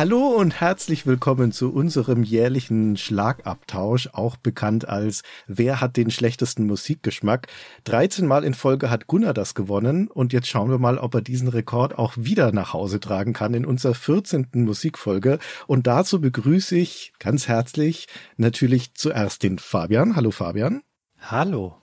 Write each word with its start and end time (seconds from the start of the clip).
Hallo 0.00 0.28
und 0.28 0.62
herzlich 0.62 1.04
willkommen 1.04 1.52
zu 1.52 1.74
unserem 1.74 2.22
jährlichen 2.22 2.96
Schlagabtausch, 2.96 4.08
auch 4.14 4.36
bekannt 4.36 4.88
als 4.88 5.22
Wer 5.46 5.82
hat 5.82 5.98
den 5.98 6.10
schlechtesten 6.10 6.66
Musikgeschmack? 6.66 7.48
13 7.84 8.26
Mal 8.26 8.42
in 8.44 8.54
Folge 8.54 8.88
hat 8.88 9.08
Gunnar 9.08 9.34
das 9.34 9.54
gewonnen 9.54 10.08
und 10.08 10.32
jetzt 10.32 10.48
schauen 10.48 10.70
wir 10.70 10.78
mal, 10.78 10.96
ob 10.96 11.14
er 11.16 11.20
diesen 11.20 11.48
Rekord 11.48 11.98
auch 11.98 12.14
wieder 12.16 12.50
nach 12.50 12.72
Hause 12.72 12.98
tragen 12.98 13.34
kann 13.34 13.52
in 13.52 13.66
unserer 13.66 13.92
14. 13.92 14.46
Musikfolge. 14.54 15.38
Und 15.66 15.86
dazu 15.86 16.18
begrüße 16.18 16.78
ich 16.78 17.12
ganz 17.18 17.46
herzlich 17.46 18.08
natürlich 18.38 18.94
zuerst 18.94 19.42
den 19.42 19.58
Fabian. 19.58 20.16
Hallo 20.16 20.30
Fabian. 20.30 20.80
Hallo. 21.18 21.76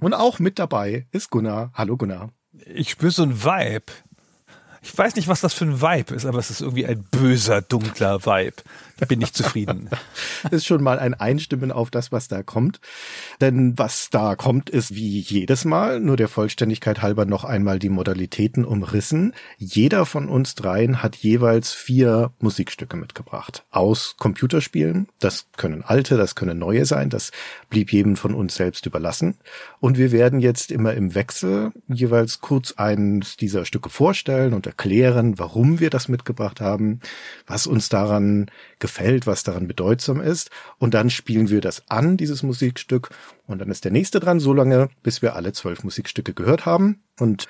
Und 0.00 0.12
auch 0.12 0.38
mit 0.38 0.58
dabei 0.58 1.06
ist 1.12 1.30
Gunnar. 1.30 1.70
Hallo 1.72 1.96
Gunnar. 1.96 2.28
Ich 2.74 2.90
spüre 2.90 3.10
so 3.10 3.22
ein 3.22 3.42
Vibe. 3.42 3.90
Ich 4.84 4.96
weiß 4.96 5.16
nicht, 5.16 5.28
was 5.28 5.40
das 5.40 5.54
für 5.54 5.64
ein 5.64 5.80
Vibe 5.80 6.14
ist, 6.14 6.26
aber 6.26 6.38
es 6.38 6.50
ist 6.50 6.60
irgendwie 6.60 6.84
ein 6.84 7.02
böser, 7.10 7.62
dunkler 7.62 8.26
Vibe. 8.26 8.56
Bin 9.08 9.20
ich 9.20 9.32
zufrieden. 9.32 9.88
das 10.44 10.52
ist 10.52 10.66
schon 10.66 10.82
mal 10.82 10.98
ein 10.98 11.14
Einstimmen 11.14 11.72
auf 11.72 11.90
das, 11.90 12.12
was 12.12 12.28
da 12.28 12.42
kommt. 12.42 12.80
Denn 13.40 13.76
was 13.76 14.10
da 14.10 14.36
kommt, 14.36 14.70
ist 14.70 14.94
wie 14.94 15.18
jedes 15.18 15.64
Mal, 15.64 16.00
nur 16.00 16.16
der 16.16 16.28
Vollständigkeit 16.28 17.02
halber 17.02 17.24
noch 17.24 17.44
einmal 17.44 17.78
die 17.78 17.88
Modalitäten 17.88 18.64
umrissen. 18.64 19.34
Jeder 19.58 20.06
von 20.06 20.28
uns 20.28 20.54
dreien 20.54 21.02
hat 21.02 21.16
jeweils 21.16 21.72
vier 21.72 22.32
Musikstücke 22.38 22.96
mitgebracht. 22.96 23.64
Aus 23.70 24.14
Computerspielen. 24.18 25.08
Das 25.18 25.46
können 25.56 25.82
alte, 25.82 26.16
das 26.16 26.34
können 26.34 26.58
neue 26.58 26.86
sein. 26.86 27.10
Das 27.10 27.32
blieb 27.70 27.92
jedem 27.92 28.16
von 28.16 28.34
uns 28.34 28.54
selbst 28.54 28.86
überlassen. 28.86 29.36
Und 29.80 29.98
wir 29.98 30.12
werden 30.12 30.40
jetzt 30.40 30.70
immer 30.70 30.94
im 30.94 31.14
Wechsel 31.14 31.72
jeweils 31.88 32.40
kurz 32.40 32.72
eins 32.72 33.36
dieser 33.36 33.64
Stücke 33.64 33.90
vorstellen 33.90 34.54
und 34.54 34.66
erklären, 34.66 35.38
warum 35.38 35.80
wir 35.80 35.90
das 35.90 36.08
mitgebracht 36.08 36.60
haben, 36.60 37.00
was 37.46 37.66
uns 37.66 37.88
daran 37.88 38.46
gefällt, 38.84 39.26
was 39.26 39.44
daran 39.44 39.66
bedeutsam 39.66 40.20
ist. 40.20 40.50
Und 40.76 40.92
dann 40.92 41.08
spielen 41.08 41.48
wir 41.48 41.62
das 41.62 41.88
an, 41.88 42.18
dieses 42.18 42.42
Musikstück. 42.42 43.08
Und 43.46 43.60
dann 43.60 43.70
ist 43.70 43.86
der 43.86 43.92
nächste 43.92 44.20
dran, 44.20 44.40
so 44.40 44.52
lange, 44.52 44.90
bis 45.02 45.22
wir 45.22 45.34
alle 45.36 45.54
zwölf 45.54 45.84
Musikstücke 45.84 46.34
gehört 46.34 46.66
haben. 46.66 47.02
Und 47.18 47.46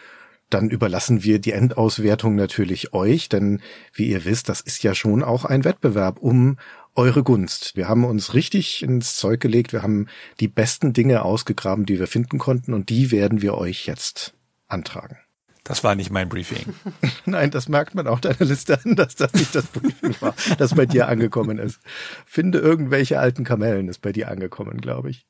dann 0.48 0.70
überlassen 0.70 1.24
wir 1.24 1.40
die 1.40 1.50
Endauswertung 1.50 2.36
natürlich 2.36 2.92
euch, 2.92 3.28
denn 3.28 3.62
wie 3.92 4.06
ihr 4.06 4.24
wisst, 4.24 4.48
das 4.48 4.60
ist 4.60 4.84
ja 4.84 4.94
schon 4.94 5.24
auch 5.24 5.44
ein 5.44 5.64
Wettbewerb 5.64 6.20
um 6.20 6.56
eure 6.94 7.24
Gunst. 7.24 7.74
Wir 7.74 7.88
haben 7.88 8.04
uns 8.04 8.34
richtig 8.34 8.84
ins 8.84 9.16
Zeug 9.16 9.40
gelegt, 9.40 9.72
wir 9.72 9.82
haben 9.82 10.06
die 10.38 10.46
besten 10.46 10.92
Dinge 10.92 11.24
ausgegraben, 11.24 11.84
die 11.84 11.98
wir 11.98 12.06
finden 12.06 12.38
konnten 12.38 12.74
und 12.74 12.90
die 12.90 13.10
werden 13.10 13.42
wir 13.42 13.54
euch 13.54 13.86
jetzt 13.86 14.34
antragen. 14.68 15.23
Das 15.64 15.82
war 15.82 15.94
nicht 15.94 16.10
mein 16.10 16.28
Briefing. 16.28 16.74
Nein, 17.24 17.50
das 17.50 17.70
merkt 17.70 17.94
man 17.94 18.06
auch 18.06 18.20
deiner 18.20 18.44
Liste 18.44 18.78
an, 18.84 18.96
dass 18.96 19.16
das 19.16 19.32
nicht 19.32 19.54
das 19.54 19.66
Briefing 19.66 20.14
war, 20.20 20.34
das 20.58 20.74
bei 20.74 20.84
dir 20.84 21.08
angekommen 21.08 21.58
ist. 21.58 21.80
Finde 22.26 22.58
irgendwelche 22.58 23.18
alten 23.18 23.44
Kamellen 23.44 23.88
ist 23.88 24.02
bei 24.02 24.12
dir 24.12 24.28
angekommen, 24.28 24.80
glaube 24.80 25.10
ich. 25.10 25.26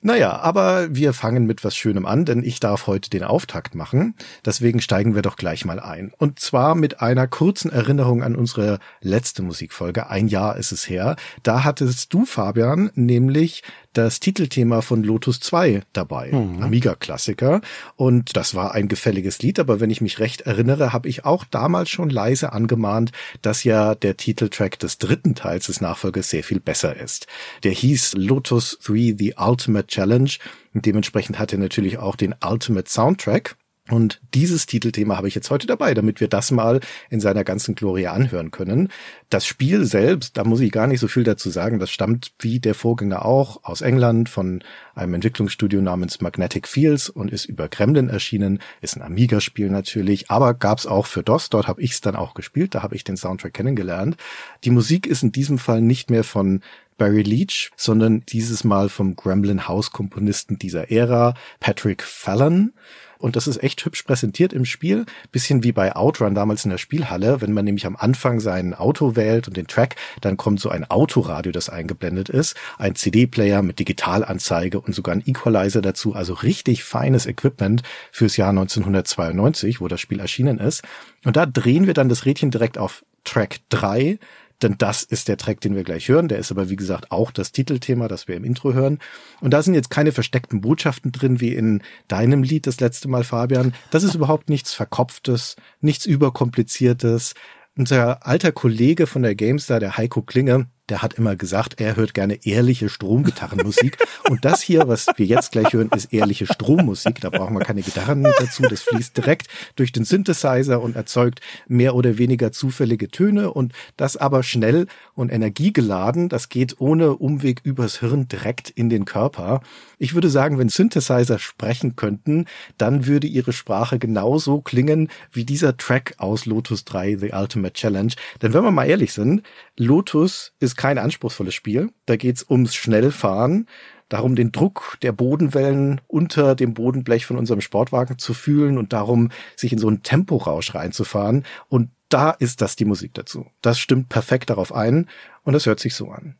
Naja, 0.00 0.38
aber 0.38 0.94
wir 0.94 1.12
fangen 1.12 1.46
mit 1.46 1.64
was 1.64 1.76
Schönem 1.76 2.06
an, 2.06 2.24
denn 2.24 2.42
ich 2.42 2.60
darf 2.60 2.86
heute 2.86 3.10
den 3.10 3.24
Auftakt 3.24 3.74
machen. 3.74 4.14
Deswegen 4.44 4.80
steigen 4.80 5.14
wir 5.14 5.22
doch 5.22 5.36
gleich 5.36 5.64
mal 5.64 5.80
ein. 5.80 6.12
Und 6.18 6.38
zwar 6.38 6.74
mit 6.74 7.00
einer 7.00 7.26
kurzen 7.26 7.70
Erinnerung 7.70 8.22
an 8.22 8.36
unsere 8.36 8.78
letzte 9.00 9.42
Musikfolge. 9.42 10.08
Ein 10.08 10.28
Jahr 10.28 10.56
ist 10.56 10.72
es 10.72 10.88
her. 10.88 11.16
Da 11.42 11.64
hattest 11.64 12.12
du, 12.12 12.24
Fabian, 12.24 12.90
nämlich 12.94 13.62
das 13.96 14.20
Titelthema 14.20 14.82
von 14.82 15.02
Lotus 15.02 15.40
2 15.40 15.82
dabei, 15.92 16.30
mhm. 16.30 16.62
Amiga-Klassiker. 16.62 17.62
Und 17.96 18.36
das 18.36 18.54
war 18.54 18.74
ein 18.74 18.88
gefälliges 18.88 19.40
Lied, 19.40 19.58
aber 19.58 19.80
wenn 19.80 19.90
ich 19.90 20.00
mich 20.00 20.18
recht 20.18 20.42
erinnere, 20.42 20.92
habe 20.92 21.08
ich 21.08 21.24
auch 21.24 21.44
damals 21.44 21.88
schon 21.88 22.10
leise 22.10 22.52
angemahnt, 22.52 23.12
dass 23.40 23.64
ja 23.64 23.94
der 23.94 24.16
Titeltrack 24.16 24.78
des 24.78 24.98
dritten 24.98 25.34
Teils 25.34 25.66
des 25.66 25.80
Nachfolgers 25.80 26.28
sehr 26.28 26.44
viel 26.44 26.60
besser 26.60 26.96
ist. 26.96 27.26
Der 27.64 27.72
hieß 27.72 28.14
Lotus 28.16 28.78
3 28.84 29.14
The 29.18 29.34
Ultimate 29.38 29.85
Challenge 29.86 30.30
und 30.74 30.86
dementsprechend 30.86 31.38
hat 31.38 31.52
er 31.52 31.58
natürlich 31.58 31.98
auch 31.98 32.16
den 32.16 32.34
Ultimate 32.44 32.88
Soundtrack. 32.88 33.56
Und 33.90 34.20
dieses 34.34 34.66
Titelthema 34.66 35.16
habe 35.16 35.28
ich 35.28 35.34
jetzt 35.36 35.50
heute 35.50 35.66
dabei, 35.66 35.94
damit 35.94 36.20
wir 36.20 36.26
das 36.26 36.50
mal 36.50 36.80
in 37.08 37.20
seiner 37.20 37.44
ganzen 37.44 37.76
Glorie 37.76 38.08
anhören 38.08 38.50
können. 38.50 38.88
Das 39.30 39.46
Spiel 39.46 39.84
selbst, 39.84 40.36
da 40.36 40.42
muss 40.42 40.60
ich 40.60 40.72
gar 40.72 40.88
nicht 40.88 40.98
so 40.98 41.06
viel 41.06 41.22
dazu 41.22 41.50
sagen, 41.50 41.78
das 41.78 41.90
stammt 41.90 42.32
wie 42.40 42.58
der 42.58 42.74
Vorgänger 42.74 43.24
auch 43.24 43.62
aus 43.62 43.82
England 43.82 44.28
von 44.28 44.64
einem 44.96 45.14
Entwicklungsstudio 45.14 45.80
namens 45.82 46.20
Magnetic 46.20 46.66
Fields 46.66 47.08
und 47.08 47.30
ist 47.30 47.44
über 47.44 47.68
Kremlin 47.68 48.08
erschienen, 48.08 48.58
ist 48.80 48.96
ein 48.96 49.02
Amiga-Spiel 49.02 49.70
natürlich, 49.70 50.30
aber 50.30 50.54
gab's 50.54 50.86
auch 50.86 51.06
für 51.06 51.22
DOS, 51.22 51.50
dort 51.50 51.68
habe 51.68 51.82
ich 51.82 51.92
es 51.92 52.00
dann 52.00 52.16
auch 52.16 52.34
gespielt, 52.34 52.74
da 52.74 52.82
habe 52.82 52.96
ich 52.96 53.04
den 53.04 53.16
Soundtrack 53.16 53.54
kennengelernt. 53.54 54.16
Die 54.64 54.70
Musik 54.70 55.06
ist 55.06 55.22
in 55.22 55.30
diesem 55.30 55.58
Fall 55.58 55.80
nicht 55.80 56.10
mehr 56.10 56.24
von 56.24 56.60
Barry 56.98 57.22
Leach, 57.22 57.70
sondern 57.76 58.24
dieses 58.26 58.64
Mal 58.64 58.88
vom 58.88 59.16
Gremlin 59.16 59.68
House 59.68 59.90
Komponisten 59.90 60.58
dieser 60.58 60.90
Ära, 60.90 61.34
Patrick 61.60 62.02
Fallon. 62.02 62.72
Und 63.18 63.36
das 63.36 63.46
ist 63.46 63.62
echt 63.62 63.84
hübsch 63.84 64.02
präsentiert 64.02 64.52
im 64.52 64.64
Spiel. 64.64 65.06
Bisschen 65.32 65.62
wie 65.62 65.72
bei 65.72 65.94
Outrun 65.94 66.34
damals 66.34 66.64
in 66.64 66.70
der 66.70 66.78
Spielhalle. 66.78 67.40
Wenn 67.40 67.52
man 67.52 67.64
nämlich 67.64 67.86
am 67.86 67.96
Anfang 67.96 68.40
sein 68.40 68.74
Auto 68.74 69.16
wählt 69.16 69.48
und 69.48 69.56
den 69.56 69.66
Track, 69.66 69.96
dann 70.20 70.36
kommt 70.36 70.60
so 70.60 70.68
ein 70.68 70.88
Autoradio, 70.90 71.52
das 71.52 71.68
eingeblendet 71.68 72.28
ist. 72.28 72.56
Ein 72.78 72.94
CD-Player 72.94 73.62
mit 73.62 73.78
Digitalanzeige 73.78 74.80
und 74.80 74.94
sogar 74.94 75.14
ein 75.14 75.22
Equalizer 75.26 75.82
dazu. 75.82 76.14
Also 76.14 76.34
richtig 76.34 76.84
feines 76.84 77.26
Equipment 77.26 77.82
fürs 78.12 78.36
Jahr 78.36 78.50
1992, 78.50 79.80
wo 79.80 79.88
das 79.88 80.00
Spiel 80.00 80.20
erschienen 80.20 80.58
ist. 80.58 80.82
Und 81.24 81.36
da 81.36 81.46
drehen 81.46 81.86
wir 81.86 81.94
dann 81.94 82.08
das 82.08 82.24
Rädchen 82.26 82.50
direkt 82.50 82.78
auf 82.78 83.04
Track 83.24 83.58
3 83.70 84.18
denn 84.62 84.76
das 84.78 85.02
ist 85.02 85.28
der 85.28 85.36
Track, 85.36 85.60
den 85.60 85.74
wir 85.74 85.84
gleich 85.84 86.08
hören. 86.08 86.28
Der 86.28 86.38
ist 86.38 86.50
aber, 86.50 86.70
wie 86.70 86.76
gesagt, 86.76 87.10
auch 87.10 87.30
das 87.30 87.52
Titelthema, 87.52 88.08
das 88.08 88.28
wir 88.28 88.36
im 88.36 88.44
Intro 88.44 88.72
hören. 88.72 88.98
Und 89.40 89.50
da 89.52 89.62
sind 89.62 89.74
jetzt 89.74 89.90
keine 89.90 90.12
versteckten 90.12 90.60
Botschaften 90.60 91.12
drin, 91.12 91.40
wie 91.40 91.54
in 91.54 91.82
deinem 92.08 92.42
Lied 92.42 92.66
das 92.66 92.80
letzte 92.80 93.08
Mal, 93.08 93.24
Fabian. 93.24 93.74
Das 93.90 94.02
ist 94.02 94.14
überhaupt 94.14 94.48
nichts 94.48 94.72
Verkopftes, 94.72 95.56
nichts 95.80 96.06
Überkompliziertes. 96.06 97.34
Unser 97.76 98.26
alter 98.26 98.52
Kollege 98.52 99.06
von 99.06 99.22
der 99.22 99.34
GameStar, 99.34 99.80
der 99.80 99.98
Heiko 99.98 100.22
Klinge, 100.22 100.68
der 100.88 101.02
hat 101.02 101.14
immer 101.14 101.36
gesagt, 101.36 101.80
er 101.80 101.96
hört 101.96 102.14
gerne 102.14 102.44
ehrliche 102.44 102.88
Stromgitarrenmusik. 102.88 103.98
Und 104.28 104.44
das 104.44 104.62
hier, 104.62 104.86
was 104.86 105.06
wir 105.16 105.26
jetzt 105.26 105.52
gleich 105.52 105.72
hören, 105.72 105.90
ist 105.94 106.12
ehrliche 106.12 106.46
Strommusik. 106.46 107.20
Da 107.20 107.30
brauchen 107.30 107.54
wir 107.54 107.64
keine 107.64 107.82
Gitarren 107.82 108.22
dazu. 108.22 108.62
Das 108.62 108.82
fließt 108.82 109.16
direkt 109.16 109.48
durch 109.74 109.92
den 109.92 110.04
Synthesizer 110.04 110.80
und 110.80 110.96
erzeugt 110.96 111.40
mehr 111.66 111.94
oder 111.94 112.18
weniger 112.18 112.52
zufällige 112.52 113.08
Töne 113.08 113.52
und 113.52 113.72
das 113.96 114.16
aber 114.16 114.42
schnell 114.42 114.86
und 115.14 115.32
energiegeladen. 115.32 116.28
Das 116.28 116.48
geht 116.48 116.80
ohne 116.80 117.16
Umweg 117.16 117.60
übers 117.64 118.00
Hirn 118.00 118.28
direkt 118.28 118.70
in 118.70 118.88
den 118.88 119.04
Körper. 119.04 119.60
Ich 119.98 120.14
würde 120.14 120.30
sagen, 120.30 120.58
wenn 120.58 120.68
Synthesizer 120.68 121.38
sprechen 121.38 121.96
könnten, 121.96 122.46
dann 122.78 123.06
würde 123.06 123.26
ihre 123.26 123.52
Sprache 123.52 123.98
genauso 123.98 124.60
klingen 124.60 125.08
wie 125.32 125.44
dieser 125.44 125.76
Track 125.76 126.14
aus 126.18 126.46
Lotus 126.46 126.84
3, 126.84 127.16
The 127.16 127.30
Ultimate 127.32 127.74
Challenge. 127.74 128.12
Denn 128.42 128.52
wenn 128.52 128.64
wir 128.64 128.70
mal 128.70 128.88
ehrlich 128.88 129.12
sind, 129.12 129.42
Lotus 129.76 130.52
ist 130.60 130.75
kein 130.76 130.98
anspruchsvolles 130.98 131.54
Spiel. 131.54 131.90
Da 132.06 132.16
geht's 132.16 132.46
ums 132.48 132.74
Schnellfahren, 132.74 133.66
darum 134.08 134.36
den 134.36 134.52
Druck 134.52 134.98
der 135.02 135.12
Bodenwellen 135.12 136.00
unter 136.06 136.54
dem 136.54 136.74
Bodenblech 136.74 137.26
von 137.26 137.36
unserem 137.36 137.60
Sportwagen 137.60 138.18
zu 138.18 138.34
fühlen 138.34 138.78
und 138.78 138.92
darum, 138.92 139.30
sich 139.56 139.72
in 139.72 139.78
so 139.78 139.88
einen 139.88 140.02
Temporausch 140.02 140.74
reinzufahren. 140.74 141.44
Und 141.68 141.90
da 142.08 142.30
ist 142.30 142.60
das 142.60 142.76
die 142.76 142.84
Musik 142.84 143.14
dazu. 143.14 143.46
Das 143.62 143.78
stimmt 143.78 144.08
perfekt 144.08 144.50
darauf 144.50 144.72
ein 144.72 145.08
und 145.42 145.52
das 145.52 145.66
hört 145.66 145.80
sich 145.80 145.94
so 145.94 146.10
an. 146.10 146.36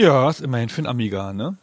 Ja, 0.00 0.30
ist 0.30 0.40
immerhin 0.40 0.70
für 0.70 0.80
ein 0.80 0.86
Amiga, 0.86 1.34
ne? 1.34 1.58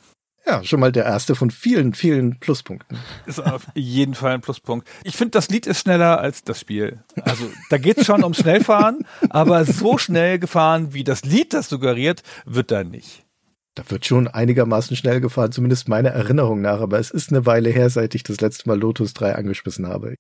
Ja, 0.46 0.64
schon 0.64 0.80
mal 0.80 0.92
der 0.92 1.06
erste 1.06 1.34
von 1.34 1.50
vielen, 1.50 1.96
vielen 1.96 2.40
Pluspunkten. 2.40 3.00
Ist 3.26 3.40
auf 3.40 3.66
jeden 3.74 4.14
Fall 4.14 4.34
ein 4.34 4.42
Pluspunkt. 4.42 4.88
Ich 5.04 5.18
finde, 5.18 5.32
das 5.32 5.50
Lied 5.50 5.66
ist 5.66 5.80
schneller 5.80 6.20
als 6.20 6.44
das 6.44 6.60
Spiel. 6.60 7.00
Also 7.24 7.50
da 7.72 7.80
geht's 7.80 8.06
schon 8.06 8.22
ums 8.22 8.38
Schnellfahren, 8.38 9.08
aber 9.32 9.66
so 9.66 9.98
schnell 9.98 10.38
gefahren, 10.38 10.94
wie 10.94 11.04
das 11.04 11.26
Lied 11.26 11.56
das 11.56 11.68
suggeriert, 11.68 12.22
wird 12.46 12.70
da 12.70 12.84
nicht. 12.84 13.26
Da 13.74 13.90
wird 13.90 14.06
schon 14.06 14.28
einigermaßen 14.28 14.96
schnell 14.96 15.20
gefahren, 15.20 15.52
zumindest 15.52 15.90
meiner 15.90 16.10
Erinnerung 16.10 16.62
nach, 16.62 16.80
aber 16.80 17.00
es 17.00 17.10
ist 17.10 17.32
eine 17.32 17.48
Weile 17.48 17.72
her, 17.72 17.90
seit 17.90 18.14
ich 18.14 18.22
das 18.22 18.40
letzte 18.40 18.70
Mal 18.70 18.80
Lotus 18.80 19.16
3 19.16 19.34
angeschmissen 19.34 19.88
habe. 19.88 20.14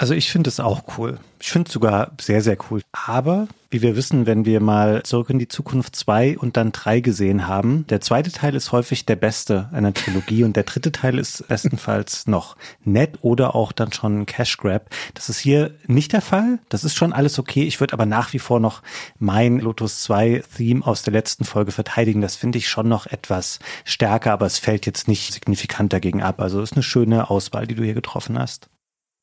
Also 0.00 0.14
ich 0.14 0.30
finde 0.30 0.48
es 0.48 0.60
auch 0.60 0.84
cool. 0.96 1.18
Ich 1.42 1.50
finde 1.50 1.68
es 1.68 1.74
sogar 1.74 2.12
sehr, 2.18 2.40
sehr 2.40 2.56
cool. 2.70 2.80
Aber 2.90 3.48
wie 3.68 3.82
wir 3.82 3.96
wissen, 3.96 4.24
wenn 4.24 4.46
wir 4.46 4.62
mal 4.62 5.02
zurück 5.02 5.28
in 5.28 5.38
die 5.38 5.46
Zukunft 5.46 5.94
2 5.94 6.38
und 6.38 6.56
dann 6.56 6.72
3 6.72 7.00
gesehen 7.00 7.46
haben, 7.46 7.86
der 7.88 8.00
zweite 8.00 8.32
Teil 8.32 8.54
ist 8.54 8.72
häufig 8.72 9.04
der 9.04 9.16
beste 9.16 9.68
einer 9.72 9.92
Trilogie 9.92 10.44
und 10.44 10.56
der 10.56 10.62
dritte 10.62 10.90
Teil 10.90 11.18
ist 11.18 11.46
bestenfalls 11.48 12.26
noch 12.26 12.56
nett 12.82 13.18
oder 13.20 13.54
auch 13.54 13.72
dann 13.72 13.92
schon 13.92 14.20
ein 14.20 14.26
Cash 14.26 14.56
Grab. 14.56 14.88
Das 15.12 15.28
ist 15.28 15.38
hier 15.38 15.74
nicht 15.86 16.14
der 16.14 16.22
Fall. 16.22 16.60
Das 16.70 16.82
ist 16.82 16.96
schon 16.96 17.12
alles 17.12 17.38
okay. 17.38 17.64
Ich 17.64 17.78
würde 17.78 17.92
aber 17.92 18.06
nach 18.06 18.32
wie 18.32 18.38
vor 18.38 18.58
noch 18.58 18.80
mein 19.18 19.60
Lotus 19.60 20.00
2 20.00 20.44
Theme 20.56 20.86
aus 20.86 21.02
der 21.02 21.12
letzten 21.12 21.44
Folge 21.44 21.72
verteidigen. 21.72 22.22
Das 22.22 22.36
finde 22.36 22.56
ich 22.56 22.70
schon 22.70 22.88
noch 22.88 23.04
etwas 23.04 23.58
stärker, 23.84 24.32
aber 24.32 24.46
es 24.46 24.58
fällt 24.58 24.86
jetzt 24.86 25.08
nicht 25.08 25.34
signifikant 25.34 25.92
dagegen 25.92 26.22
ab. 26.22 26.40
Also 26.40 26.62
ist 26.62 26.72
eine 26.72 26.82
schöne 26.82 27.28
Auswahl, 27.28 27.66
die 27.66 27.74
du 27.74 27.84
hier 27.84 27.92
getroffen 27.92 28.38
hast. 28.38 28.70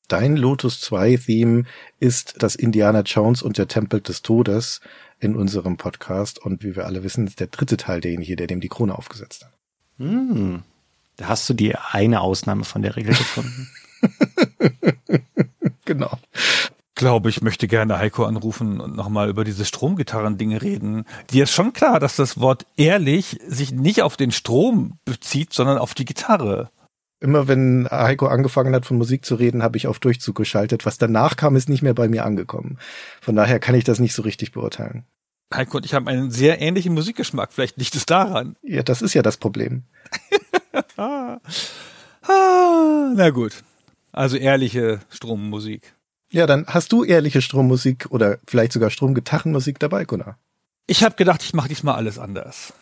Dein 0.07 0.38
Lotus 0.38 0.80
2 0.81 1.18
Theme 1.18 1.63
ist 2.00 2.36
das 2.39 2.56
Indiana 2.56 3.01
Jones 3.01 3.42
und 3.42 3.57
der 3.57 3.68
Tempel 3.68 4.00
des 4.00 4.21
Todes 4.21 4.80
in 5.19 5.36
unserem 5.36 5.75
Podcast. 5.75 6.39
Und 6.39 6.63
wie 6.63 6.77
wir 6.77 6.86
alle 6.86 7.04
wissen, 7.04 7.27
ist 7.27 7.42
der 7.42 7.48
dritte 7.48 7.75
Teil 7.75 8.00
derjenige, 8.00 8.38
der 8.38 8.48
dem 8.48 8.62
die 8.62 8.69
Krone 8.69 8.98
aufgesetzt 8.98 9.44
hat. 9.44 9.54
Hm. 9.98 10.63
Da 11.18 11.27
hast 11.27 11.50
du 11.50 11.54
die 11.54 11.75
eine 11.75 12.21
Ausnahme 12.21 12.63
von 12.63 12.83
der 12.83 12.95
Regel 12.95 13.15
gefunden. 13.15 13.69
genau. 15.86 16.18
glaube, 16.95 17.30
ich 17.30 17.42
möchte 17.42 17.68
gerne 17.68 17.98
Heiko 17.98 18.24
anrufen 18.24 18.80
und 18.80 18.95
nochmal 18.95 19.27
über 19.27 19.44
diese 19.44 19.65
Stromgitarren-Dinge 19.65 20.62
reden. 20.62 21.06
Dir 21.31 21.44
ist 21.44 21.51
schon 21.51 21.74
klar, 21.74 22.00
dass 22.00 22.15
das 22.15 22.39
Wort 22.39 22.65
ehrlich 22.77 23.39
sich 23.45 23.74
nicht 23.74 24.04
auf 24.04 24.15
den 24.15 24.31
Strom 24.31 25.00
bezieht, 25.04 25.51
sondern 25.51 25.80
auf 25.80 25.94
die 25.94 26.06
Gitarre. 26.06 26.69
Immer 27.19 27.48
wenn 27.48 27.88
Heiko 27.90 28.28
angefangen 28.28 28.75
hat, 28.75 28.86
von 28.86 28.98
Musik 28.98 29.25
zu 29.25 29.36
reden, 29.36 29.64
habe 29.64 29.78
ich 29.78 29.88
auf 29.88 30.00
Durchzug 30.00 30.36
geschaltet. 30.36 30.86
Was 30.86 30.98
danach 30.98 31.36
kam, 31.36 31.56
ist 31.56 31.68
nicht 31.68 31.81
mehr 31.81 31.96
bei 31.96 32.08
mir 32.08 32.25
angekommen. 32.25 32.78
Von 33.22 33.36
daher 33.36 33.60
kann 33.60 33.75
ich 33.75 33.84
das 33.84 34.00
nicht 34.00 34.14
so 34.14 34.22
richtig 34.22 34.52
beurteilen. 34.52 35.04
Heiko 35.54 35.78
und 35.78 35.86
ich 35.86 35.94
haben 35.94 36.08
einen 36.08 36.30
sehr 36.30 36.62
ähnlichen 36.62 36.94
Musikgeschmack. 36.94 37.54
Vielleicht 37.54 37.78
liegt 37.78 37.96
es 37.96 38.06
daran. 38.06 38.56
Ja, 38.62 38.84
das 38.84 39.02
ist 39.02 39.14
ja 39.14 39.22
das 39.22 39.38
Problem. 39.38 39.84
ah. 40.98 41.40
Ah. 42.22 43.14
Na 43.16 43.30
gut. 43.31 43.64
Also 44.12 44.38
ehrliche 44.38 45.00
Strommusik. 45.10 45.94
Ja, 46.30 46.46
dann 46.46 46.66
hast 46.68 46.92
du 46.92 47.04
ehrliche 47.04 47.42
Strommusik 47.42 48.08
oder 48.10 48.40
vielleicht 48.46 48.74
sogar 48.74 48.90
Stromgitarrenmusik 48.90 49.80
dabei, 49.80 50.06
Gunnar. 50.06 50.38
Ich 50.86 51.04
habe 51.04 51.16
gedacht, 51.16 51.42
ich 51.44 51.54
mache 51.54 51.69
diesmal 51.69 51.96
alles 51.96 52.19
anders. 52.19 52.74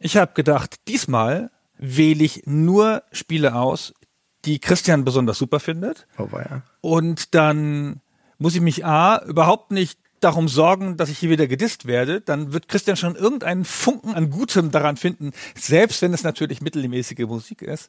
Ich 0.00 0.16
habe 0.16 0.32
gedacht, 0.34 0.76
diesmal 0.88 1.50
wähle 1.78 2.24
ich 2.24 2.42
nur 2.46 3.02
Spiele 3.12 3.54
aus, 3.54 3.94
die 4.44 4.58
Christian 4.58 5.04
besonders 5.04 5.38
super 5.38 5.60
findet. 5.60 6.06
Oh 6.18 6.28
weia. 6.30 6.62
Und 6.80 7.34
dann 7.34 8.00
muss 8.38 8.54
ich 8.54 8.60
mich 8.60 8.84
A, 8.84 9.22
überhaupt 9.24 9.70
nicht 9.70 9.98
darum 10.20 10.48
sorgen, 10.48 10.96
dass 10.96 11.10
ich 11.10 11.18
hier 11.18 11.30
wieder 11.30 11.46
gedisst 11.46 11.86
werde, 11.86 12.20
dann 12.20 12.52
wird 12.52 12.68
Christian 12.68 12.96
schon 12.96 13.14
irgendeinen 13.14 13.64
Funken 13.64 14.14
an 14.14 14.30
Gutem 14.30 14.70
daran 14.70 14.96
finden, 14.96 15.32
selbst 15.56 16.02
wenn 16.02 16.12
es 16.12 16.24
natürlich 16.24 16.60
mittelmäßige 16.60 17.26
Musik 17.26 17.62
ist. 17.62 17.88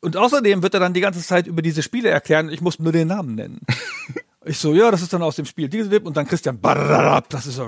Und 0.00 0.16
außerdem 0.16 0.62
wird 0.62 0.74
er 0.74 0.80
dann 0.80 0.94
die 0.94 1.00
ganze 1.00 1.20
Zeit 1.20 1.46
über 1.46 1.62
diese 1.62 1.82
Spiele 1.82 2.10
erklären, 2.10 2.50
ich 2.50 2.60
muss 2.60 2.78
nur 2.78 2.92
den 2.92 3.08
Namen 3.08 3.34
nennen. 3.34 3.60
Ich 4.48 4.58
so, 4.58 4.72
ja, 4.72 4.90
das 4.90 5.02
ist 5.02 5.12
dann 5.12 5.22
aus 5.22 5.36
dem 5.36 5.44
Spiel 5.44 5.68
Dieselwip 5.68 6.06
und 6.06 6.16
dann 6.16 6.26
Christian, 6.26 6.58
das 6.62 7.46
ist 7.46 7.60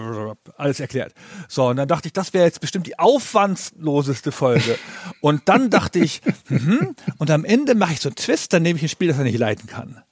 alles 0.57 0.81
erklärt. 0.81 1.13
So, 1.47 1.69
und 1.69 1.77
dann 1.77 1.87
dachte 1.87 2.09
ich, 2.09 2.13
das 2.13 2.33
wäre 2.33 2.47
jetzt 2.47 2.61
bestimmt 2.61 2.87
die 2.87 2.99
aufwandsloseste 2.99 4.33
Folge. 4.33 4.79
Und 5.21 5.43
dann 5.49 5.69
dachte 5.69 5.99
ich, 5.99 6.23
mhm, 6.49 6.95
und 7.19 7.31
am 7.31 7.45
Ende 7.45 7.75
mache 7.75 7.93
ich 7.93 8.01
so 8.01 8.09
einen 8.09 8.17
Twist, 8.17 8.53
dann 8.55 8.63
nehme 8.63 8.79
ich 8.79 8.83
ein 8.83 8.89
Spiel, 8.89 9.09
das 9.09 9.19
er 9.19 9.25
nicht 9.25 9.39
leiten 9.39 9.67
kann. 9.67 10.03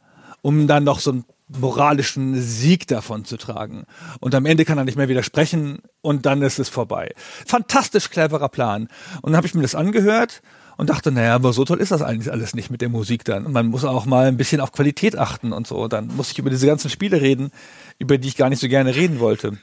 Um 0.43 0.67
dann 0.67 0.85
noch 0.85 1.01
so 1.01 1.13
einen 1.13 1.25
moralischen 1.49 2.41
Sieg 2.41 2.87
davon 2.87 3.25
zu 3.25 3.39
tragen. 3.39 3.87
Und 4.21 4.35
am 4.35 4.45
Ende 4.45 4.65
kann 4.65 4.77
er 4.77 4.85
nicht 4.85 4.99
mehr 4.99 5.09
widersprechen 5.09 5.79
und 6.03 6.27
dann 6.27 6.43
ist 6.43 6.59
es 6.59 6.69
vorbei. 6.69 7.15
Fantastisch 7.47 8.11
cleverer 8.11 8.51
Plan. 8.51 8.89
Und 9.23 9.33
dann 9.33 9.37
habe 9.37 9.47
ich 9.47 9.55
mir 9.55 9.63
das 9.63 9.75
angehört 9.75 10.43
und 10.79 10.91
dachte, 10.91 11.11
naja, 11.11 11.35
aber 11.35 11.53
so 11.53 11.65
toll 11.65 11.81
ist 11.81 11.91
das 11.91 12.03
eigentlich 12.03 12.31
alles 12.31 12.55
nicht 12.55 12.71
mit 12.71 12.81
der 12.81 12.89
Musik 12.89 13.25
dann. 13.25 13.47
Und 13.47 13.53
man 13.53 13.67
muss 13.67 13.85
auch 13.85 14.07
mal 14.07 14.29
ein 14.29 14.37
bisschen 14.37 14.61
auf 14.61 14.71
Qualität 14.71 15.19
achten 15.19 15.53
und 15.53 15.67
so. 15.67 15.89
Dann 15.89 16.07
muss 16.17 16.31
ich 16.31 16.39
über 16.39 16.51
diese 16.51 16.69
ganzen 16.69 16.89
Spiele 16.89 17.21
reden, 17.21 17.51
über 17.99 18.17
die 18.17 18.29
ich 18.29 18.37
gar 18.37 18.49
nicht 18.49 18.61
so 18.61 18.69
gerne 18.69 18.95
reden 18.95 19.19
wollte. 19.19 19.59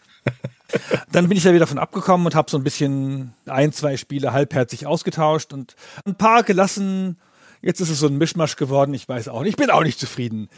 Dann 1.13 1.29
bin 1.29 1.37
ich 1.37 1.45
ja 1.45 1.53
wieder 1.53 1.67
von 1.67 1.79
abgekommen 1.79 2.27
und 2.27 2.35
habe 2.35 2.51
so 2.51 2.57
ein 2.57 2.65
bisschen 2.65 3.33
ein, 3.45 3.71
zwei 3.71 3.95
Spiele 3.95 4.33
halbherzig 4.33 4.87
ausgetauscht 4.87 5.53
und 5.53 5.77
ein 6.05 6.15
paar 6.15 6.43
gelassen. 6.43 7.17
Jetzt 7.61 7.79
ist 7.79 7.91
es 7.91 7.99
so 7.99 8.07
ein 8.07 8.17
Mischmasch 8.17 8.57
geworden, 8.57 8.93
ich 8.93 9.07
weiß 9.07 9.29
auch 9.29 9.43
nicht. 9.43 9.51
Ich 9.51 9.55
bin 9.55 9.69
auch 9.69 9.83
nicht 9.83 9.99
zufrieden. 9.99 10.49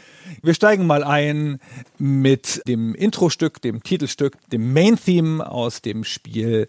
Wir 0.42 0.54
steigen 0.54 0.88
mal 0.88 1.04
ein 1.04 1.60
mit 1.98 2.62
dem 2.66 2.96
Intro-Stück, 2.96 3.62
dem 3.62 3.84
Titelstück, 3.84 4.36
dem 4.50 4.72
Main-Theme 4.72 5.48
aus 5.48 5.82
dem 5.82 6.02
Spiel 6.02 6.66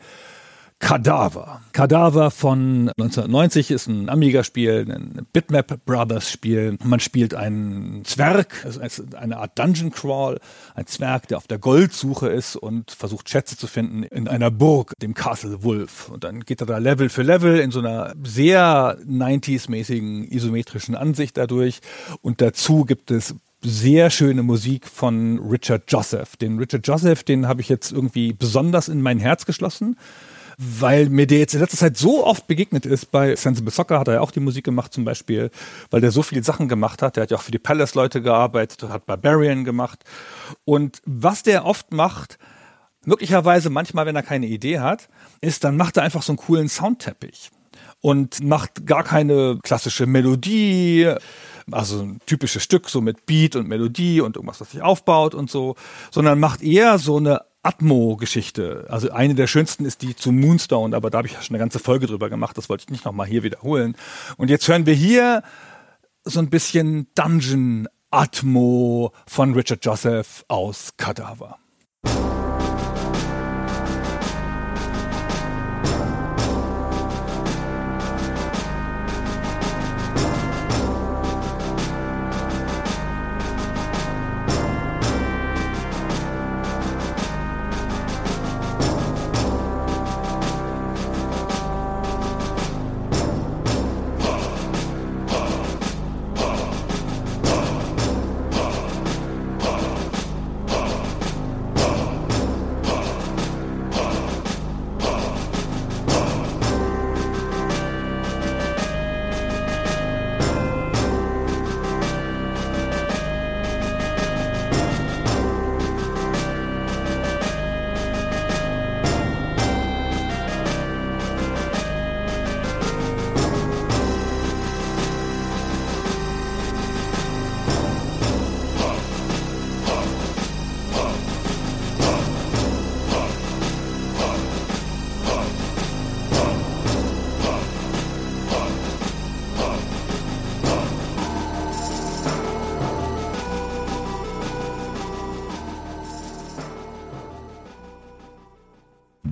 Cadaver. 0.80 1.62
Cadaver 1.74 2.32
von 2.32 2.90
1990 2.98 3.70
ist 3.70 3.88
ein 3.88 4.10
Amiga-Spiel, 4.10 4.88
ein 4.90 5.28
Bitmap 5.34 5.86
Brothers-Spiel. 5.86 6.78
Man 6.84 7.02
spielt 7.02 7.36
einen 7.36 8.06
Zwerg, 8.06 8.66
also 8.66 9.04
eine 9.20 9.38
Art 9.38 9.60
Dungeon 9.60 9.92
Crawl, 9.92 10.40
ein 10.76 10.88
Zwerg, 10.88 11.28
der 11.28 11.38
auf 11.38 11.48
der 11.48 11.60
Goldsuche 11.60 12.30
ist 12.30 12.56
und 12.56 12.92
versucht 12.92 13.30
Schätze 13.30 13.58
zu 13.58 13.68
finden 13.68 14.04
in 14.04 14.28
einer 14.30 14.52
Burg, 14.52 14.94
dem 15.02 15.14
Castle 15.14 15.64
Wolf. 15.64 16.10
Und 16.10 16.24
dann 16.24 16.40
geht 16.42 16.62
er 16.62 16.68
da 16.68 16.78
Level 16.78 17.10
für 17.10 17.24
Level 17.24 17.60
in 17.60 17.72
so 17.72 17.80
einer 17.80 18.16
sehr 18.24 18.98
90s-mäßigen 19.06 20.32
isometrischen 20.32 20.96
Ansicht 20.96 21.38
dadurch. 21.38 21.82
Und 22.22 22.40
dazu 22.42 22.86
gibt 22.86 23.12
es 23.12 23.36
sehr 23.62 24.10
schöne 24.10 24.44
Musik 24.44 24.88
von 24.88 25.40
Richard 25.40 25.84
Joseph. 25.90 26.38
Den 26.38 26.58
Richard 26.58 26.88
Joseph, 26.88 27.24
den 27.24 27.48
habe 27.48 27.60
ich 27.60 27.68
jetzt 27.68 27.92
irgendwie 27.92 28.32
besonders 28.32 28.88
in 28.88 29.02
mein 29.02 29.20
Herz 29.20 29.46
geschlossen 29.46 29.98
weil 30.62 31.08
mir 31.08 31.26
der 31.26 31.40
jetzt 31.40 31.54
in 31.54 31.62
letzter 31.62 31.78
Zeit 31.78 31.96
so 31.96 32.26
oft 32.26 32.46
begegnet 32.46 32.86
ist. 32.86 33.12
Bei 33.12 33.34
Sensible 33.34 33.72
Soccer 33.72 33.98
hat 33.98 34.10
er 34.10 34.16
ja 34.16 34.20
auch 34.20 34.32
die 34.32 34.42
Musik 34.42 34.66
gemacht 34.66 34.94
zum 34.94 35.06
Beispiel, 35.06 35.52
weil 35.90 36.02
der 36.02 36.12
so 36.12 36.22
viele 36.22 36.44
Sachen 36.44 36.68
gemacht 36.68 37.02
hat. 37.02 37.16
Der 37.16 37.24
hat 37.24 37.32
ja 37.32 37.38
auch 37.38 37.42
für 37.42 37.52
die 37.52 37.60
Palace-Leute 37.60 38.22
gearbeitet, 38.22 38.84
hat 38.90 39.06
Barbarian 39.06 39.64
gemacht. 39.64 40.04
Und 40.66 41.02
was 41.06 41.44
der 41.44 41.64
oft 41.64 41.94
macht, 41.94 42.38
möglicherweise 43.06 43.70
manchmal, 43.70 44.06
wenn 44.06 44.18
er 44.18 44.24
keine 44.24 44.48
Idee 44.48 44.80
hat, 44.80 45.08
ist, 45.40 45.64
dann 45.64 45.78
macht 45.78 45.96
er 45.96 46.04
einfach 46.04 46.24
so 46.24 46.34
einen 46.34 46.38
coolen 46.38 46.68
Soundteppich 46.68 47.52
und 48.02 48.44
macht 48.44 48.86
gar 48.86 49.06
keine 49.06 49.60
klassische 49.64 50.08
Melodie, 50.08 51.14
also 51.72 52.02
ein 52.02 52.20
typisches 52.26 52.64
Stück 52.64 52.90
so 52.90 53.00
mit 53.00 53.26
Beat 53.26 53.56
und 53.56 53.68
Melodie 53.68 54.20
und 54.20 54.36
irgendwas, 54.36 54.60
was 54.60 54.72
sich 54.72 54.82
aufbaut 54.82 55.36
und 55.36 55.50
so, 55.50 55.76
sondern 56.12 56.38
macht 56.38 56.62
eher 56.62 56.98
so 56.98 57.16
eine 57.16 57.49
Atmo-Geschichte. 57.64 58.86
Also 58.90 59.12
eine 59.12 59.36
der 59.36 59.48
schönsten 59.48 59.86
ist 59.86 60.02
die 60.02 60.16
zu 60.16 60.32
Moonstone, 60.32 60.96
aber 60.96 61.10
da 61.10 61.20
habe 61.20 61.28
ich 61.28 61.34
ja 61.34 61.42
schon 61.42 61.56
eine 61.56 61.64
ganze 61.64 61.80
Folge 61.80 62.08
drüber 62.08 62.30
gemacht, 62.30 62.58
das 62.58 62.70
wollte 62.70 62.84
ich 62.84 62.90
nicht 62.90 63.06
nochmal 63.06 63.28
hier 63.28 63.44
wiederholen. 63.44 63.96
Und 64.38 64.50
jetzt 64.50 64.68
hören 64.68 64.86
wir 64.86 64.94
hier 64.94 65.44
so 66.24 66.40
ein 66.40 66.50
bisschen 66.50 67.08
Dungeon 67.16 67.88
Atmo 68.12 69.12
von 69.28 69.54
Richard 69.54 69.86
Joseph 69.86 70.46
aus 70.48 70.96
Cadaver. 70.98 71.58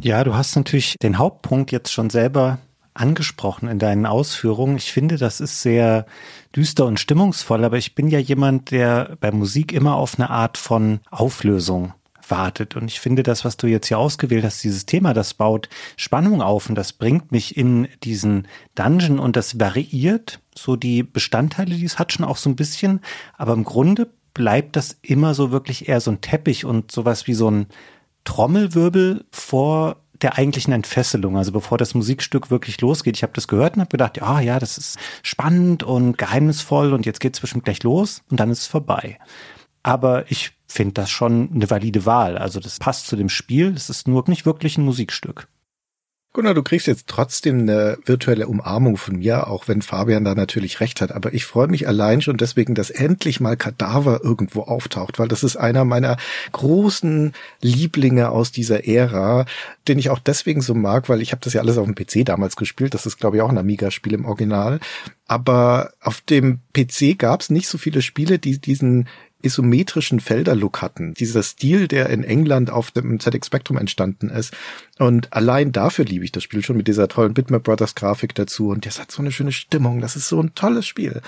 Ja, 0.07 0.23
du 0.23 0.35
hast 0.35 0.55
natürlich 0.55 0.95
den 1.03 1.17
Hauptpunkt 1.17 1.73
jetzt 1.73 1.91
schon 1.91 2.09
selber 2.09 2.59
angesprochen 2.93 3.67
in 3.67 3.77
deinen 3.77 4.05
Ausführungen. 4.05 4.77
Ich 4.77 4.93
finde, 4.93 5.17
das 5.17 5.41
ist 5.41 5.61
sehr 5.61 6.05
düster 6.55 6.85
und 6.85 6.97
stimmungsvoll, 6.97 7.65
aber 7.65 7.77
ich 7.77 7.93
bin 7.93 8.07
ja 8.07 8.17
jemand, 8.17 8.71
der 8.71 9.17
bei 9.19 9.33
Musik 9.33 9.73
immer 9.73 9.95
auf 9.95 10.17
eine 10.17 10.29
Art 10.29 10.57
von 10.57 11.01
Auflösung 11.11 11.93
wartet. 12.25 12.77
Und 12.77 12.89
ich 12.89 13.01
finde 13.01 13.21
das, 13.21 13.43
was 13.43 13.57
du 13.57 13.67
jetzt 13.67 13.87
hier 13.87 13.99
ausgewählt 13.99 14.45
hast, 14.45 14.63
dieses 14.63 14.85
Thema, 14.85 15.13
das 15.13 15.33
baut 15.33 15.67
Spannung 15.97 16.41
auf 16.41 16.69
und 16.69 16.75
das 16.75 16.93
bringt 16.93 17.33
mich 17.33 17.57
in 17.57 17.89
diesen 18.05 18.47
Dungeon 18.75 19.19
und 19.19 19.35
das 19.35 19.59
variiert 19.59 20.39
so 20.55 20.77
die 20.77 21.03
Bestandteile, 21.03 21.75
die 21.75 21.83
es 21.83 21.99
hat, 21.99 22.13
schon 22.13 22.25
auch 22.25 22.37
so 22.37 22.49
ein 22.49 22.55
bisschen. 22.55 23.01
Aber 23.37 23.51
im 23.51 23.65
Grunde 23.65 24.09
bleibt 24.33 24.77
das 24.77 24.97
immer 25.01 25.33
so 25.33 25.51
wirklich 25.51 25.89
eher 25.89 25.99
so 25.99 26.11
ein 26.11 26.21
Teppich 26.21 26.63
und 26.63 26.91
sowas 26.91 27.27
wie 27.27 27.33
so 27.33 27.51
ein 27.51 27.65
Trommelwirbel 28.27 29.25
vor 29.31 29.95
der 30.21 30.37
eigentlichen 30.37 30.73
Entfesselung, 30.73 31.37
also 31.37 31.53
bevor 31.53 31.77
das 31.77 31.93
Musikstück 31.93 32.51
wirklich 32.51 32.81
losgeht. 32.81 33.15
Ich 33.15 33.23
habe 33.23 33.33
das 33.33 33.47
gehört 33.47 33.75
und 33.75 33.81
habe 33.81 33.89
gedacht, 33.89 34.17
ja, 34.17 34.41
ja, 34.41 34.59
das 34.59 34.77
ist 34.77 34.97
spannend 35.23 35.83
und 35.83 36.17
geheimnisvoll 36.17 36.91
und 36.93 37.05
jetzt 37.05 37.21
geht 37.21 37.35
es 37.35 37.39
bestimmt 37.39 37.63
gleich 37.63 37.83
los 37.83 38.23
und 38.29 38.39
dann 38.39 38.51
ist 38.51 38.61
es 38.61 38.67
vorbei. 38.67 39.17
Aber 39.81 40.29
ich 40.29 40.51
finde 40.67 40.93
das 40.93 41.09
schon 41.09 41.51
eine 41.53 41.69
valide 41.69 42.05
Wahl. 42.05 42.37
Also 42.37 42.59
das 42.59 42.79
passt 42.79 43.07
zu 43.07 43.15
dem 43.15 43.29
Spiel. 43.29 43.73
Es 43.73 43.89
ist 43.89 44.07
nur 44.07 44.25
nicht 44.27 44.45
wirklich 44.45 44.77
ein 44.77 44.83
Musikstück. 44.83 45.47
Gunnar, 46.37 46.53
du 46.53 46.61
kriegst 46.61 46.85
jetzt 46.85 47.07
trotzdem 47.07 47.61
eine 47.61 47.97
virtuelle 48.05 48.47
Umarmung 48.47 48.97
von 48.97 49.15
mir, 49.15 49.47
auch 49.47 49.67
wenn 49.67 49.81
Fabian 49.81 50.23
da 50.23 50.35
natürlich 50.35 50.79
recht 50.81 51.01
hat. 51.01 51.11
Aber 51.11 51.33
ich 51.33 51.45
freue 51.45 51.67
mich 51.67 51.87
allein 51.87 52.21
schon 52.21 52.37
deswegen, 52.37 52.75
dass 52.75 52.91
endlich 52.91 53.39
mal 53.39 53.57
Kadaver 53.57 54.23
irgendwo 54.23 54.61
auftaucht, 54.61 55.17
weil 55.17 55.27
das 55.27 55.43
ist 55.43 55.55
einer 55.55 55.83
meiner 55.83 56.17
großen 56.51 57.33
Lieblinge 57.61 58.29
aus 58.29 58.51
dieser 58.51 58.87
Ära, 58.87 59.47
den 59.87 59.97
ich 59.97 60.11
auch 60.11 60.19
deswegen 60.19 60.61
so 60.61 60.75
mag, 60.75 61.09
weil 61.09 61.23
ich 61.23 61.31
habe 61.31 61.41
das 61.43 61.53
ja 61.53 61.61
alles 61.61 61.79
auf 61.79 61.87
dem 61.87 61.95
PC 61.95 62.23
damals 62.23 62.55
gespielt. 62.55 62.93
Das 62.93 63.07
ist, 63.07 63.17
glaube 63.17 63.37
ich, 63.37 63.41
auch 63.41 63.49
ein 63.49 63.57
Amiga-Spiel 63.57 64.13
im 64.13 64.25
Original. 64.25 64.79
Aber 65.25 65.89
auf 66.01 66.21
dem 66.21 66.59
PC 66.71 67.17
gab 67.17 67.41
es 67.41 67.49
nicht 67.49 67.67
so 67.67 67.79
viele 67.79 68.03
Spiele, 68.03 68.37
die 68.37 68.59
diesen 68.59 69.07
isometrischen 69.41 70.19
Felderlook 70.19 70.81
hatten. 70.81 71.13
Dieser 71.13 71.43
Stil, 71.43 71.87
der 71.87 72.09
in 72.09 72.23
England 72.23 72.69
auf 72.69 72.91
dem 72.91 73.19
ZX 73.19 73.47
Spectrum 73.47 73.77
entstanden 73.77 74.29
ist. 74.29 74.55
Und 74.97 75.33
allein 75.33 75.71
dafür 75.71 76.05
liebe 76.05 76.25
ich 76.25 76.31
das 76.31 76.43
Spiel 76.43 76.63
schon 76.63 76.77
mit 76.77 76.87
dieser 76.87 77.07
tollen 77.07 77.33
Bitmap 77.33 77.63
Brothers 77.63 77.95
Grafik 77.95 78.35
dazu. 78.35 78.69
Und 78.69 78.85
das 78.85 78.99
hat 78.99 79.11
so 79.11 79.21
eine 79.21 79.31
schöne 79.31 79.51
Stimmung. 79.51 80.01
Das 80.01 80.15
ist 80.15 80.27
so 80.27 80.41
ein 80.41 80.55
tolles 80.55 80.87
Spiel. 80.87 81.21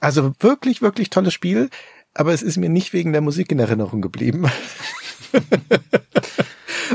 Also 0.00 0.32
wirklich, 0.40 0.82
wirklich 0.82 1.10
tolles 1.10 1.34
Spiel. 1.34 1.70
Aber 2.14 2.32
es 2.32 2.42
ist 2.42 2.56
mir 2.56 2.70
nicht 2.70 2.92
wegen 2.92 3.12
der 3.12 3.20
Musik 3.20 3.52
in 3.52 3.58
Erinnerung 3.58 4.00
geblieben. 4.00 4.46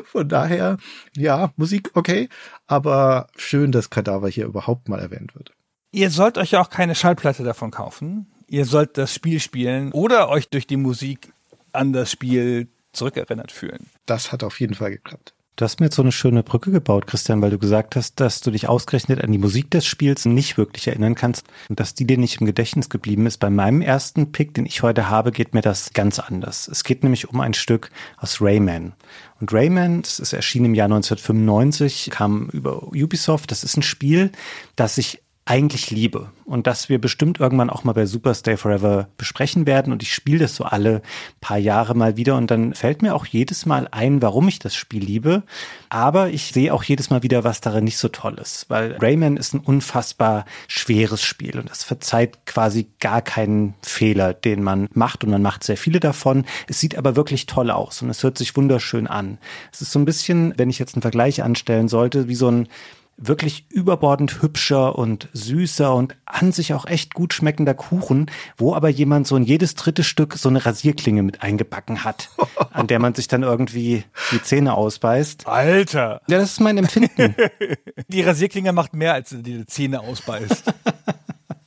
Von 0.06 0.30
daher, 0.30 0.78
ja, 1.16 1.54
Musik 1.58 1.92
okay, 1.94 2.30
aber 2.66 3.28
schön, 3.36 3.72
dass 3.72 3.90
Kadaver 3.90 4.30
hier 4.30 4.46
überhaupt 4.46 4.90
mal 4.90 5.00
erwähnt 5.00 5.36
wird. 5.36 5.52
Ihr 5.92 6.10
sollt 6.10 6.38
euch 6.38 6.52
ja 6.52 6.62
auch 6.62 6.70
keine 6.70 6.96
Schallplatte 6.96 7.44
davon 7.44 7.72
kaufen 7.72 8.28
ihr 8.52 8.66
sollt 8.66 8.98
das 8.98 9.14
Spiel 9.14 9.40
spielen 9.40 9.92
oder 9.94 10.30
euch 10.30 10.50
durch 10.50 10.68
die 10.68 10.78
Musik 10.78 11.34
an 11.72 11.94
das 11.94 12.12
Spiel 12.12 12.68
zurückerinnert 12.92 13.52
fühlen. 13.52 13.88
Das 14.06 14.32
hat 14.32 14.44
auf 14.44 14.60
jeden 14.60 14.76
Fall 14.76 14.92
geklappt. 14.92 15.34
Du 15.58 15.66
hast 15.66 15.80
mir 15.80 15.88
jetzt 15.88 15.96
so 15.96 16.02
eine 16.02 16.12
schöne 16.12 16.44
Brücke 16.44 16.72
gebaut, 16.72 17.08
Christian, 17.08 17.42
weil 17.42 17.52
du 17.52 17.60
gesagt 17.60 17.96
hast, 17.96 18.20
dass 18.20 18.42
du 18.42 18.52
dich 18.52 18.68
ausgerechnet 18.68 19.24
an 19.24 19.32
die 19.32 19.38
Musik 19.38 19.70
des 19.70 19.86
Spiels 19.86 20.26
nicht 20.26 20.58
wirklich 20.58 20.88
erinnern 20.88 21.14
kannst 21.14 21.46
und 21.70 21.80
dass 21.80 21.94
die 21.94 22.08
dir 22.08 22.18
nicht 22.18 22.42
im 22.42 22.48
Gedächtnis 22.48 22.90
geblieben 22.90 23.26
ist. 23.26 23.38
Bei 23.38 23.50
meinem 23.50 23.82
ersten 23.82 24.32
Pick, 24.32 24.54
den 24.54 24.66
ich 24.66 24.82
heute 24.82 25.10
habe, 25.10 25.32
geht 25.32 25.54
mir 25.54 25.62
das 25.62 25.94
ganz 25.94 26.20
anders. 26.20 26.68
Es 26.68 26.84
geht 26.84 27.04
nämlich 27.04 27.30
um 27.30 27.40
ein 27.42 27.54
Stück 27.54 27.92
aus 28.18 28.42
Rayman. 28.42 28.94
Und 29.40 29.54
Rayman, 29.54 30.02
das 30.02 30.20
ist 30.20 30.34
erschienen 30.34 30.66
im 30.66 30.76
Jahr 30.76 30.86
1995, 30.86 32.10
kam 32.10 32.50
über 32.50 32.88
Ubisoft. 32.88 33.52
Das 33.52 33.64
ist 33.64 33.78
ein 33.78 33.84
Spiel, 33.84 34.32
das 34.76 34.96
sich 34.96 35.22
eigentlich 35.46 35.90
liebe 35.90 36.30
und 36.46 36.68
das 36.68 36.88
wir 36.88 37.02
bestimmt 37.02 37.40
irgendwann 37.40 37.72
auch 37.72 37.84
mal 37.84 37.94
bei 37.94 38.06
Super 38.06 38.36
Stay 38.36 38.58
Forever 38.58 39.08
besprechen 39.18 39.66
werden 39.66 39.92
und 39.92 40.04
ich 40.04 40.14
spiele 40.14 40.40
das 40.40 40.56
so 40.56 40.66
alle 40.66 41.02
paar 41.42 41.58
Jahre 41.58 41.96
mal 41.96 42.16
wieder 42.16 42.38
und 42.38 42.52
dann 42.52 42.76
fällt 42.76 43.02
mir 43.02 43.16
auch 43.16 43.26
jedes 43.26 43.66
Mal 43.66 43.88
ein, 43.90 44.22
warum 44.22 44.48
ich 44.48 44.60
das 44.60 44.76
Spiel 44.76 45.04
liebe, 45.04 45.42
aber 45.90 46.30
ich 46.30 46.52
sehe 46.54 46.72
auch 46.72 46.84
jedes 46.84 47.10
Mal 47.10 47.24
wieder, 47.24 47.44
was 47.44 47.60
darin 47.60 47.86
nicht 47.86 47.98
so 47.98 48.08
toll 48.08 48.38
ist, 48.40 48.70
weil 48.70 48.96
Rayman 49.02 49.36
ist 49.36 49.56
ein 49.56 49.62
unfassbar 49.62 50.46
schweres 50.68 51.24
Spiel 51.24 51.58
und 51.58 51.72
das 51.72 51.84
verzeiht 51.84 52.46
quasi 52.46 52.88
gar 53.00 53.24
keinen 53.24 53.74
Fehler, 53.82 54.36
den 54.36 54.62
man 54.62 54.90
macht 54.94 55.24
und 55.24 55.32
man 55.32 55.42
macht 55.42 55.64
sehr 55.64 55.78
viele 55.78 56.00
davon. 56.00 56.46
Es 56.68 56.80
sieht 56.80 56.98
aber 56.98 57.16
wirklich 57.16 57.48
toll 57.48 57.72
aus 57.72 58.04
und 58.04 58.12
es 58.12 58.22
hört 58.22 58.38
sich 58.38 58.56
wunderschön 58.56 59.08
an. 59.08 59.40
Es 59.72 59.82
ist 59.82 59.92
so 59.92 59.98
ein 59.98 60.06
bisschen, 60.06 60.54
wenn 60.58 60.70
ich 60.70 60.78
jetzt 60.78 60.94
einen 60.94 61.02
Vergleich 61.02 61.42
anstellen 61.42 61.88
sollte, 61.88 62.28
wie 62.28 62.36
so 62.36 62.50
ein 62.50 62.68
wirklich 63.18 63.66
überbordend 63.70 64.42
hübscher 64.42 64.98
und 64.98 65.30
süßer 65.34 65.94
und 65.94 66.16
an 66.26 66.52
sich 66.52 66.74
auch 66.74 66.86
echt 66.86 67.14
gut 67.14 67.34
schmeckender 67.34 67.74
Kuchen, 67.74 68.32
wo 68.58 68.74
aber 68.74 68.90
jemand 68.90 69.28
so 69.28 69.36
in 69.36 69.44
jedes 69.44 69.76
dritte 69.76 70.04
Stück 70.04 70.36
so 70.36 70.50
eine 70.50 70.66
Rasierklinge 70.66 71.22
mit 71.24 71.44
eingebacken 71.44 72.04
hat, 72.04 72.30
an 72.72 72.88
der 72.88 73.00
man 73.00 73.14
sich 73.14 73.28
dann 73.28 73.44
irgendwie 73.44 74.04
die 74.32 74.42
Zähne 74.42 74.74
ausbeißt. 74.74 75.48
Alter! 75.48 76.22
Ja, 76.28 76.40
das 76.40 76.54
ist 76.54 76.60
mein 76.60 76.78
Empfinden. 76.78 77.36
die 78.08 78.22
Rasierklinge 78.22 78.74
macht 78.74 78.94
mehr, 78.94 79.14
als 79.14 79.36
die 79.38 79.66
Zähne 79.66 80.02
ausbeißt. 80.02 80.74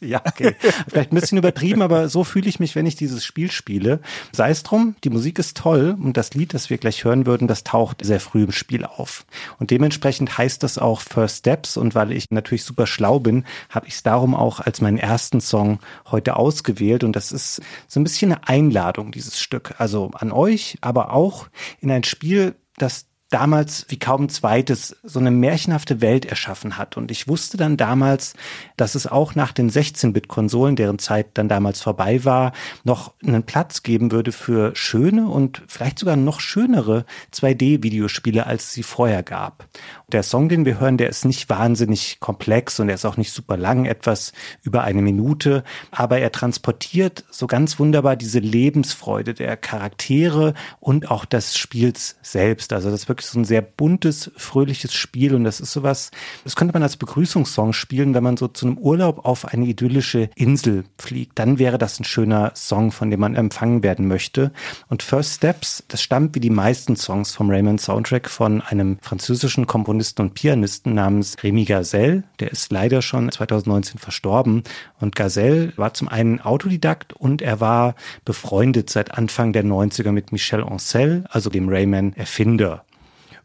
Ja, 0.14 0.20
okay. 0.25 0.54
Vielleicht 0.88 1.12
ein 1.12 1.18
bisschen 1.18 1.38
übertrieben, 1.38 1.82
aber 1.82 2.08
so 2.08 2.25
fühle 2.25 2.49
ich 2.49 2.61
mich, 2.61 2.75
wenn 2.76 2.87
ich 2.87 2.96
dieses 2.96 3.25
Spiel 3.25 3.50
spiele. 3.50 4.00
Sei 4.32 4.50
es 4.50 4.62
drum, 4.62 4.96
die 5.02 5.11
Musik 5.11 5.38
ist 5.38 5.56
toll 5.56 5.96
und 6.00 6.16
das 6.16 6.34
Lied, 6.34 6.54
das 6.54 6.70
wir 6.70 6.78
gleich 6.78 7.04
hören 7.04 7.26
würden, 7.26 7.49
das 7.49 7.64
taucht 7.64 8.04
sehr 8.04 8.20
früh 8.20 8.44
im 8.44 8.52
Spiel 8.52 8.84
auf. 8.84 9.25
Und 9.58 9.70
dementsprechend 9.70 10.37
heißt 10.37 10.62
das 10.62 10.78
auch 10.78 11.00
First 11.00 11.38
Steps 11.38 11.76
und 11.76 11.94
weil 11.94 12.12
ich 12.12 12.30
natürlich 12.30 12.64
super 12.64 12.87
schlau 12.87 13.18
bin, 13.18 13.44
habe 13.70 13.87
ich 13.87 13.94
es 13.94 14.02
darum 14.02 14.34
auch 14.34 14.61
als 14.61 14.80
meinen 14.80 14.99
ersten 14.99 15.40
Song 15.40 15.80
heute 16.11 16.37
ausgewählt 16.37 17.04
und 17.04 17.16
das 17.16 17.32
ist 17.32 17.62
so 17.88 17.99
ein 17.99 18.04
bisschen 18.04 18.32
eine 18.32 18.46
Einladung, 18.46 19.11
dieses 19.11 19.40
Stück. 19.40 19.75
Also 19.78 20.11
an 20.14 20.32
euch, 20.32 20.76
aber 20.80 21.12
auch 21.12 21.49
in 21.80 21.90
ein 21.90 22.04
Spiel, 22.04 22.54
das 22.76 23.06
damals 23.34 23.84
wie 23.88 23.98
kaum 23.98 24.28
zweites 24.28 24.94
so 25.02 25.18
eine 25.18 25.32
märchenhafte 25.32 26.00
Welt 26.00 26.24
erschaffen 26.24 26.78
hat. 26.78 26.96
Und 26.96 27.10
ich 27.10 27.26
wusste 27.26 27.56
dann 27.56 27.76
damals, 27.76 28.34
dass 28.76 28.94
es 28.94 29.08
auch 29.08 29.34
nach 29.34 29.50
den 29.50 29.72
16-Bit-Konsolen, 29.72 30.76
deren 30.76 31.00
Zeit 31.00 31.26
dann 31.34 31.48
damals 31.48 31.82
vorbei 31.82 32.24
war, 32.24 32.52
noch 32.84 33.12
einen 33.26 33.42
Platz 33.42 33.82
geben 33.82 34.12
würde 34.12 34.30
für 34.30 34.76
schöne 34.76 35.26
und 35.26 35.62
vielleicht 35.66 35.98
sogar 35.98 36.14
noch 36.14 36.38
schönere 36.38 37.06
2D-Videospiele, 37.32 38.46
als 38.46 38.72
sie 38.72 38.84
vorher 38.84 39.24
gab. 39.24 39.66
Der 40.12 40.22
Song, 40.22 40.48
den 40.48 40.64
wir 40.64 40.78
hören, 40.78 40.96
der 40.96 41.08
ist 41.08 41.24
nicht 41.24 41.48
wahnsinnig 41.48 42.20
komplex 42.20 42.78
und 42.78 42.88
er 42.88 42.94
ist 42.94 43.04
auch 43.04 43.16
nicht 43.16 43.32
super 43.32 43.56
lang, 43.56 43.84
etwas 43.84 44.32
über 44.62 44.84
eine 44.84 45.02
Minute, 45.02 45.64
aber 45.90 46.18
er 46.20 46.30
transportiert 46.30 47.24
so 47.32 47.48
ganz 47.48 47.80
wunderbar 47.80 48.14
diese 48.14 48.38
Lebensfreude 48.38 49.34
der 49.34 49.56
Charaktere 49.56 50.54
und 50.78 51.10
auch 51.10 51.24
des 51.24 51.56
Spiels 51.56 52.14
selbst. 52.22 52.72
Also 52.72 52.92
das 52.92 53.08
wirklich 53.08 53.23
wirklich 53.24 53.32
so 53.32 53.38
ein 53.38 53.44
sehr 53.44 53.62
buntes, 53.62 54.30
fröhliches 54.36 54.92
Spiel 54.94 55.34
und 55.34 55.44
das 55.44 55.60
ist 55.60 55.72
sowas, 55.72 56.10
das 56.44 56.56
könnte 56.56 56.74
man 56.74 56.82
als 56.82 56.96
Begrüßungssong 56.96 57.72
spielen, 57.72 58.14
wenn 58.14 58.22
man 58.22 58.36
so 58.36 58.48
zu 58.48 58.66
einem 58.66 58.78
Urlaub 58.78 59.24
auf 59.24 59.46
eine 59.46 59.66
idyllische 59.66 60.30
Insel 60.34 60.84
fliegt. 60.98 61.38
Dann 61.38 61.58
wäre 61.58 61.78
das 61.78 61.98
ein 61.98 62.04
schöner 62.04 62.52
Song, 62.54 62.92
von 62.92 63.10
dem 63.10 63.20
man 63.20 63.34
empfangen 63.34 63.82
werden 63.82 64.08
möchte. 64.08 64.52
Und 64.88 65.02
First 65.02 65.36
Steps, 65.36 65.84
das 65.88 66.02
stammt 66.02 66.34
wie 66.34 66.40
die 66.40 66.50
meisten 66.50 66.96
Songs 66.96 67.34
vom 67.34 67.50
Raymond 67.50 67.80
Soundtrack 67.80 68.28
von 68.28 68.60
einem 68.60 68.98
französischen 69.00 69.66
Komponisten 69.66 70.22
und 70.22 70.34
Pianisten 70.34 70.94
namens 70.94 71.36
Rémi 71.38 71.66
Gazelle. 71.66 72.24
Der 72.40 72.50
ist 72.50 72.72
leider 72.72 73.02
schon 73.02 73.30
2019 73.30 73.98
verstorben. 73.98 74.62
Und 75.00 75.16
Gazelle 75.16 75.72
war 75.76 75.94
zum 75.94 76.08
einen 76.08 76.40
Autodidakt 76.40 77.12
und 77.12 77.42
er 77.42 77.60
war 77.60 77.94
befreundet 78.24 78.90
seit 78.90 79.16
Anfang 79.16 79.52
der 79.52 79.64
90er 79.64 80.12
mit 80.12 80.32
Michel 80.32 80.62
Ancel, 80.62 81.24
also 81.30 81.50
dem 81.50 81.68
Rayman-Erfinder. 81.68 82.84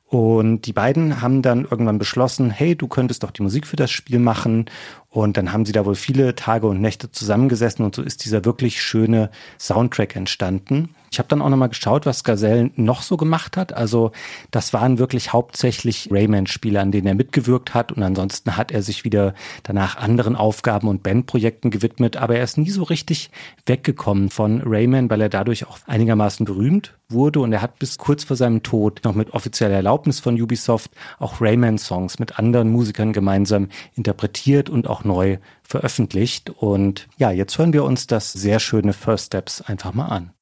Und 0.10 0.62
die 0.62 0.74
beiden 0.74 1.22
haben 1.22 1.44
dann 1.44 1.68
irgendwann 1.70 2.00
beschlossen, 2.00 2.50
hey, 2.50 2.76
du 2.76 2.88
könntest 2.88 3.22
doch 3.22 3.30
die 3.30 3.44
Musik 3.44 3.68
für 3.68 3.76
das 3.76 3.92
Spiel 3.92 4.18
machen. 4.18 4.66
Und 5.10 5.38
dann 5.38 5.52
haben 5.52 5.66
sie 5.66 5.72
da 5.72 5.86
wohl 5.86 5.96
viele 5.96 6.36
Tage 6.36 6.68
und 6.68 6.82
Nächte 6.82 7.12
zusammengesessen 7.12 7.84
und 7.84 7.96
so 7.96 8.04
ist 8.04 8.26
dieser 8.26 8.46
wirklich 8.46 8.82
schöne 8.82 9.32
Soundtrack 9.58 10.16
entstanden. 10.16 10.94
Ich 11.12 11.18
habe 11.18 11.28
dann 11.28 11.42
auch 11.42 11.50
nochmal 11.50 11.70
geschaut, 11.70 12.06
was 12.06 12.24
Gazelle 12.24 12.70
noch 12.76 13.02
so 13.02 13.18
gemacht 13.18 13.58
hat. 13.58 13.74
Also 13.74 14.12
das 14.52 14.74
waren 14.74 15.00
wirklich 15.00 15.34
hauptsächlich 15.34 16.10
Rayman-Spiele, 16.12 16.80
an 16.80 16.92
denen 16.92 17.08
er 17.08 17.16
mitgewirkt 17.16 17.74
hat. 17.74 17.92
Und 17.92 18.04
ansonsten 18.04 18.58
hat 18.58 18.72
er 18.72 18.84
sich 18.84 19.04
wieder 19.04 19.34
danach 19.64 19.98
anderen 19.98 20.36
Aufgaben 20.36 20.88
und 20.88 21.02
Bandprojekten 21.02 21.72
gewidmet. 21.72 22.18
Aber 22.18 22.36
er 22.36 22.44
ist 22.44 22.58
nie 22.58 22.70
so 22.70 22.84
richtig 22.84 23.32
weggekommen 23.66 24.30
von 24.30 24.62
Rayman, 24.64 25.10
weil 25.10 25.22
er 25.22 25.30
dadurch 25.30 25.66
auch 25.66 25.80
einigermaßen 25.88 26.46
berühmt 26.46 26.94
wurde. 27.10 27.40
Und 27.40 27.54
er 27.54 27.64
hat 27.64 27.80
bis 27.80 27.98
kurz 27.98 28.24
vor 28.24 28.38
seinem 28.38 28.62
Tod 28.62 29.02
noch 29.04 29.16
mit 29.16 29.34
offizieller 29.34 29.74
Erlaubnis 29.74 30.20
von 30.20 30.40
Ubisoft 30.40 30.92
auch 31.18 31.42
Rayman-Songs 31.42 32.20
mit 32.20 32.38
anderen 32.38 32.70
Musikern 32.70 33.14
gemeinsam 33.14 33.70
interpretiert 33.96 34.70
und 34.70 34.88
auch 34.88 34.99
neu 35.04 35.38
veröffentlicht. 35.64 36.50
Und 36.50 37.08
ja, 37.18 37.32
jetzt 37.32 37.58
hören 37.58 37.74
wir 37.74 37.84
uns 37.84 38.08
das 38.08 38.32
sehr 38.34 38.60
schöne 38.60 38.94
First 38.94 39.28
Steps 39.28 39.62
einfach 39.62 39.94
mal 39.94 40.08
an. 40.08 40.34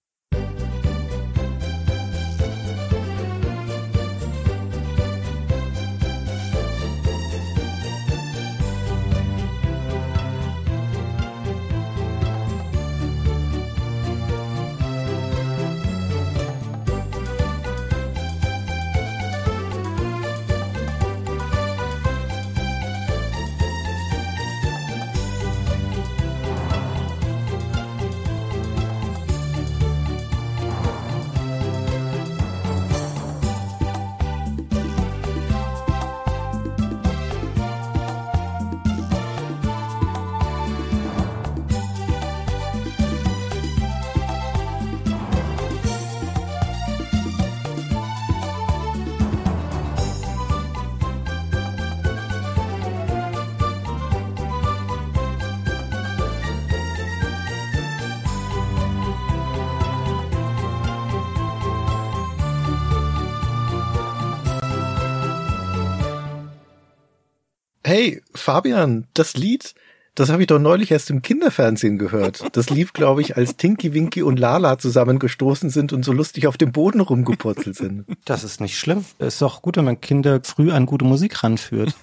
Hey, 67.87 68.21
Fabian, 68.35 69.07
das 69.13 69.37
Lied, 69.37 69.73
das 70.13 70.29
habe 70.29 70.41
ich 70.41 70.47
doch 70.47 70.59
neulich 70.59 70.91
erst 70.91 71.09
im 71.09 71.21
Kinderfernsehen 71.21 71.97
gehört. 71.97 72.43
Das 72.51 72.69
lief, 72.69 72.91
glaube 72.91 73.21
ich, 73.21 73.37
als 73.37 73.55
Tinky 73.55 73.93
Winky 73.93 74.23
und 74.23 74.37
Lala 74.37 74.77
zusammengestoßen 74.77 75.69
sind 75.69 75.93
und 75.93 76.03
so 76.03 76.11
lustig 76.11 76.47
auf 76.47 76.57
dem 76.57 76.73
Boden 76.73 76.99
rumgepurzelt 76.99 77.77
sind. 77.77 78.03
Das 78.25 78.43
ist 78.43 78.59
nicht 78.59 78.77
schlimm. 78.77 79.05
Es 79.19 79.35
ist 79.35 79.41
doch 79.41 79.61
gut, 79.61 79.77
wenn 79.77 79.85
man 79.85 80.01
Kinder 80.01 80.41
früh 80.43 80.73
an 80.73 80.85
gute 80.85 81.05
Musik 81.05 81.41
ranführt. 81.45 81.95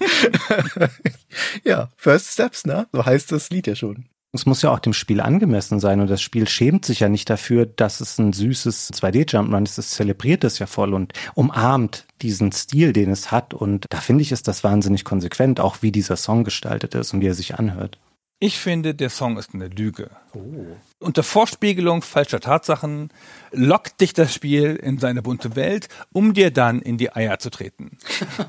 ja, 1.64 1.90
First 1.98 2.32
Steps, 2.32 2.64
ne? 2.64 2.86
So 2.90 3.04
heißt 3.04 3.30
das 3.30 3.50
Lied 3.50 3.66
ja 3.66 3.74
schon. 3.74 4.06
Es 4.32 4.46
muss 4.46 4.62
ja 4.62 4.70
auch 4.70 4.80
dem 4.80 4.94
Spiel 4.94 5.20
angemessen 5.20 5.80
sein 5.80 6.00
und 6.00 6.08
das 6.08 6.22
Spiel 6.22 6.48
schämt 6.48 6.86
sich 6.86 7.00
ja 7.00 7.10
nicht 7.10 7.28
dafür, 7.28 7.66
dass 7.66 8.00
es 8.00 8.18
ein 8.18 8.32
süßes 8.32 8.90
2D-Jumpman 8.94 9.64
ist. 9.64 9.76
Es 9.76 9.90
zelebriert 9.90 10.44
es 10.44 10.58
ja 10.58 10.66
voll 10.66 10.94
und 10.94 11.12
umarmt 11.34 12.06
diesen 12.24 12.50
Stil, 12.52 12.92
den 12.92 13.10
es 13.10 13.30
hat. 13.30 13.54
Und 13.54 13.86
da 13.90 13.98
finde 13.98 14.22
ich, 14.22 14.32
ist 14.32 14.48
das 14.48 14.64
wahnsinnig 14.64 15.04
konsequent, 15.04 15.60
auch 15.60 15.82
wie 15.82 15.92
dieser 15.92 16.16
Song 16.16 16.42
gestaltet 16.42 16.94
ist 16.94 17.12
und 17.12 17.20
wie 17.20 17.28
er 17.28 17.34
sich 17.34 17.54
anhört. 17.54 17.98
Ich 18.40 18.58
finde, 18.58 18.94
der 18.94 19.10
Song 19.10 19.36
ist 19.36 19.54
eine 19.54 19.68
Lüge. 19.68 20.10
Oh. 20.34 20.40
Unter 21.04 21.22
Vorspiegelung 21.22 22.00
falscher 22.00 22.40
Tatsachen 22.40 23.10
lockt 23.52 24.00
dich 24.00 24.14
das 24.14 24.32
Spiel 24.32 24.74
in 24.76 24.98
seine 24.98 25.20
bunte 25.20 25.54
Welt, 25.54 25.88
um 26.14 26.32
dir 26.32 26.50
dann 26.50 26.80
in 26.80 26.96
die 26.96 27.14
Eier 27.14 27.38
zu 27.38 27.50
treten. 27.50 27.98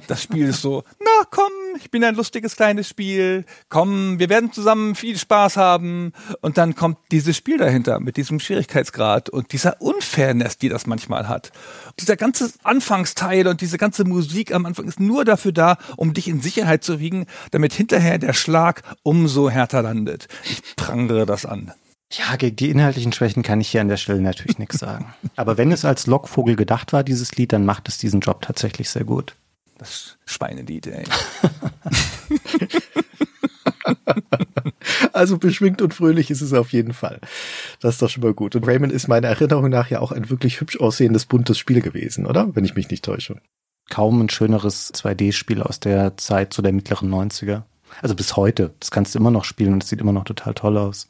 Das 0.08 0.24
Spiel 0.24 0.48
ist 0.48 0.62
so, 0.62 0.86
na 1.02 1.26
komm, 1.32 1.52
ich 1.78 1.91
bin 1.91 2.02
ein 2.06 2.15
lustiges 2.15 2.56
kleines 2.56 2.88
Spiel, 2.88 3.44
komm, 3.68 4.20
wir 4.20 4.30
werden 4.30 4.54
zusammen 4.54 4.96
viel 4.96 5.18
Spaß 5.18 5.58
haben. 5.58 6.13
Und 6.39 6.58
dann 6.58 6.76
kommt 6.76 6.98
dieses 7.12 7.36
Spiel 7.36 7.58
dahinter 7.58 8.00
mit 8.00 8.15
diesem 8.15 8.39
Schwierigkeitsgrad 8.39 9.30
und 9.30 9.52
dieser 9.52 9.82
Unfairness, 9.82 10.58
die 10.58 10.70
das 10.70 10.88
manchmal 10.88 11.28
hat. 11.28 11.52
Dieser 12.00 12.15
ganze 12.15 12.54
Anfangsteil 12.63 13.48
und 13.48 13.60
diese 13.60 13.78
ganze 13.78 14.06
Musik 14.06 14.54
am 14.54 14.65
Anfang 14.65 14.88
ist 14.88 15.02
nur 15.02 15.26
dafür 15.26 15.52
da, 15.52 15.78
um 15.98 16.13
dich 16.13 16.30
in 16.30 16.39
Sicherheit 16.39 16.86
zu 16.86 17.02
wiegen, 17.02 17.26
damit 17.52 17.74
hinterher 17.74 18.18
der 18.18 18.32
Schlag 18.32 18.84
umso 19.04 19.50
härter 19.50 19.82
landet. 19.82 20.30
Ich 20.46 20.62
prangere 20.78 21.26
das 21.26 21.46
an. 21.46 21.74
Ja, 22.17 22.36
gegen 22.38 22.56
die 22.56 22.69
inhaltlichen 22.69 23.12
Schwächen 23.12 23.43
kann 23.43 23.60
ich 23.60 23.69
hier 23.69 23.82
an 23.82 23.89
der 23.89 23.97
Stelle 23.97 24.21
natürlich 24.21 24.58
nichts 24.58 24.80
sagen. 24.80 25.13
Aber 25.36 25.58
wenn 25.58 25.71
es 25.71 25.84
als 25.84 26.08
Lockvogel 26.08 26.56
gedacht 26.56 26.93
war, 26.93 27.04
dieses 27.04 27.36
Lied, 27.36 27.51
dann 27.51 27.65
macht 27.65 27.89
es 27.89 27.97
diesen 27.97 28.21
Job 28.21 28.41
tatsächlich 28.41 28.89
sehr 28.89 29.04
gut. 29.04 29.36
Das 29.78 30.17
Schweinelied, 30.25 30.88
ey. 30.88 31.04
also 35.13 35.38
beschwingt 35.38 35.82
und 35.82 35.93
fröhlich 35.93 36.32
ist 36.32 36.39
es 36.39 36.54
auf 36.54 36.71
jeden 36.71 36.93
Fall. 36.93 37.19
Das 37.82 37.95
ist 37.95 38.01
doch 38.01 38.10
schon 38.10 38.23
mal 38.23 38.34
gut. 38.34 38.56
Und 38.56 38.65
Raymond 38.65 38.93
ist 38.93 39.10
meiner 39.10 39.28
Erinnerung 39.28 39.69
nach 39.69 39.89
ja 39.89 39.99
auch 39.99 40.13
ein 40.13 40.30
wirklich 40.30 40.62
hübsch 40.62 40.80
aussehendes, 40.80 41.25
buntes 41.25 41.58
Spiel 41.58 41.82
gewesen, 41.82 42.25
oder? 42.25 42.56
Wenn 42.56 42.63
ich 42.63 42.75
mich 42.75 42.89
nicht 42.89 43.04
täusche. 43.04 43.41
Kaum 43.89 44.21
ein 44.21 44.30
schöneres 44.30 44.93
2D-Spiel 44.93 45.62
aus 45.62 45.82
der 45.82 46.15
Zeit 46.15 46.54
zu 46.54 46.62
der 46.62 46.71
mittleren 46.71 47.13
90er. 47.13 47.63
Also 48.01 48.15
bis 48.15 48.38
heute. 48.38 48.73
Das 48.80 48.91
kannst 48.91 49.13
du 49.13 49.19
immer 49.19 49.32
noch 49.32 49.43
spielen 49.43 49.73
und 49.73 49.84
es 49.84 49.89
sieht 49.89 49.99
immer 49.99 50.13
noch 50.13 50.23
total 50.23 50.54
toll 50.54 50.78
aus. 50.78 51.10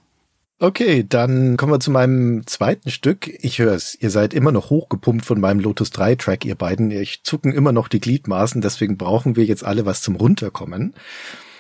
Okay, 0.58 1.06
dann 1.08 1.58
kommen 1.58 1.74
wir 1.74 1.82
zu 1.82 1.92
meinem 1.92 2.48
zweiten 2.48 2.90
Stück. 2.90 3.28
Ich 3.44 3.60
höre 3.60 3.74
es. 3.74 3.94
Ihr 4.00 4.10
seid 4.10 4.34
immer 4.34 4.54
noch 4.54 4.70
hochgepumpt 4.70 5.26
von 5.26 5.42
meinem 5.42 5.60
Lotus 5.60 5.90
3 5.90 6.16
Track, 6.16 6.46
ihr 6.46 6.56
beiden. 6.56 6.92
Ich 6.92 7.24
zucken 7.24 7.52
immer 7.52 7.74
noch 7.74 7.90
die 7.90 8.00
Gliedmaßen, 8.00 8.62
deswegen 8.62 8.98
brauchen 8.98 9.36
wir 9.36 9.44
jetzt 9.44 9.66
alle 9.66 9.86
was 9.86 10.02
zum 10.02 10.16
Runterkommen. 10.16 10.94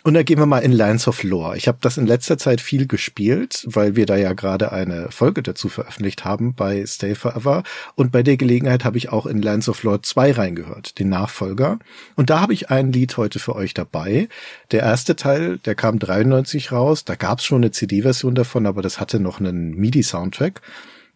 Und 0.05 0.13
da 0.13 0.21
gehen 0.21 0.37
wir 0.37 0.45
mal 0.45 0.59
in 0.59 0.71
Lands 0.71 1.07
of 1.07 1.23
Lore. 1.23 1.57
Ich 1.57 1.67
habe 1.67 1.79
das 1.81 1.97
in 1.97 2.05
letzter 2.05 2.37
Zeit 2.37 2.61
viel 2.61 2.85
gespielt, 2.85 3.65
weil 3.65 3.95
wir 3.95 4.05
da 4.05 4.15
ja 4.15 4.33
gerade 4.33 4.71
eine 4.71 5.09
Folge 5.09 5.41
dazu 5.41 5.67
veröffentlicht 5.67 6.23
haben 6.23 6.53
bei 6.53 6.85
Stay 6.85 7.15
Forever. 7.15 7.63
Und 7.95 8.11
bei 8.11 8.21
der 8.21 8.37
Gelegenheit 8.37 8.85
habe 8.85 8.99
ich 8.99 9.09
auch 9.09 9.25
in 9.25 9.41
Lands 9.41 9.67
of 9.67 9.81
Lore 9.81 10.03
2 10.03 10.33
reingehört, 10.33 10.99
den 10.99 11.09
Nachfolger. 11.09 11.79
Und 12.15 12.29
da 12.29 12.39
habe 12.39 12.53
ich 12.53 12.69
ein 12.69 12.91
Lied 12.91 13.17
heute 13.17 13.39
für 13.39 13.55
euch 13.55 13.73
dabei. 13.73 14.29
Der 14.71 14.83
erste 14.83 15.15
Teil, 15.15 15.57
der 15.57 15.73
kam 15.73 15.97
93 15.97 16.71
raus. 16.71 17.03
Da 17.03 17.15
gab 17.15 17.39
es 17.39 17.45
schon 17.45 17.63
eine 17.63 17.71
CD-Version 17.71 18.35
davon, 18.35 18.67
aber 18.67 18.83
das 18.83 18.99
hatte 18.99 19.19
noch 19.19 19.39
einen 19.39 19.71
MIDI-Soundtrack. 19.71 20.61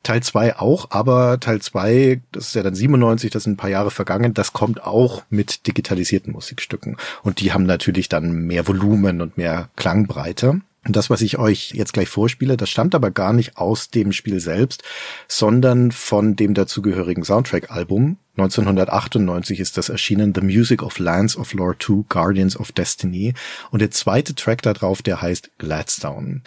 Teil 0.04 0.24
2 0.24 0.58
auch, 0.58 0.92
aber 0.92 1.40
Teil 1.40 1.62
2, 1.62 2.22
das 2.32 2.48
ist 2.48 2.56
ja 2.56 2.64
dann 2.64 2.76
97, 2.76 3.32
das 3.32 3.44
sind 3.44 3.54
ein 3.54 3.58
paar 3.58 3.70
Jahre 3.70 3.92
vergangen, 3.92 4.34
das 4.34 4.54
kommt 4.54 4.84
auch 4.84 5.24
mit 5.30 5.68
digitalisierten 5.68 6.34
Musikstücken. 6.34 6.98
Und 7.24 7.42
die 7.42 7.54
haben 7.54 7.66
natürlich 7.66 8.10
dann 8.10 8.32
mehr 8.48 8.68
Volumen 8.68 9.22
und 9.22 9.38
mehr 9.38 9.70
Klangbreite. 9.76 10.62
Und 10.86 10.96
das, 10.96 11.10
was 11.10 11.22
ich 11.22 11.38
euch 11.38 11.72
jetzt 11.72 11.94
gleich 11.94 12.08
vorspiele, 12.08 12.56
das 12.56 12.70
stammt 12.70 12.96
aber 12.96 13.12
gar 13.12 13.34
nicht 13.34 13.58
aus 13.58 13.90
dem 13.90 14.14
Spiel 14.14 14.40
selbst, 14.40 14.84
sondern 15.28 15.92
von 15.92 16.36
dem 16.36 16.54
dazugehörigen 16.54 17.24
Soundtrack-Album. 17.24 18.18
1998 18.40 19.60
ist 19.60 19.78
das 19.78 19.90
erschienen, 19.90 20.34
The 20.34 20.42
Music 20.42 20.82
of 20.82 20.98
Lands 20.98 21.36
of 21.36 21.54
Lore 21.54 21.76
2, 21.78 22.06
Guardians 22.08 22.58
of 22.58 22.72
Destiny. 22.72 23.34
Und 23.70 23.82
der 23.82 23.92
zweite 23.92 24.34
Track 24.34 24.62
da 24.62 24.74
drauf, 24.74 25.02
der 25.02 25.22
heißt 25.22 25.52
Gladstone. 25.58 26.42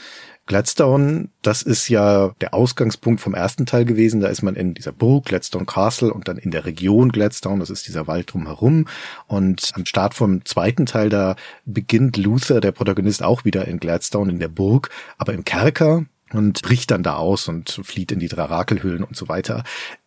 Gladstone, 0.46 1.28
das 1.42 1.62
ist 1.62 1.88
ja 1.88 2.33
der 2.40 2.52
Ausgangspunkt 2.52 3.20
vom 3.20 3.35
ersten 3.35 3.64
Teil 3.64 3.85
gewesen. 3.85 4.20
Da 4.20 4.28
ist 4.28 4.42
man 4.42 4.57
in 4.57 4.74
dieser 4.74 4.92
Burg, 4.92 5.26
Gladstone 5.26 5.66
Castle, 5.66 6.12
und 6.12 6.28
dann 6.28 6.38
in 6.38 6.50
der 6.50 6.64
Region 6.64 7.12
Gladstone, 7.12 7.61
das 7.61 7.70
ist 7.70 7.87
dieser 7.87 8.07
Wald 8.07 8.33
drumherum. 8.33 8.87
Und 9.28 9.70
am 9.74 9.87
Start 9.87 10.14
vom 10.14 10.44
zweiten 10.44 10.87
Teil, 10.87 11.11
da 11.11 11.37
beginnt 11.64 12.16
Luther, 12.16 12.61
der 12.61 12.72
Protagonist, 12.72 13.22
auch 13.22 13.44
wieder 13.44 13.68
in 13.68 13.78
Gladstone, 13.78 14.33
in 14.33 14.40
der 14.40 14.48
Burg, 14.48 14.90
aber 15.18 15.33
im 15.33 15.44
Kerker 15.44 16.07
und 16.33 16.62
bricht 16.62 16.90
dann 16.90 17.02
da 17.02 17.16
aus 17.16 17.48
und 17.48 17.81
flieht 17.83 18.12
in 18.12 18.18
die 18.18 18.28
Drarakelhöhlen 18.28 19.05
und 19.05 19.16
so 19.16 19.28
weiter. 19.28 19.64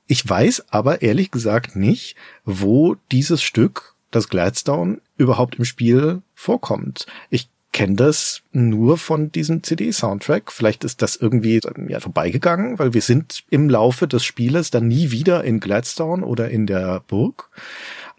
Ich 0.07 0.27
weiß 0.27 0.65
aber 0.69 1.01
ehrlich 1.01 1.31
gesagt 1.31 1.75
nicht, 1.75 2.15
wo 2.43 2.95
dieses 3.11 3.41
Stück, 3.41 3.95
das 4.11 4.29
Gladstone, 4.29 4.99
überhaupt 5.17 5.55
im 5.55 5.65
Spiel 5.65 6.21
vorkommt. 6.35 7.07
Ich 7.29 7.49
kenne 7.75 7.95
das 7.95 8.41
nur 8.53 8.97
von 8.97 9.33
diesem 9.33 9.61
CD-Soundtrack. 9.61 10.51
Vielleicht 10.51 10.85
ist 10.85 11.01
das 11.01 11.17
irgendwie 11.17 11.59
ja, 11.89 11.99
vorbeigegangen, 11.99 12.79
weil 12.79 12.93
wir 12.93 13.01
sind 13.01 13.43
im 13.49 13.69
Laufe 13.69 14.07
des 14.07 14.23
Spieles 14.23 14.71
dann 14.71 14.87
nie 14.87 15.11
wieder 15.11 15.43
in 15.43 15.59
Gladstone 15.59 16.25
oder 16.25 16.49
in 16.49 16.67
der 16.67 17.01
Burg. 17.07 17.49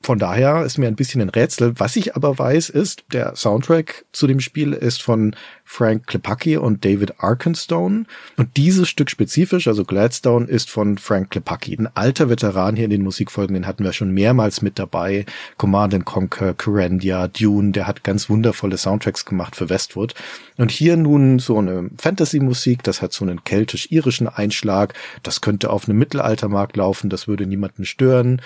Von 0.02 0.18
daher 0.20 0.62
ist 0.64 0.78
mir 0.78 0.87
ein 0.87 0.94
bisschen 0.94 1.20
ein 1.20 1.30
Rätsel. 1.30 1.74
Was 1.78 1.96
ich 1.96 2.14
aber 2.14 2.38
weiß, 2.38 2.68
ist, 2.68 3.04
der 3.12 3.35
Soundtrack 3.35 4.04
zu 4.12 4.28
dem 4.28 4.38
Spiel 4.38 4.72
ist 4.72 5.02
von 5.02 5.35
Frank 5.64 6.06
Klepacki 6.06 6.59
und 6.59 6.85
David 6.85 7.18
Arkenstone. 7.18 8.04
Und 8.37 8.56
dieses 8.56 8.88
Stück 8.88 9.11
spezifisch, 9.11 9.66
also 9.66 9.85
Gladstone, 9.85 10.46
ist 10.46 10.70
von 10.70 10.96
Frank 10.98 11.30
Klepacki. 11.30 11.76
Ein 11.76 11.88
alter 11.94 12.30
Veteran 12.30 12.76
hier 12.76 12.85
in 12.85 12.90
den 12.90 13.02
Musikfolgen, 13.02 13.54
den 13.54 13.66
hatten 13.66 13.82
wir 13.82 13.92
schon 13.92 14.12
mehrmals 14.12 14.62
mit 14.62 14.78
dabei. 14.78 15.26
Command 15.56 16.04
Conquer, 16.04 16.54
Corandia, 16.54 17.26
Dune, 17.26 17.72
der 17.72 17.88
hat 17.88 18.04
ganz 18.04 18.30
wundervolle 18.30 18.78
Soundtracks 18.78 19.24
gemacht 19.24 19.56
für 19.56 19.68
Westwood. 19.68 20.14
Und 20.56 20.70
hier 20.70 20.96
nun 20.96 21.40
so 21.40 21.59
eine 21.59 21.90
Fantasy-Musik, 21.98 22.85
das 22.85 23.02
hat 23.02 23.12
so 23.12 23.24
einen 23.24 23.42
keltisch-irischen 23.42 24.28
Einschlag. 24.28 24.94
Das 25.24 25.40
könnte 25.40 25.70
auf 25.70 25.88
einem 25.88 25.98
Mittelaltermarkt 25.98 26.76
laufen, 26.76 27.11
das 27.11 27.26
würde 27.26 27.46
niemanden 27.46 27.85
stören. 27.85 28.40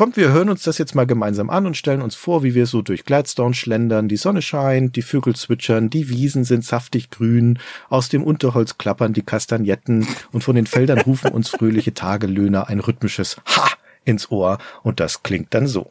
Kommt, 0.00 0.16
wir 0.16 0.32
hören 0.32 0.48
uns 0.48 0.62
das 0.62 0.78
jetzt 0.78 0.94
mal 0.94 1.04
gemeinsam 1.04 1.50
an 1.50 1.66
und 1.66 1.76
stellen 1.76 2.00
uns 2.00 2.14
vor, 2.14 2.42
wie 2.42 2.54
wir 2.54 2.64
so 2.64 2.80
durch 2.80 3.04
Gladstone 3.04 3.52
schlendern. 3.52 4.08
Die 4.08 4.16
Sonne 4.16 4.40
scheint, 4.40 4.96
die 4.96 5.02
Vögel 5.02 5.36
zwitschern, 5.36 5.90
die 5.90 6.08
Wiesen 6.08 6.44
sind 6.44 6.64
saftig 6.64 7.10
grün, 7.10 7.58
aus 7.90 8.08
dem 8.08 8.24
Unterholz 8.24 8.78
klappern 8.78 9.12
die 9.12 9.20
Kastagnetten 9.20 10.08
und 10.32 10.42
von 10.42 10.56
den 10.56 10.64
Feldern 10.64 11.00
rufen 11.00 11.32
uns 11.32 11.50
fröhliche 11.50 11.92
Tagelöhner 11.92 12.68
ein 12.68 12.80
rhythmisches 12.80 13.42
Ha 13.44 13.68
ins 14.06 14.30
Ohr 14.30 14.56
und 14.82 15.00
das 15.00 15.22
klingt 15.22 15.52
dann 15.52 15.66
so. 15.66 15.90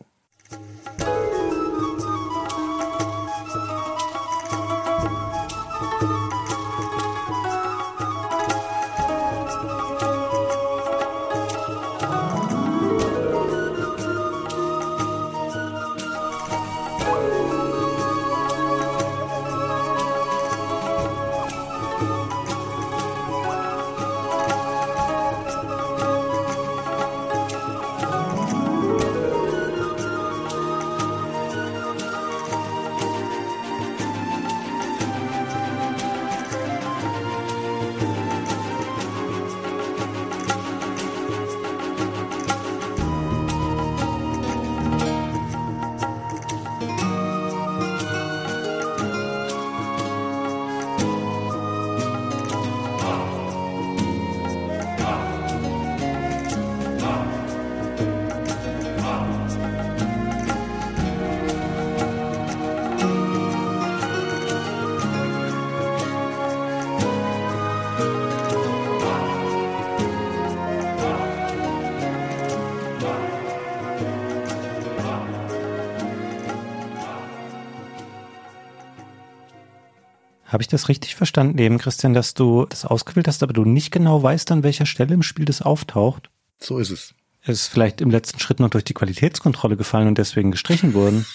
Habe 80.60 80.64
ich 80.64 80.68
das 80.68 80.90
richtig 80.90 81.16
verstanden, 81.16 81.58
eben, 81.58 81.78
Christian, 81.78 82.14
dass 82.14 82.34
du 82.34 82.66
das 82.66 82.84
ausgewählt 82.84 83.30
hast, 83.30 83.44
aber 83.44 83.54
du 83.54 83.64
nicht 83.64 83.92
genau 83.92 84.22
weißt, 84.22 84.52
an 84.52 84.62
welcher 84.62 84.86
Stelle 84.86 85.14
im 85.14 85.24
Spiel 85.24 85.46
das 85.46 85.62
auftaucht? 85.62 86.30
So 86.60 86.80
ist 86.80 86.90
es. 86.90 87.14
Es 87.44 87.62
ist 87.62 87.68
vielleicht 87.70 88.02
im 88.02 88.12
letzten 88.12 88.42
Schritt 88.42 88.60
noch 88.60 88.70
durch 88.70 88.84
die 88.84 88.94
Qualitätskontrolle 88.94 89.78
gefallen 89.78 90.10
und 90.10 90.18
deswegen 90.18 90.52
gestrichen 90.52 90.94
worden. 90.94 91.26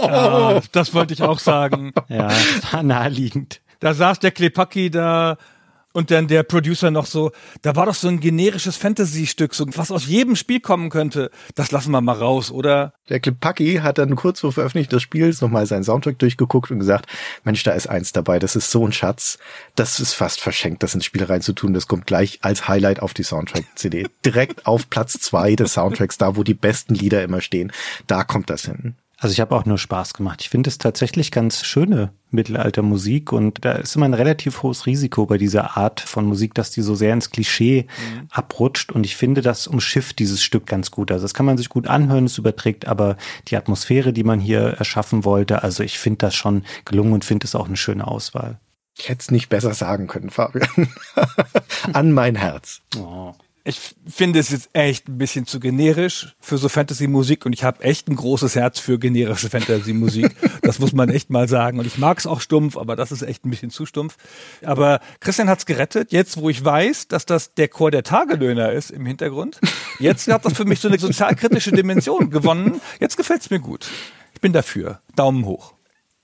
Ja, 0.00 0.62
das 0.72 0.94
wollte 0.94 1.12
ich 1.12 1.22
auch 1.22 1.38
sagen. 1.38 1.92
Ja, 2.08 2.30
war 2.70 2.82
naheliegend. 2.82 3.60
Da 3.80 3.92
saß 3.92 4.18
der 4.20 4.30
Klepaki 4.30 4.90
da 4.90 5.36
und 5.92 6.10
dann 6.10 6.28
der 6.28 6.42
Producer 6.42 6.90
noch 6.90 7.06
so, 7.06 7.32
da 7.62 7.76
war 7.76 7.86
doch 7.86 7.94
so 7.94 8.08
ein 8.08 8.20
generisches 8.20 8.76
Fantasy-Stück, 8.76 9.54
so 9.54 9.66
was 9.76 9.90
aus 9.90 10.06
jedem 10.06 10.36
Spiel 10.36 10.60
kommen 10.60 10.90
könnte. 10.90 11.30
Das 11.54 11.70
lassen 11.70 11.90
wir 11.92 12.00
mal 12.00 12.12
raus, 12.12 12.50
oder? 12.50 12.94
Der 13.08 13.20
Klepaki 13.20 13.80
hat 13.82 13.98
dann 13.98 14.16
kurz 14.16 14.40
vor 14.40 14.52
Veröffentlichung 14.52 14.90
des 14.90 15.02
Spiels 15.02 15.40
nochmal 15.40 15.66
seinen 15.66 15.84
Soundtrack 15.84 16.18
durchgeguckt 16.18 16.70
und 16.70 16.78
gesagt, 16.78 17.06
Mensch, 17.44 17.62
da 17.62 17.72
ist 17.72 17.88
eins 17.88 18.12
dabei, 18.12 18.38
das 18.38 18.56
ist 18.56 18.70
so 18.70 18.86
ein 18.86 18.92
Schatz, 18.92 19.38
das 19.74 20.00
ist 20.00 20.14
fast 20.14 20.40
verschenkt, 20.40 20.82
das 20.82 20.94
ins 20.94 21.04
Spiel 21.04 21.24
reinzutun, 21.24 21.74
das 21.74 21.88
kommt 21.88 22.06
gleich 22.06 22.38
als 22.42 22.68
Highlight 22.68 23.00
auf 23.00 23.14
die 23.14 23.24
Soundtrack-CD. 23.24 24.08
Direkt 24.24 24.66
auf 24.66 24.88
Platz 24.88 25.18
zwei 25.20 25.56
des 25.56 25.74
Soundtracks, 25.74 26.18
da 26.18 26.36
wo 26.36 26.42
die 26.42 26.54
besten 26.54 26.94
Lieder 26.94 27.22
immer 27.22 27.40
stehen, 27.40 27.72
da 28.06 28.24
kommt 28.24 28.50
das 28.50 28.64
hin. 28.64 28.94
Also 29.22 29.34
ich 29.34 29.40
habe 29.40 29.54
auch 29.54 29.64
nur 29.66 29.78
Spaß 29.78 30.14
gemacht. 30.14 30.40
Ich 30.42 30.50
finde 30.50 30.68
es 30.68 30.78
tatsächlich 30.78 31.30
ganz 31.30 31.64
schöne 31.64 32.10
Mittelaltermusik 32.32 33.30
und 33.30 33.64
da 33.64 33.74
ist 33.74 33.94
immer 33.94 34.06
ein 34.06 34.14
relativ 34.14 34.64
hohes 34.64 34.84
Risiko 34.86 35.26
bei 35.26 35.38
dieser 35.38 35.76
Art 35.76 36.00
von 36.00 36.24
Musik, 36.24 36.54
dass 36.54 36.72
die 36.72 36.82
so 36.82 36.96
sehr 36.96 37.12
ins 37.12 37.30
Klischee 37.30 37.86
mhm. 37.86 38.26
abrutscht 38.32 38.90
und 38.90 39.06
ich 39.06 39.14
finde, 39.14 39.40
das 39.40 39.68
umschifft 39.68 40.18
dieses 40.18 40.42
Stück 40.42 40.66
ganz 40.66 40.90
gut. 40.90 41.12
Also 41.12 41.22
das 41.22 41.34
kann 41.34 41.46
man 41.46 41.56
sich 41.56 41.68
gut 41.68 41.86
anhören, 41.86 42.24
es 42.24 42.36
überträgt 42.36 42.88
aber 42.88 43.16
die 43.46 43.56
Atmosphäre, 43.56 44.12
die 44.12 44.24
man 44.24 44.40
hier 44.40 44.60
erschaffen 44.78 45.24
wollte. 45.24 45.62
Also 45.62 45.84
ich 45.84 46.00
finde 46.00 46.18
das 46.18 46.34
schon 46.34 46.64
gelungen 46.84 47.12
und 47.12 47.24
finde 47.24 47.44
es 47.44 47.54
auch 47.54 47.68
eine 47.68 47.76
schöne 47.76 48.08
Auswahl. 48.08 48.58
Ich 48.98 49.08
hätte 49.08 49.20
es 49.20 49.30
nicht 49.30 49.50
besser 49.50 49.72
sagen 49.72 50.08
können, 50.08 50.30
Fabian. 50.30 50.88
An 51.92 52.10
mein 52.10 52.34
Herz. 52.34 52.80
Oh 52.98 53.34
ich 53.64 53.78
finde 54.06 54.40
es 54.40 54.50
jetzt 54.50 54.70
echt 54.72 55.08
ein 55.08 55.18
bisschen 55.18 55.46
zu 55.46 55.60
generisch 55.60 56.34
für 56.40 56.58
so 56.58 56.68
Fantasy-Musik 56.68 57.46
und 57.46 57.52
ich 57.52 57.62
habe 57.62 57.84
echt 57.84 58.08
ein 58.08 58.16
großes 58.16 58.56
Herz 58.56 58.80
für 58.80 58.98
generische 58.98 59.50
Fantasy-Musik. 59.50 60.34
das 60.62 60.80
muss 60.80 60.92
man 60.92 61.08
echt 61.10 61.30
mal 61.30 61.48
sagen. 61.48 61.78
Und 61.78 61.86
ich 61.86 61.96
mag 61.96 62.18
es 62.18 62.26
auch 62.26 62.40
stumpf, 62.40 62.76
aber 62.76 62.96
das 62.96 63.12
ist 63.12 63.22
echt 63.22 63.44
ein 63.44 63.50
bisschen 63.50 63.70
zu 63.70 63.86
stumpf. 63.86 64.16
Aber 64.64 65.00
Christian 65.20 65.48
hat's 65.48 65.64
gerettet. 65.64 66.10
Jetzt, 66.10 66.38
wo 66.38 66.48
ich 66.50 66.64
weiß, 66.64 67.06
dass 67.08 67.24
das 67.24 67.54
der 67.54 67.68
Chor 67.68 67.92
der 67.92 68.02
Tagelöhner 68.02 68.72
ist 68.72 68.90
im 68.90 69.06
Hintergrund, 69.06 69.60
jetzt 70.00 70.26
hat 70.26 70.44
das 70.44 70.54
für 70.54 70.64
mich 70.64 70.80
so 70.80 70.88
eine 70.88 70.98
sozialkritische 70.98 71.70
Dimension 71.70 72.30
gewonnen. 72.30 72.80
Jetzt 72.98 73.16
gefällt's 73.16 73.50
mir 73.50 73.60
gut. 73.60 73.88
Ich 74.34 74.40
bin 74.40 74.52
dafür. 74.52 75.00
Daumen 75.14 75.44
hoch. 75.44 75.74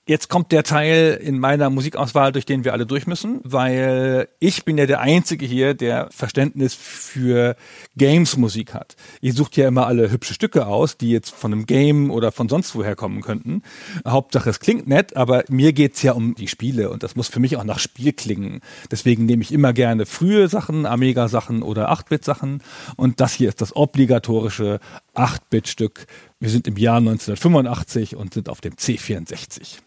Jetzt 0.09 0.31
kommt 0.31 0.53
der 0.53 0.63
Teil 0.63 1.21
in 1.23 1.39
meiner 1.39 1.69
Musikauswahl, 1.69 2.33
durch 2.33 2.47
den 2.47 2.65
wir 2.65 2.73
alle 2.73 2.87
durch 2.87 3.07
müssen, 3.07 3.41
weil 3.45 4.27
ich 4.41 4.65
bin 4.65 4.79
ja 4.79 4.87
der 4.87 5.03
Einzige 5.03 5.45
hier, 5.45 5.75
der 5.75 6.09
Verständnis 6.11 6.73
für 6.73 7.57
Games-Musik 7.95 8.73
hat. 8.73 8.97
Ihr 9.21 9.35
sucht 9.35 9.59
ja 9.59 9.69
immer 9.69 9.87
alle 9.87 10.11
hübsche 10.11 10.33
Stücke 10.33 10.67
aus, 10.67 10.97
die 10.97 11.11
jetzt 11.11 11.35
von 11.35 11.53
einem 11.53 11.67
Game 11.67 12.11
oder 12.11 12.33
von 12.33 12.49
sonst 12.49 12.75
woher 12.75 12.97
kommen 12.97 13.21
könnten. 13.21 13.61
Hauptsache 14.07 14.49
es 14.49 14.61
klingt 14.61 14.89
nett, 14.89 15.15
aber 15.15 15.45
mir 15.51 15.75
geht's 15.75 16.01
ja 16.01 16.13
um 16.13 16.35
die 16.35 16.49
Spiele 16.49 16.89
und 16.89 17.03
das 17.03 17.15
muss 17.15 17.29
für 17.29 17.41
mich 17.41 17.59
auch 17.59 17.65
nach 17.65 17.79
Spiel 17.79 18.15
klingen. 18.15 18.63
Deswegen 18.91 19.27
nehme 19.27 19.43
ich 19.43 19.53
immer 19.53 19.75
gerne 19.75 20.07
frühe 20.07 20.49
Sachen, 20.49 20.87
Amiga-Sachen 20.87 21.61
oder 21.61 21.93
8-Bit-Sachen 21.93 22.63
und 22.97 23.21
das 23.21 23.35
hier 23.35 23.51
ist 23.51 23.61
das 23.61 23.77
obligatorische 23.77 24.81
8-Bit-Stück. 25.15 26.07
Wir 26.41 26.49
sind 26.49 26.67
im 26.67 26.79
Jahr 26.79 26.97
1985 26.97 28.17
und 28.17 28.33
sind 28.33 28.49
auf 28.49 28.63
dem 28.63 28.73
C64. 28.73 29.81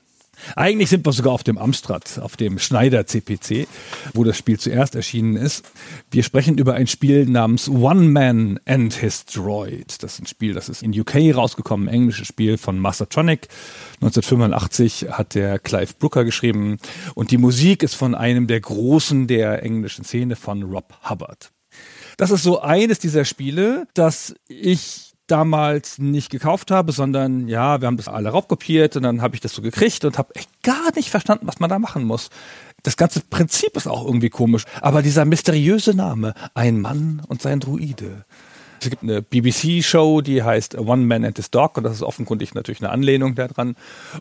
Eigentlich 0.55 0.89
sind 0.89 1.05
wir 1.05 1.13
sogar 1.13 1.33
auf 1.33 1.43
dem 1.43 1.57
Amstrad, 1.57 2.19
auf 2.19 2.37
dem 2.37 2.59
Schneider 2.59 3.05
CPC, 3.05 3.67
wo 4.13 4.23
das 4.23 4.37
Spiel 4.37 4.59
zuerst 4.59 4.95
erschienen 4.95 5.35
ist. 5.35 5.65
Wir 6.09 6.23
sprechen 6.23 6.57
über 6.57 6.73
ein 6.73 6.87
Spiel 6.87 7.25
namens 7.25 7.69
One 7.69 8.09
Man 8.09 8.59
and 8.65 8.93
His 8.93 9.25
Droid. 9.25 10.03
Das 10.03 10.13
ist 10.13 10.21
ein 10.21 10.27
Spiel, 10.27 10.53
das 10.53 10.69
ist 10.69 10.83
in 10.83 10.97
UK 10.99 11.35
rausgekommen, 11.35 11.87
ein 11.87 11.93
englisches 11.93 12.27
Spiel 12.27 12.57
von 12.57 12.79
Mastertronic. 12.79 13.47
1985 14.01 15.07
hat 15.11 15.35
der 15.35 15.59
Clive 15.59 15.93
Brooker 15.97 16.23
geschrieben 16.23 16.77
und 17.15 17.31
die 17.31 17.37
Musik 17.37 17.83
ist 17.83 17.95
von 17.95 18.15
einem 18.15 18.47
der 18.47 18.59
Großen 18.59 19.27
der 19.27 19.63
englischen 19.63 20.05
Szene 20.05 20.35
von 20.35 20.63
Rob 20.63 20.93
Hubbard. 21.09 21.51
Das 22.17 22.31
ist 22.31 22.43
so 22.43 22.61
eines 22.61 22.99
dieser 22.99 23.25
Spiele, 23.25 23.87
das 23.93 24.35
ich 24.47 25.10
damals 25.31 25.97
nicht 25.97 26.29
gekauft 26.29 26.71
habe, 26.71 26.91
sondern 26.91 27.47
ja, 27.47 27.81
wir 27.81 27.87
haben 27.87 27.97
das 27.97 28.07
alle 28.07 28.29
raubkopiert 28.29 28.95
und 28.97 29.03
dann 29.03 29.21
habe 29.21 29.35
ich 29.35 29.41
das 29.41 29.53
so 29.53 29.61
gekriegt 29.61 30.03
und 30.03 30.17
habe 30.17 30.35
echt 30.35 30.49
gar 30.61 30.93
nicht 30.95 31.09
verstanden, 31.09 31.47
was 31.47 31.59
man 31.59 31.69
da 31.69 31.79
machen 31.79 32.03
muss. 32.03 32.29
Das 32.83 32.97
ganze 32.97 33.21
Prinzip 33.21 33.77
ist 33.77 33.87
auch 33.87 34.05
irgendwie 34.05 34.29
komisch, 34.29 34.65
aber 34.81 35.01
dieser 35.01 35.25
mysteriöse 35.25 35.93
Name, 35.95 36.33
ein 36.53 36.81
Mann 36.81 37.21
und 37.27 37.41
sein 37.41 37.59
Druide. 37.59 38.25
Es 38.83 38.89
gibt 38.89 39.03
eine 39.03 39.21
BBC-Show, 39.21 40.21
die 40.21 40.41
heißt 40.41 40.75
One 40.75 41.05
Man 41.05 41.23
and 41.23 41.37
His 41.37 41.51
Dog 41.51 41.77
und 41.77 41.83
das 41.83 41.93
ist 41.93 42.01
offenkundig 42.01 42.55
natürlich 42.55 42.81
eine 42.81 42.89
Anlehnung 42.89 43.35
daran. 43.35 43.75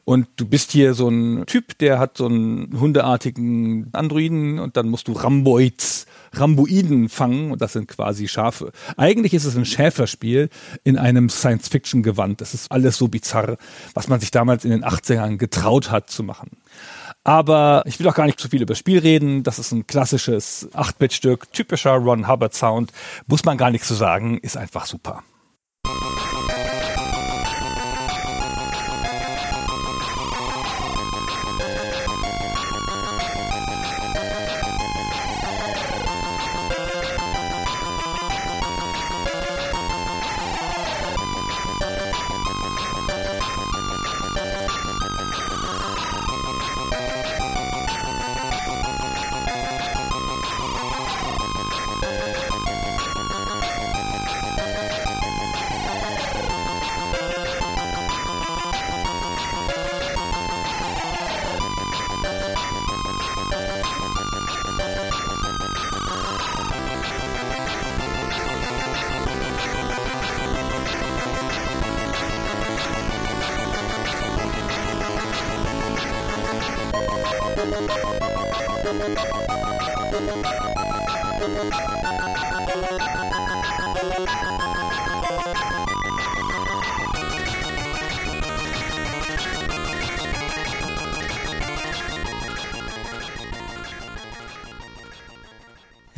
Und 0.04 0.26
du 0.36 0.44
bist 0.44 0.70
hier 0.70 0.92
so 0.92 1.08
ein 1.08 1.46
Typ, 1.46 1.78
der 1.78 1.98
hat 1.98 2.18
so 2.18 2.26
einen 2.26 2.78
hundeartigen 2.78 3.88
Androiden 3.92 4.58
und 4.58 4.76
dann 4.76 4.90
musst 4.90 5.08
du 5.08 5.12
Ramboids, 5.12 6.04
Ramboiden 6.34 7.08
fangen 7.08 7.52
und 7.52 7.62
das 7.62 7.72
sind 7.72 7.88
quasi 7.88 8.28
Schafe. 8.28 8.72
Eigentlich 8.98 9.32
ist 9.32 9.46
es 9.46 9.56
ein 9.56 9.64
Schäferspiel 9.64 10.50
in 10.84 10.98
einem 10.98 11.30
Science-Fiction-Gewand. 11.30 12.42
Das 12.42 12.52
ist 12.52 12.70
alles 12.70 12.98
so 12.98 13.08
bizarr, 13.08 13.56
was 13.94 14.08
man 14.08 14.20
sich 14.20 14.30
damals 14.30 14.66
in 14.66 14.72
den 14.72 14.84
80ern 14.84 15.38
getraut 15.38 15.90
hat 15.90 16.10
zu 16.10 16.22
machen. 16.22 16.50
Aber 17.30 17.84
ich 17.86 18.00
will 18.00 18.08
auch 18.08 18.14
gar 18.16 18.26
nicht 18.26 18.40
zu 18.40 18.48
viel 18.48 18.60
über 18.60 18.72
das 18.72 18.78
Spiel 18.78 18.98
reden. 18.98 19.44
Das 19.44 19.60
ist 19.60 19.70
ein 19.70 19.86
klassisches 19.86 20.68
8-Bit-Stück, 20.74 21.52
typischer 21.52 21.92
Ron 21.92 22.26
Hubbard 22.26 22.54
Sound. 22.54 22.90
Muss 23.28 23.44
man 23.44 23.56
gar 23.56 23.70
nichts 23.70 23.86
zu 23.86 23.94
sagen, 23.94 24.38
ist 24.38 24.56
einfach 24.56 24.84
super. 24.84 25.22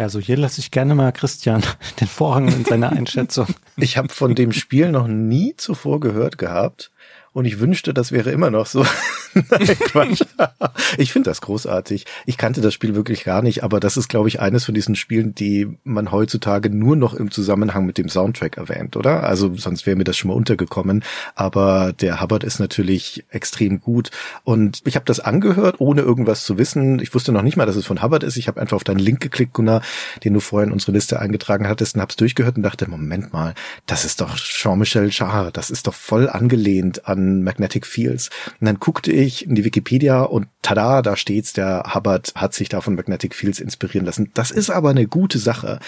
Ja, 0.03 0.09
so 0.09 0.19
hier 0.19 0.37
lasse 0.37 0.59
ich 0.59 0.73
gerne 0.73 0.97
mal 0.97 1.13
Christian 1.13 1.63
den 2.01 2.09
Vorhang 2.09 2.49
in 2.49 2.65
seiner 2.65 2.91
Einschätzung. 2.91 3.47
Ich 3.77 3.97
habe 3.97 4.09
von 4.09 4.35
dem 4.35 4.51
Spiel 4.51 4.91
noch 4.91 5.07
nie 5.07 5.55
zuvor 5.57 6.01
gehört 6.01 6.39
gehabt 6.39 6.91
und 7.33 7.45
ich 7.45 7.61
wünschte, 7.61 7.95
das 7.95 8.11
wäre 8.11 8.33
immer 8.33 8.51
noch 8.51 8.67
so. 8.67 8.85
Nein, 9.35 9.67
Quatsch. 9.81 10.23
Ich 10.99 11.13
finde 11.13 11.31
das 11.31 11.41
großartig. 11.41 12.07
Ich 12.27 12.37
kannte 12.37 12.61
das 12.61 12.75
Spiel 12.75 12.95
wirklich 12.95 13.25
gar 13.25 13.43
nicht, 13.43 13.63
aber 13.63 13.81
das 13.81 13.97
ist, 13.97 14.09
glaube 14.09 14.29
ich, 14.29 14.41
eines 14.41 14.65
von 14.65 14.75
diesen 14.75 14.97
Spielen, 14.97 15.35
die 15.35 15.79
man 15.85 16.13
heutzutage 16.13 16.71
nur 16.71 16.97
noch 16.97 17.15
im 17.15 17.31
Zusammenhang 17.31 17.87
mit 17.87 17.99
dem 17.99 18.09
Soundtrack 18.09 18.57
erwähnt, 18.57 18.97
oder? 18.97 19.23
Also 19.23 19.55
sonst 19.57 19.87
wäre 19.87 19.97
mir 19.97 20.05
das 20.05 20.17
schon 20.17 20.29
mal 20.29 20.35
untergekommen. 20.35 21.05
Aber 21.35 21.93
der 21.93 22.21
Hubbard 22.21 22.45
ist 22.45 22.59
natürlich 22.59 23.25
extrem 23.31 23.81
gut. 23.81 24.11
Und 24.45 24.83
ich 24.85 24.97
habe 24.97 25.05
das 25.07 25.21
angehört, 25.21 25.77
ohne 25.79 26.03
irgendwas 26.03 26.45
zu 26.45 26.59
wissen. 26.59 27.01
Ich 27.01 27.15
wusste 27.15 27.33
noch 27.33 27.43
nicht 27.43 27.57
mal, 27.57 27.67
dass 27.67 27.77
es 27.77 27.87
von 27.87 28.03
Hubbard 28.03 28.23
ist. 28.23 28.37
Ich 28.37 28.49
habe 28.49 28.61
einfach 28.61 28.77
auf 28.77 28.85
deinen 28.85 28.99
Link 28.99 29.21
geklickt, 29.21 29.55
Gunnar, 29.55 29.83
den 30.25 30.35
du 30.35 30.41
vorhin 30.41 30.69
in 30.69 30.73
unsere 30.75 30.93
Liste 30.93 31.19
eingetragen 31.19 31.69
hattest 31.69 31.95
und 31.95 32.01
hab's 32.01 32.17
durchgehört 32.17 32.57
und 32.57 32.63
dachte, 32.63 32.89
Moment 32.89 33.33
mal, 33.33 33.55
das 33.87 34.05
ist 34.05 34.21
doch 34.21 34.37
Jean-Michel 34.37 35.11
Jarre. 35.11 35.51
Das 35.53 35.71
ist 35.71 35.87
doch 35.87 35.95
voll 35.95 36.29
angelehnt 36.29 37.07
an 37.07 37.43
Magnetic 37.43 37.87
Fields. 37.87 38.31
Und 38.61 38.67
dann 38.67 38.79
guckte 38.79 39.13
ich 39.13 39.22
ich 39.23 39.47
in 39.47 39.55
die 39.55 39.65
Wikipedia 39.65 40.23
und 40.23 40.49
tada, 40.63 41.03
da 41.03 41.17
steht's, 41.17 41.53
der 41.53 41.93
Hubbard 41.95 42.33
hat 42.35 42.55
sich 42.55 42.69
da 42.69 42.81
Magnetic 42.87 43.35
Fields 43.35 43.61
inspirieren 43.61 44.07
lassen. 44.07 44.31
Das 44.35 44.51
ist 44.51 44.71
aber 44.71 44.91
eine 44.91 45.07
gute 45.07 45.39
Sache. 45.39 45.79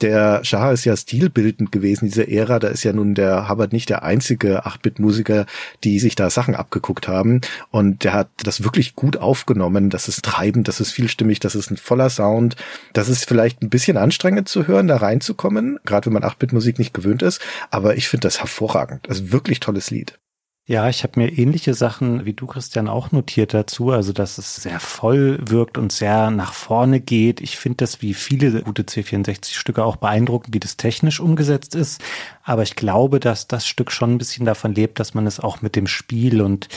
Der 0.00 0.44
Shah 0.44 0.72
ist 0.72 0.84
ja 0.84 0.96
stilbildend 0.96 1.70
gewesen, 1.70 2.06
diese 2.06 2.28
Ära. 2.28 2.58
Da 2.58 2.68
ist 2.68 2.82
ja 2.82 2.92
nun 2.92 3.14
der 3.14 3.48
Hubbard 3.48 3.72
nicht 3.72 3.88
der 3.88 4.02
einzige 4.02 4.66
8-Bit-Musiker, 4.66 5.46
die 5.84 6.00
sich 6.00 6.14
da 6.14 6.30
Sachen 6.30 6.54
abgeguckt 6.54 7.08
haben. 7.08 7.40
Und 7.70 8.04
der 8.04 8.12
hat 8.12 8.28
das 8.42 8.64
wirklich 8.64 8.96
gut 8.96 9.16
aufgenommen. 9.16 9.90
Das 9.90 10.08
ist 10.08 10.24
treibend, 10.24 10.66
das 10.68 10.80
ist 10.80 10.92
vielstimmig, 10.92 11.40
das 11.40 11.54
ist 11.54 11.70
ein 11.70 11.76
voller 11.76 12.10
Sound. 12.10 12.56
Das 12.92 13.08
ist 13.08 13.26
vielleicht 13.26 13.62
ein 13.62 13.70
bisschen 13.70 13.96
anstrengend 13.96 14.48
zu 14.48 14.66
hören, 14.66 14.88
da 14.88 14.96
reinzukommen, 14.96 15.78
gerade 15.84 16.06
wenn 16.06 16.14
man 16.14 16.24
8-Bit-Musik 16.24 16.78
nicht 16.78 16.94
gewöhnt 16.94 17.22
ist. 17.22 17.40
Aber 17.70 17.96
ich 17.96 18.08
finde 18.08 18.26
das 18.26 18.40
hervorragend. 18.40 19.08
Also 19.08 19.30
wirklich 19.32 19.60
tolles 19.60 19.90
Lied. 19.90 20.18
Ja, 20.64 20.88
ich 20.88 21.02
habe 21.02 21.18
mir 21.18 21.28
ähnliche 21.28 21.74
Sachen 21.74 22.24
wie 22.24 22.34
du, 22.34 22.46
Christian, 22.46 22.86
auch 22.86 23.10
notiert 23.10 23.52
dazu. 23.52 23.90
Also, 23.90 24.12
dass 24.12 24.38
es 24.38 24.54
sehr 24.54 24.78
voll 24.78 25.40
wirkt 25.42 25.76
und 25.76 25.90
sehr 25.90 26.30
nach 26.30 26.52
vorne 26.52 27.00
geht. 27.00 27.40
Ich 27.40 27.56
finde 27.56 27.78
das 27.78 28.00
wie 28.00 28.14
viele 28.14 28.62
gute 28.62 28.84
C64-Stücke 28.84 29.84
auch 29.84 29.96
beeindruckend, 29.96 30.54
wie 30.54 30.60
das 30.60 30.76
technisch 30.76 31.18
umgesetzt 31.18 31.74
ist. 31.74 32.00
Aber 32.44 32.62
ich 32.62 32.76
glaube, 32.76 33.18
dass 33.18 33.48
das 33.48 33.66
Stück 33.66 33.90
schon 33.90 34.12
ein 34.12 34.18
bisschen 34.18 34.46
davon 34.46 34.72
lebt, 34.72 35.00
dass 35.00 35.14
man 35.14 35.26
es 35.26 35.40
auch 35.40 35.62
mit 35.62 35.74
dem 35.74 35.88
Spiel 35.88 36.40
und 36.40 36.68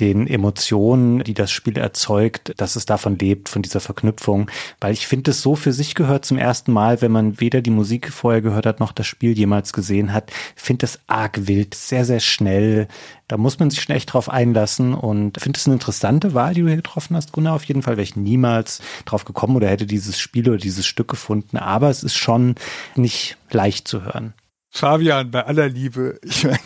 den 0.00 0.26
Emotionen, 0.26 1.24
die 1.24 1.34
das 1.34 1.50
Spiel 1.50 1.76
erzeugt, 1.76 2.54
dass 2.56 2.76
es 2.76 2.86
davon 2.86 3.18
lebt, 3.18 3.48
von 3.48 3.62
dieser 3.62 3.80
Verknüpfung. 3.80 4.50
Weil 4.80 4.92
ich 4.92 5.06
finde, 5.06 5.32
es 5.32 5.42
so 5.42 5.56
für 5.56 5.72
sich 5.72 5.94
gehört 5.94 6.24
zum 6.24 6.38
ersten 6.38 6.72
Mal, 6.72 7.02
wenn 7.02 7.12
man 7.12 7.40
weder 7.40 7.60
die 7.60 7.70
Musik 7.70 8.12
vorher 8.12 8.40
gehört 8.40 8.66
hat, 8.66 8.80
noch 8.80 8.92
das 8.92 9.06
Spiel 9.06 9.36
jemals 9.36 9.72
gesehen 9.72 10.12
hat. 10.12 10.30
Finde 10.54 10.82
das 10.82 11.00
arg 11.06 11.48
wild, 11.48 11.74
sehr, 11.74 12.04
sehr 12.04 12.20
schnell. 12.20 12.88
Da 13.26 13.36
muss 13.36 13.58
man 13.58 13.70
sich 13.70 13.82
schon 13.82 13.94
echt 13.94 14.12
drauf 14.12 14.30
einlassen 14.30 14.94
und 14.94 15.40
finde 15.40 15.58
es 15.58 15.66
eine 15.66 15.74
interessante 15.74 16.32
Wahl, 16.32 16.54
die 16.54 16.62
du 16.62 16.68
hier 16.68 16.76
getroffen 16.76 17.16
hast, 17.16 17.32
Gunnar. 17.32 17.54
Auf 17.54 17.64
jeden 17.64 17.82
Fall 17.82 17.96
wäre 17.96 18.04
ich 18.04 18.16
niemals 18.16 18.80
drauf 19.04 19.24
gekommen 19.24 19.56
oder 19.56 19.68
hätte 19.68 19.86
dieses 19.86 20.18
Spiel 20.18 20.48
oder 20.48 20.58
dieses 20.58 20.86
Stück 20.86 21.08
gefunden. 21.08 21.58
Aber 21.58 21.90
es 21.90 22.02
ist 22.02 22.16
schon 22.16 22.54
nicht 22.94 23.36
leicht 23.50 23.88
zu 23.88 24.04
hören. 24.04 24.32
Fabian, 24.78 25.32
bei 25.32 25.44
aller 25.44 25.68
Liebe, 25.68 26.20
ich 26.22 26.44
meine, 26.44 26.58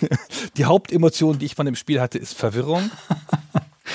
die 0.59 0.67
Hauptemotion, 0.67 1.39
die 1.39 1.47
ich 1.47 1.55
von 1.55 1.65
dem 1.65 1.77
Spiel 1.77 1.99
hatte, 1.99 2.19
ist 2.19 2.37
Verwirrung. 2.37 2.91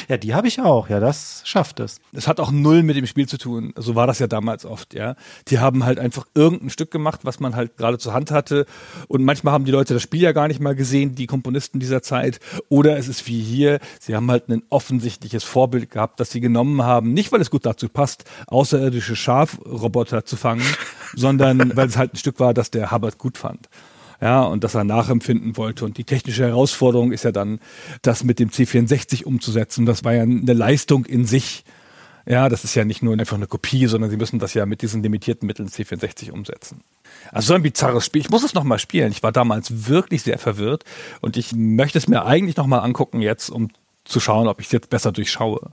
Ja, 0.10 0.18
die 0.18 0.36
habe 0.36 0.48
ich 0.48 0.62
auch. 0.62 0.90
Ja, 0.90 1.00
das 1.00 1.42
schafft 1.46 1.80
es. 1.80 2.00
Es 2.14 2.28
hat 2.28 2.40
auch 2.40 2.52
null 2.52 2.84
mit 2.84 2.96
dem 2.96 3.08
Spiel 3.08 3.28
zu 3.28 3.38
tun. 3.38 3.74
So 3.76 3.96
war 3.96 4.06
das 4.06 4.20
ja 4.20 4.28
damals 4.28 4.66
oft, 4.66 4.94
ja. 4.94 5.16
Die 5.48 5.60
haben 5.60 5.86
halt 5.86 5.98
einfach 5.98 6.26
irgendein 6.36 6.70
Stück 6.70 6.92
gemacht, 6.92 7.22
was 7.24 7.40
man 7.40 7.56
halt 7.56 7.78
gerade 7.78 7.98
zur 7.98 8.14
Hand 8.14 8.30
hatte. 8.30 8.66
Und 9.08 9.24
manchmal 9.24 9.54
haben 9.54 9.66
die 9.66 9.72
Leute 9.72 9.94
das 9.94 10.04
Spiel 10.04 10.22
ja 10.22 10.34
gar 10.34 10.48
nicht 10.50 10.60
mal 10.60 10.76
gesehen, 10.76 11.16
die 11.16 11.26
Komponisten 11.26 11.80
dieser 11.80 12.02
Zeit. 12.02 12.40
Oder 12.70 12.98
es 12.98 13.08
ist 13.08 13.28
wie 13.28 13.42
hier, 13.42 13.80
sie 14.00 14.16
haben 14.16 14.30
halt 14.30 14.50
ein 14.50 14.64
offensichtliches 14.70 15.44
Vorbild 15.44 15.90
gehabt, 15.90 16.20
das 16.20 16.32
sie 16.32 16.42
genommen 16.42 16.84
haben. 16.84 17.14
Nicht, 17.14 17.32
weil 17.32 17.42
es 17.42 17.50
gut 17.50 17.66
dazu 17.66 17.90
passt, 17.90 18.26
außerirdische 18.48 19.16
Schafroboter 19.16 20.26
zu 20.26 20.36
fangen, 20.36 20.66
sondern 21.16 21.76
weil 21.76 21.88
es 21.88 21.98
halt 21.98 22.14
ein 22.14 22.18
Stück 22.18 22.40
war, 22.40 22.54
das 22.54 22.72
der 22.72 22.92
Hubbard 22.92 23.18
gut 23.18 23.38
fand 23.38 23.68
ja, 24.22 24.44
und 24.44 24.64
das 24.64 24.76
er 24.76 24.84
nachempfinden 24.84 25.58
wollte. 25.58 25.86
Und 25.86 25.98
die 25.98 26.04
technische 26.04 26.46
Herausforderung 26.46 27.12
ist 27.12 27.24
ja 27.24 27.32
dann, 27.32 27.60
das 28.02 28.24
mit 28.24 28.40
dem 28.40 28.50
C64 28.50 29.24
umzusetzen. 29.24 29.86
Das 29.86 30.04
war 30.04 30.14
ja 30.14 30.24
eine 30.24 30.54
Leistung 30.54 31.06
in 31.06 31.26
sich. 31.26 31.64
Ja, 32.26 32.50
das 32.50 32.64
ist 32.64 32.76
ja 32.76 32.84
nicht 32.84 33.02
nur 33.02 33.14
einfach 33.14 33.38
eine 33.38 33.48
Kopie, 33.48 33.86
sondern 33.88 34.10
sie 34.10 34.18
müssen 34.18 34.40
das 34.40 34.54
ja 34.54 34.66
mit 34.66 34.82
diesen 34.82 35.02
limitierten 35.02 35.48
Mitteln 35.48 35.70
C64 35.70 36.32
umsetzen. 36.32 36.82
Also 37.32 37.50
so 37.50 37.54
ein 37.54 37.64
bizarres 37.64 38.06
Spiel. 38.06 38.22
Ich 38.22 38.30
muss 38.30 38.44
es 38.44 38.54
nochmal 38.54 38.80
spielen. 38.80 39.12
Ich 39.12 39.24
war 39.24 39.32
damals 39.32 39.88
wirklich 39.88 40.24
sehr 40.24 40.38
verwirrt 40.38 40.84
und 41.22 41.38
ich 41.38 41.54
möchte 41.56 41.98
es 41.98 42.08
mir 42.08 42.26
eigentlich 42.26 42.58
nochmal 42.58 42.82
angucken 42.82 43.22
jetzt, 43.22 43.50
um 43.50 43.70
zu 44.04 44.20
schauen, 44.20 44.48
ob 44.48 44.60
ich 44.60 44.66
es 44.68 44.72
jetzt 44.74 44.90
besser 44.90 45.12
durchschaue. 45.12 45.72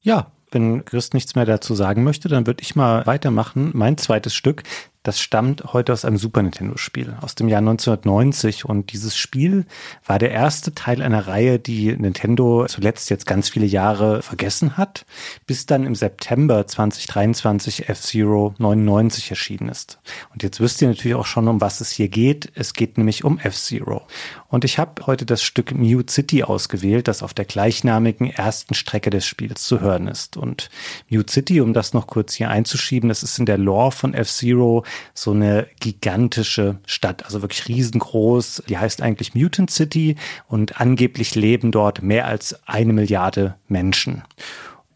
Ja, 0.00 0.30
wenn 0.50 0.84
Chris 0.84 1.12
nichts 1.12 1.34
mehr 1.34 1.44
dazu 1.44 1.74
sagen 1.74 2.04
möchte, 2.04 2.28
dann 2.28 2.46
würde 2.46 2.62
ich 2.62 2.76
mal 2.76 3.04
weitermachen. 3.06 3.70
Mein 3.74 3.98
zweites 3.98 4.34
Stück, 4.34 4.62
das 5.02 5.20
stammt 5.20 5.72
heute 5.72 5.92
aus 5.92 6.04
einem 6.04 6.18
Super 6.18 6.42
Nintendo-Spiel 6.42 7.16
aus 7.20 7.34
dem 7.34 7.48
Jahr 7.48 7.60
1990 7.60 8.64
und 8.64 8.92
dieses 8.92 9.16
Spiel 9.16 9.64
war 10.04 10.18
der 10.18 10.32
erste 10.32 10.74
Teil 10.74 11.02
einer 11.02 11.26
Reihe, 11.28 11.58
die 11.58 11.96
Nintendo 11.96 12.66
zuletzt 12.66 13.08
jetzt 13.08 13.26
ganz 13.26 13.48
viele 13.48 13.66
Jahre 13.66 14.22
vergessen 14.22 14.76
hat, 14.76 15.06
bis 15.46 15.66
dann 15.66 15.86
im 15.86 15.94
September 15.94 16.66
2023 16.66 17.88
F-Zero 17.88 18.54
99 18.58 19.30
erschienen 19.30 19.68
ist. 19.68 19.98
Und 20.32 20.42
jetzt 20.42 20.60
wisst 20.60 20.82
ihr 20.82 20.88
natürlich 20.88 21.14
auch 21.14 21.26
schon, 21.26 21.48
um 21.48 21.60
was 21.60 21.80
es 21.80 21.90
hier 21.90 22.08
geht. 22.08 22.50
Es 22.54 22.72
geht 22.74 22.98
nämlich 22.98 23.24
um 23.24 23.38
F-Zero. 23.38 24.02
Und 24.48 24.64
ich 24.64 24.78
habe 24.78 25.06
heute 25.06 25.26
das 25.26 25.42
Stück 25.42 25.74
Mute 25.74 26.12
City 26.12 26.42
ausgewählt, 26.42 27.06
das 27.06 27.22
auf 27.22 27.34
der 27.34 27.44
gleichnamigen 27.44 28.30
ersten 28.30 28.74
Strecke 28.74 29.10
des 29.10 29.26
Spiels 29.26 29.62
zu 29.62 29.80
hören 29.80 30.08
ist. 30.08 30.36
Und 30.36 30.70
Mute 31.08 31.32
City, 31.32 31.60
um 31.60 31.72
das 31.72 31.94
noch 31.94 32.06
kurz 32.06 32.34
hier 32.34 32.50
einzuschieben, 32.50 33.08
das 33.08 33.22
ist 33.22 33.38
in 33.38 33.46
der 33.46 33.58
Lore 33.58 33.92
von 33.92 34.14
F-Zero 34.14 34.84
so 35.14 35.32
eine 35.32 35.66
gigantische 35.80 36.78
Stadt, 36.86 37.24
also 37.24 37.42
wirklich 37.42 37.68
riesengroß. 37.68 38.64
Die 38.68 38.78
heißt 38.78 39.02
eigentlich 39.02 39.34
Mutant 39.34 39.70
City 39.70 40.16
und 40.46 40.80
angeblich 40.80 41.34
leben 41.34 41.70
dort 41.70 42.02
mehr 42.02 42.26
als 42.26 42.58
eine 42.66 42.92
Milliarde 42.92 43.56
Menschen. 43.68 44.22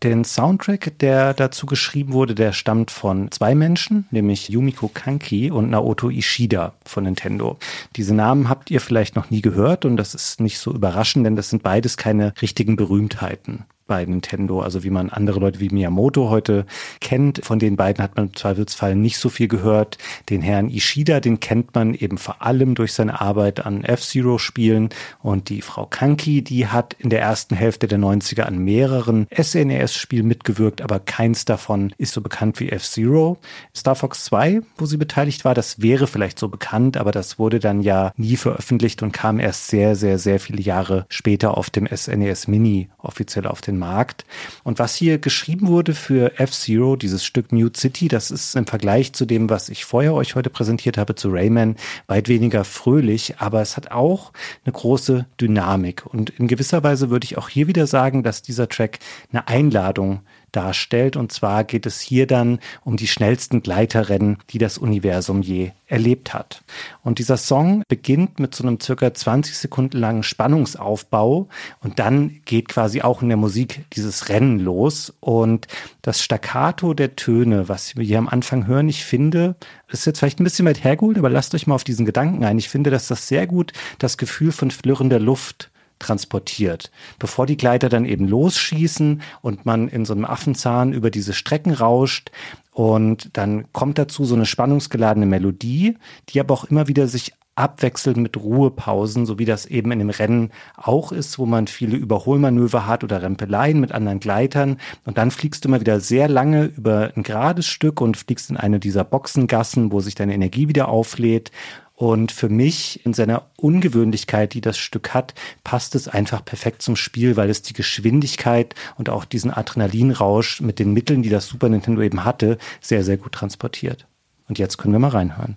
Den 0.02 0.24
Soundtrack, 0.24 0.98
der 0.98 1.32
dazu 1.32 1.64
geschrieben 1.64 2.12
wurde, 2.12 2.34
der 2.34 2.52
stammt 2.52 2.90
von 2.90 3.30
zwei 3.30 3.54
Menschen, 3.54 4.08
nämlich 4.10 4.48
Yumiko 4.48 4.88
Kanki 4.92 5.52
und 5.52 5.70
Naoto 5.70 6.10
Ishida 6.10 6.72
von 6.84 7.04
Nintendo. 7.04 7.56
Diese 7.94 8.12
Namen 8.12 8.48
habt 8.48 8.72
ihr 8.72 8.80
vielleicht 8.80 9.14
noch 9.14 9.30
nie 9.30 9.42
gehört 9.42 9.84
und 9.84 9.96
das 9.96 10.16
ist 10.16 10.40
nicht 10.40 10.58
so 10.58 10.72
überraschend, 10.72 11.24
denn 11.24 11.36
das 11.36 11.50
sind 11.50 11.62
beides 11.62 11.96
keine 11.96 12.34
richtigen 12.42 12.74
Berühmtheiten 12.74 13.64
bei 13.92 14.06
Nintendo, 14.06 14.62
also 14.62 14.84
wie 14.84 14.88
man 14.88 15.10
andere 15.10 15.38
Leute 15.38 15.60
wie 15.60 15.68
Miyamoto 15.68 16.30
heute 16.30 16.64
kennt. 17.02 17.44
Von 17.44 17.58
den 17.58 17.76
beiden 17.76 18.02
hat 18.02 18.16
man 18.16 18.28
im 18.28 18.34
Zweifelsfall 18.34 18.94
nicht 18.94 19.18
so 19.18 19.28
viel 19.28 19.48
gehört. 19.48 19.98
Den 20.30 20.40
Herrn 20.40 20.70
Ishida, 20.70 21.20
den 21.20 21.40
kennt 21.40 21.74
man 21.74 21.92
eben 21.92 22.16
vor 22.16 22.40
allem 22.40 22.74
durch 22.74 22.94
seine 22.94 23.20
Arbeit 23.20 23.66
an 23.66 23.84
F-Zero-Spielen. 23.84 24.88
Und 25.22 25.50
die 25.50 25.60
Frau 25.60 25.84
Kanki, 25.84 26.40
die 26.40 26.68
hat 26.68 26.94
in 26.94 27.10
der 27.10 27.20
ersten 27.20 27.54
Hälfte 27.54 27.86
der 27.86 27.98
90er 27.98 28.44
an 28.44 28.56
mehreren 28.56 29.26
SNES-Spielen 29.30 30.26
mitgewirkt, 30.26 30.80
aber 30.80 30.98
keins 30.98 31.44
davon 31.44 31.92
ist 31.98 32.14
so 32.14 32.22
bekannt 32.22 32.60
wie 32.60 32.70
F-Zero. 32.70 33.36
Star 33.76 33.94
Fox 33.94 34.24
2, 34.24 34.62
wo 34.78 34.86
sie 34.86 34.96
beteiligt 34.96 35.44
war, 35.44 35.52
das 35.52 35.82
wäre 35.82 36.06
vielleicht 36.06 36.38
so 36.38 36.48
bekannt, 36.48 36.96
aber 36.96 37.12
das 37.12 37.38
wurde 37.38 37.58
dann 37.58 37.82
ja 37.82 38.14
nie 38.16 38.36
veröffentlicht 38.36 39.02
und 39.02 39.12
kam 39.12 39.38
erst 39.38 39.68
sehr, 39.68 39.96
sehr, 39.96 40.18
sehr 40.18 40.40
viele 40.40 40.62
Jahre 40.62 41.04
später 41.10 41.58
auf 41.58 41.68
dem 41.68 41.86
SNES 41.86 42.48
Mini 42.48 42.88
offiziell 42.96 43.46
auf 43.46 43.60
den 43.60 43.81
Markt. 43.82 44.24
Und 44.62 44.78
was 44.78 44.94
hier 44.94 45.18
geschrieben 45.18 45.66
wurde 45.66 45.92
für 45.94 46.38
F-Zero, 46.38 46.94
dieses 46.96 47.24
Stück 47.24 47.50
Mute 47.50 47.78
City, 47.78 48.06
das 48.06 48.30
ist 48.30 48.54
im 48.54 48.66
Vergleich 48.66 49.12
zu 49.12 49.26
dem, 49.26 49.50
was 49.50 49.68
ich 49.68 49.84
vorher 49.84 50.14
euch 50.14 50.36
heute 50.36 50.50
präsentiert 50.50 50.98
habe, 50.98 51.16
zu 51.16 51.30
Rayman, 51.30 51.76
weit 52.06 52.28
weniger 52.28 52.64
fröhlich, 52.64 53.34
aber 53.38 53.60
es 53.60 53.76
hat 53.76 53.90
auch 53.90 54.32
eine 54.64 54.72
große 54.72 55.26
Dynamik. 55.40 56.06
Und 56.06 56.30
in 56.30 56.46
gewisser 56.46 56.84
Weise 56.84 57.10
würde 57.10 57.24
ich 57.24 57.36
auch 57.36 57.48
hier 57.48 57.66
wieder 57.66 57.88
sagen, 57.88 58.22
dass 58.22 58.42
dieser 58.42 58.68
Track 58.68 59.00
eine 59.32 59.48
Einladung 59.48 60.20
darstellt. 60.52 61.16
Und 61.16 61.32
zwar 61.32 61.64
geht 61.64 61.86
es 61.86 62.00
hier 62.00 62.26
dann 62.26 62.60
um 62.84 62.96
die 62.96 63.08
schnellsten 63.08 63.62
Gleiterrennen, 63.62 64.38
die 64.50 64.58
das 64.58 64.78
Universum 64.78 65.42
je 65.42 65.72
erlebt 65.86 66.32
hat. 66.32 66.62
Und 67.02 67.18
dieser 67.18 67.36
Song 67.36 67.82
beginnt 67.88 68.38
mit 68.38 68.54
so 68.54 68.64
einem 68.64 68.80
circa 68.80 69.12
20 69.12 69.58
Sekunden 69.58 69.98
langen 69.98 70.22
Spannungsaufbau 70.22 71.48
und 71.80 71.98
dann 71.98 72.40
geht 72.44 72.68
quasi 72.68 73.02
auch 73.02 73.20
in 73.20 73.28
der 73.28 73.36
Musik 73.36 73.84
dieses 73.92 74.28
Rennen 74.28 74.58
los. 74.58 75.12
Und 75.20 75.66
das 76.00 76.22
Staccato 76.22 76.94
der 76.94 77.16
Töne, 77.16 77.68
was 77.68 77.96
wir 77.96 78.04
hier 78.04 78.18
am 78.18 78.28
Anfang 78.28 78.66
hören, 78.66 78.88
ich 78.88 79.04
finde, 79.04 79.56
ist 79.88 80.06
jetzt 80.06 80.20
vielleicht 80.20 80.40
ein 80.40 80.44
bisschen 80.44 80.66
weit 80.66 80.82
hergeholt, 80.82 81.18
aber 81.18 81.28
lasst 81.28 81.54
euch 81.54 81.66
mal 81.66 81.74
auf 81.74 81.84
diesen 81.84 82.06
Gedanken 82.06 82.44
ein. 82.44 82.58
Ich 82.58 82.68
finde, 82.68 82.90
dass 82.90 83.08
das 83.08 83.28
sehr 83.28 83.46
gut 83.46 83.72
das 83.98 84.16
Gefühl 84.16 84.52
von 84.52 84.70
flirrender 84.70 85.20
Luft 85.20 85.71
transportiert, 86.02 86.90
bevor 87.18 87.46
die 87.46 87.56
Gleiter 87.56 87.88
dann 87.88 88.04
eben 88.04 88.28
losschießen 88.28 89.22
und 89.40 89.66
man 89.66 89.88
in 89.88 90.04
so 90.04 90.12
einem 90.12 90.24
Affenzahn 90.24 90.92
über 90.92 91.10
diese 91.10 91.32
Strecken 91.32 91.72
rauscht. 91.72 92.30
Und 92.72 93.30
dann 93.36 93.70
kommt 93.72 93.98
dazu 93.98 94.24
so 94.24 94.34
eine 94.34 94.46
spannungsgeladene 94.46 95.26
Melodie, 95.26 95.96
die 96.28 96.40
aber 96.40 96.54
auch 96.54 96.64
immer 96.64 96.88
wieder 96.88 97.06
sich 97.06 97.32
abwechselnd 97.54 98.16
mit 98.16 98.36
Ruhepausen, 98.36 99.26
so 99.26 99.38
wie 99.38 99.44
das 99.44 99.66
eben 99.66 99.92
in 99.92 99.98
dem 99.98 100.10
Rennen 100.10 100.50
auch 100.76 101.12
ist, 101.12 101.38
wo 101.38 101.44
man 101.44 101.66
viele 101.66 101.96
Überholmanöver 101.96 102.86
hat 102.86 103.04
oder 103.04 103.22
Rempeleien 103.22 103.78
mit 103.78 103.92
anderen 103.92 104.20
Gleitern. 104.20 104.78
Und 105.04 105.18
dann 105.18 105.30
fliegst 105.30 105.64
du 105.64 105.68
immer 105.68 105.80
wieder 105.80 106.00
sehr 106.00 106.28
lange 106.28 106.64
über 106.64 107.12
ein 107.14 107.22
gerades 107.22 107.66
Stück 107.66 108.00
und 108.00 108.16
fliegst 108.16 108.50
in 108.50 108.56
eine 108.56 108.80
dieser 108.80 109.04
Boxengassen, 109.04 109.92
wo 109.92 110.00
sich 110.00 110.14
deine 110.14 110.34
Energie 110.34 110.68
wieder 110.68 110.88
auflädt. 110.88 111.50
Und 111.94 112.32
für 112.32 112.48
mich 112.48 113.04
in 113.04 113.14
seiner 113.14 113.50
Ungewöhnlichkeit, 113.56 114.54
die 114.54 114.60
das 114.60 114.78
Stück 114.78 115.14
hat, 115.14 115.34
passt 115.62 115.94
es 115.94 116.08
einfach 116.08 116.44
perfekt 116.44 116.82
zum 116.82 116.96
Spiel, 116.96 117.36
weil 117.36 117.50
es 117.50 117.62
die 117.62 117.74
Geschwindigkeit 117.74 118.74
und 118.96 119.10
auch 119.10 119.24
diesen 119.24 119.50
Adrenalinrausch 119.50 120.60
mit 120.60 120.78
den 120.78 120.92
Mitteln, 120.92 121.22
die 121.22 121.28
das 121.28 121.46
Super 121.46 121.68
Nintendo 121.68 122.02
eben 122.02 122.24
hatte, 122.24 122.58
sehr, 122.80 123.04
sehr 123.04 123.18
gut 123.18 123.32
transportiert. 123.32 124.06
Und 124.48 124.58
jetzt 124.58 124.78
können 124.78 124.94
wir 124.94 124.98
mal 124.98 125.08
reinhören. 125.08 125.56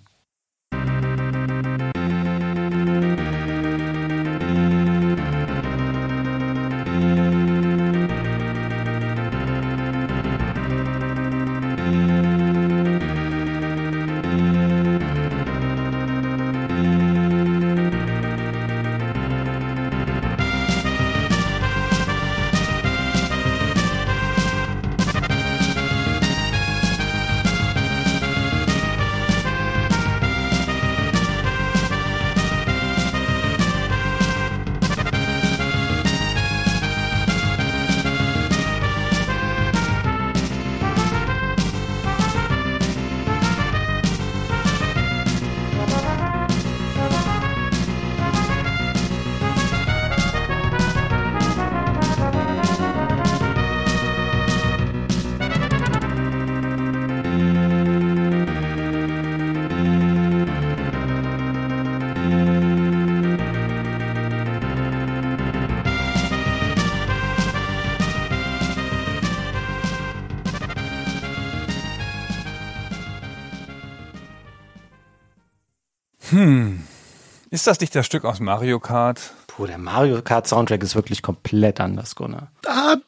Ist 77.66 77.70
das 77.70 77.80
nicht 77.80 77.96
das 77.96 78.06
Stück 78.06 78.24
aus 78.24 78.38
Mario 78.38 78.78
Kart? 78.78 79.34
Puh, 79.48 79.66
der 79.66 79.76
Mario 79.76 80.22
Kart 80.22 80.46
Soundtrack 80.46 80.84
ist 80.84 80.94
wirklich 80.94 81.20
komplett 81.20 81.80
anders, 81.80 82.14
Gunnar. 82.14 82.52
Ah, 82.64 82.98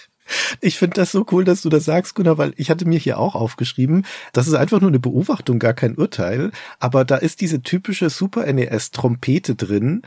ich 0.60 0.76
finde 0.76 0.96
das 0.96 1.12
so 1.12 1.24
cool, 1.32 1.44
dass 1.44 1.62
du 1.62 1.70
das 1.70 1.86
sagst, 1.86 2.14
Gunnar, 2.14 2.36
weil 2.36 2.52
ich 2.58 2.68
hatte 2.68 2.84
mir 2.84 2.98
hier 2.98 3.18
auch 3.18 3.34
aufgeschrieben, 3.34 4.04
das 4.34 4.48
ist 4.48 4.52
einfach 4.52 4.82
nur 4.82 4.90
eine 4.90 4.98
Beobachtung, 4.98 5.58
gar 5.58 5.72
kein 5.72 5.96
Urteil, 5.96 6.50
aber 6.78 7.06
da 7.06 7.16
ist 7.16 7.40
diese 7.40 7.62
typische 7.62 8.10
Super 8.10 8.52
NES 8.52 8.90
Trompete 8.90 9.54
drin, 9.54 10.02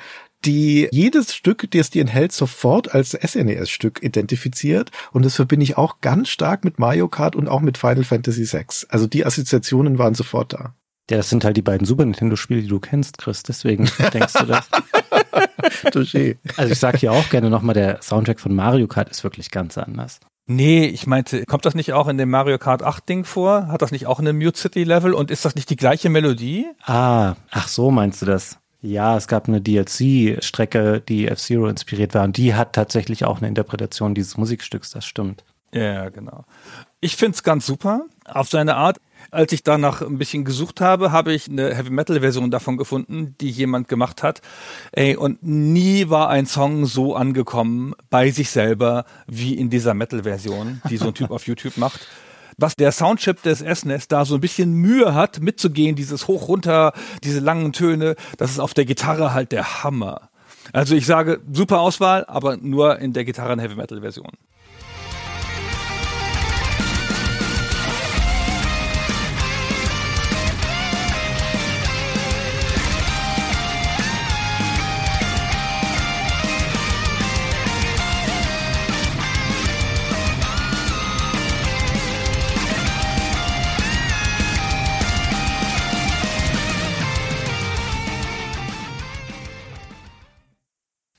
die 0.46 0.88
jedes 0.92 1.34
Stück, 1.34 1.72
das 1.72 1.90
die 1.90 2.02
enthält, 2.02 2.32
sofort 2.32 2.94
als 2.94 3.14
SNES-Stück 3.14 4.04
identifiziert. 4.04 4.92
Und 5.12 5.26
das 5.26 5.36
verbinde 5.36 5.64
ich 5.64 5.78
auch 5.80 6.00
ganz 6.00 6.30
stark 6.30 6.64
mit 6.64 6.78
Mario 6.78 7.08
Kart 7.08 7.36
und 7.36 7.48
auch 7.48 7.62
mit 7.62 7.80
Final 7.80 8.04
Fantasy 8.04 8.46
VI. 8.46 8.66
Also 8.90 9.08
die 9.08 9.26
Assoziationen 9.26 9.98
waren 9.98 10.14
sofort 10.14 10.54
da. 10.54 10.76
Ja, 11.10 11.18
das 11.18 11.30
sind 11.30 11.44
halt 11.44 11.58
die 11.58 11.62
beiden 11.62 11.88
Super 11.88 12.06
Nintendo-Spiele, 12.06 12.62
die 12.62 12.68
du 12.68 12.80
kennst, 12.80 13.18
Chris. 13.18 13.42
Deswegen 13.44 13.90
denkst 14.14 14.34
du 14.34 14.46
das. 14.46 14.70
Touché. 15.92 16.38
Also 16.56 16.72
ich 16.72 16.80
sag 16.80 16.98
hier 16.98 17.12
auch 17.12 17.30
gerne 17.30 17.50
nochmal, 17.50 17.74
der 17.74 18.02
Soundtrack 18.02 18.40
von 18.40 18.54
Mario 18.54 18.88
Kart 18.88 19.10
ist 19.10 19.24
wirklich 19.24 19.50
ganz 19.50 19.78
anders. 19.78 20.20
Nee, 20.46 20.86
ich 20.86 21.06
meinte, 21.06 21.46
kommt 21.46 21.66
das 21.66 21.76
nicht 21.76 21.94
auch 21.94 22.08
in 22.08 22.18
dem 22.18 22.30
Mario 22.30 22.58
Kart 22.58 22.82
8 22.82 23.08
Ding 23.08 23.24
vor? 23.24 23.68
Hat 23.68 23.82
das 23.82 23.92
nicht 23.92 24.08
auch 24.08 24.20
eine 24.20 24.34
Mute 24.34 24.58
City 24.58 24.84
Level 24.84 25.14
und 25.14 25.30
ist 25.30 25.46
das 25.46 25.56
nicht 25.56 25.70
die 25.70 25.76
gleiche 25.76 26.10
Melodie? 26.10 26.66
Ah, 26.86 27.36
ach 27.52 27.68
so 27.68 27.92
meinst 27.92 28.22
du 28.22 28.26
das? 28.26 28.58
Ja, 28.82 29.18
es 29.18 29.28
gab 29.28 29.48
eine 29.48 29.62
DLC-Strecke, 29.62 31.02
die 31.02 31.28
F-Zero 31.28 31.68
inspiriert 31.68 32.14
war 32.16 32.24
und 32.24 32.38
die 32.38 32.56
hat 32.56 32.74
tatsächlich 32.74 33.26
auch 33.26 33.40
eine 33.40 33.48
Interpretation 33.48 34.16
dieses 34.16 34.38
Musikstücks, 34.38 34.90
das 34.90 35.06
stimmt. 35.06 35.44
Ja, 35.72 36.10
genau. 36.10 36.46
Ich 37.00 37.16
find's 37.16 37.44
ganz 37.44 37.66
super, 37.66 38.06
auf 38.26 38.50
seine 38.50 38.76
Art. 38.76 39.00
Als 39.32 39.52
ich 39.52 39.64
danach 39.64 40.02
ein 40.02 40.18
bisschen 40.18 40.44
gesucht 40.44 40.82
habe, 40.82 41.12
habe 41.12 41.34
ich 41.34 41.50
eine 41.50 41.76
Heavy 41.76 41.90
Metal 41.90 42.20
Version 42.20 42.52
davon 42.52 42.78
gefunden, 42.78 43.36
die 43.40 43.50
jemand 43.50 43.88
gemacht 43.88 44.24
hat. 44.24 44.42
Ey, 44.92 45.16
und 45.16 45.44
nie 45.44 46.10
war 46.10 46.30
ein 46.30 46.46
Song 46.46 46.86
so 46.86 47.16
angekommen 47.16 47.94
bei 48.10 48.32
sich 48.32 48.50
selber 48.50 49.06
wie 49.28 49.54
in 49.54 49.70
dieser 49.70 49.94
Metal 49.94 50.24
Version, 50.24 50.82
die 50.90 50.98
so 50.98 51.08
ein 51.08 51.14
Typ 51.14 51.32
auf 51.32 51.46
YouTube 51.48 51.78
macht. 51.78 52.08
Was 52.58 52.76
der 52.76 52.92
Soundchip 52.92 53.42
des 53.44 53.60
SNES 53.60 54.10
da 54.10 54.26
so 54.26 54.36
ein 54.36 54.42
bisschen 54.42 54.74
Mühe 54.74 55.14
hat, 55.14 55.40
mitzugehen, 55.40 55.96
dieses 55.96 56.28
hoch 56.28 56.50
runter, 56.50 56.92
diese 57.24 57.40
langen 57.40 57.72
Töne, 57.72 58.16
das 58.38 58.52
ist 58.52 58.60
auf 58.60 58.74
der 58.74 58.84
Gitarre 58.86 59.34
halt 59.34 59.52
der 59.54 59.84
Hammer. 59.84 60.30
Also 60.74 60.96
ich 60.96 61.06
sage, 61.06 61.40
super 61.52 61.80
Auswahl, 61.80 62.26
aber 62.28 62.58
nur 62.58 63.00
in 63.00 63.14
der 63.14 63.26
Gitarren 63.26 63.60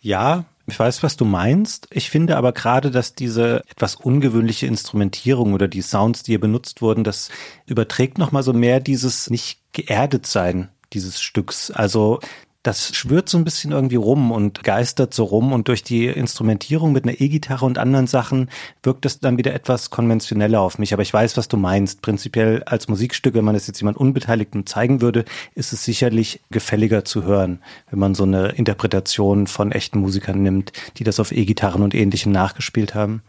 Ja, 0.01 0.45
ich 0.67 0.79
weiß, 0.79 1.03
was 1.03 1.17
du 1.17 1.25
meinst. 1.25 1.89
Ich 1.91 2.11
finde 2.11 2.37
aber 2.37 2.53
gerade, 2.53 2.91
dass 2.91 3.15
diese 3.15 3.63
etwas 3.69 3.97
ungewöhnliche 3.97 4.67
Instrumentierung 4.67 5.53
oder 5.53 5.69
die 5.69 5.83
Sounds, 5.83 6.23
die 6.23 6.33
hier 6.33 6.41
benutzt 6.41 6.81
wurden, 6.81 7.05
das 7.05 7.31
überträgt 7.67 8.19
nochmal 8.19 8.43
so 8.43 8.53
mehr 8.53 8.81
dieses 8.81 9.31
nicht 9.31 9.61
geerdet 9.73 10.27
sein 10.27 10.69
dieses 10.93 11.21
Stücks. 11.21 11.71
Also 11.71 12.21
das 12.63 12.95
schwört 12.95 13.31
so 13.31 13.39
ein 13.39 13.45
bisschen 13.45 13.73
irgendwie 13.73 13.97
rum 13.97 14.31
und 14.31 14.63
geistert 14.63 15.15
so 15.15 15.25
rum 15.25 15.53
und 15.53 15.69
durch 15.69 15.83
die 15.83 16.07
Instrumentierung 16.07 16.93
mit 16.93 17.05
einer 17.05 17.19
E-Gitarre 17.19 17.65
und 17.65 17.79
anderen 17.79 18.07
Sachen 18.07 18.51
wirkt 18.83 19.07
es 19.07 19.19
dann 19.19 19.39
wieder 19.39 19.55
etwas 19.55 19.89
konventioneller 19.89 20.61
auf 20.61 20.79
mich. 20.79 20.93
Aber 20.93 21.03
ich 21.03 21.13
weiß, 21.13 21.39
was 21.39 21.49
du 21.49 21.57
meinst. 21.57 22.03
Prinzipiell 22.03 22.63
als 22.65 22.89
Musikstück, 22.89 23.35
wenn 23.35 23.47
man 23.47 23.55
es 23.55 23.67
jetzt 23.67 23.81
jemand 23.81 23.97
Unbeteiligten 23.97 24.67
zeigen 24.67 25.01
würde, 25.01 25.25
ist 25.55 25.73
es 25.73 25.85
sicherlich 25.85 26.41
gefälliger 26.51 27.05
zu 27.05 27.25
hören, 27.25 27.61
wenn 27.89 27.99
man 27.99 28.15
so 28.15 28.25
eine 28.25 28.49
Interpretation 28.49 29.47
von 29.47 29.73
echten 29.73 30.01
Musikern 30.01 30.43
nimmt, 30.43 30.73
die 30.99 31.05
das 31.05 31.19
auf 31.19 31.33
E-Gitarren 31.33 31.83
und 31.83 31.95
ähnlichem 31.95 32.31
nachgespielt 32.31 32.95
haben 32.95 33.23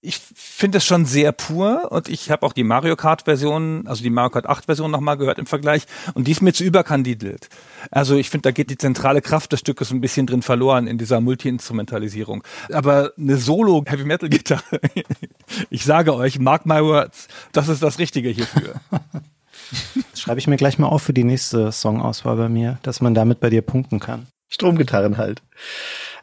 ich 0.00 0.18
finde 0.18 0.78
es 0.78 0.84
schon 0.84 1.06
sehr 1.06 1.32
pur 1.32 1.90
und 1.90 2.08
ich 2.08 2.30
habe 2.30 2.46
auch 2.46 2.52
die 2.52 2.62
Mario 2.62 2.94
Kart 2.94 3.22
Version, 3.22 3.84
also 3.88 4.02
die 4.02 4.10
Mario 4.10 4.30
Kart 4.30 4.46
8 4.46 4.66
Version 4.66 4.92
nochmal 4.92 5.16
gehört 5.16 5.38
im 5.38 5.46
Vergleich 5.46 5.84
und 6.14 6.28
die 6.28 6.32
ist 6.32 6.40
mir 6.40 6.52
zu 6.52 6.62
überkandidelt. 6.62 7.48
Also 7.90 8.14
ich 8.14 8.30
finde, 8.30 8.42
da 8.42 8.50
geht 8.52 8.70
die 8.70 8.78
zentrale 8.78 9.20
Kraft 9.20 9.52
des 9.52 9.60
Stückes 9.60 9.90
ein 9.90 10.00
bisschen 10.00 10.26
drin 10.26 10.42
verloren 10.42 10.86
in 10.86 10.98
dieser 10.98 11.20
Multi-Instrumentalisierung. 11.20 12.44
Aber 12.72 13.12
eine 13.18 13.38
Solo 13.38 13.84
Heavy 13.86 14.04
Metal 14.04 14.28
Gitarre, 14.28 14.80
ich 15.70 15.84
sage 15.84 16.14
euch, 16.14 16.38
mark 16.38 16.64
my 16.64 16.80
words, 16.80 17.26
das 17.50 17.68
ist 17.68 17.82
das 17.82 17.98
Richtige 17.98 18.28
hierfür. 18.28 18.74
Schreibe 20.14 20.38
ich 20.38 20.46
mir 20.46 20.56
gleich 20.56 20.78
mal 20.78 20.86
auf 20.86 21.02
für 21.02 21.12
die 21.12 21.24
nächste 21.24 21.72
Songauswahl 21.72 22.36
bei 22.36 22.48
mir, 22.48 22.78
dass 22.82 23.00
man 23.00 23.14
damit 23.14 23.40
bei 23.40 23.50
dir 23.50 23.62
punkten 23.62 23.98
kann. 23.98 24.28
Stromgitarren 24.48 25.18
halt. 25.18 25.42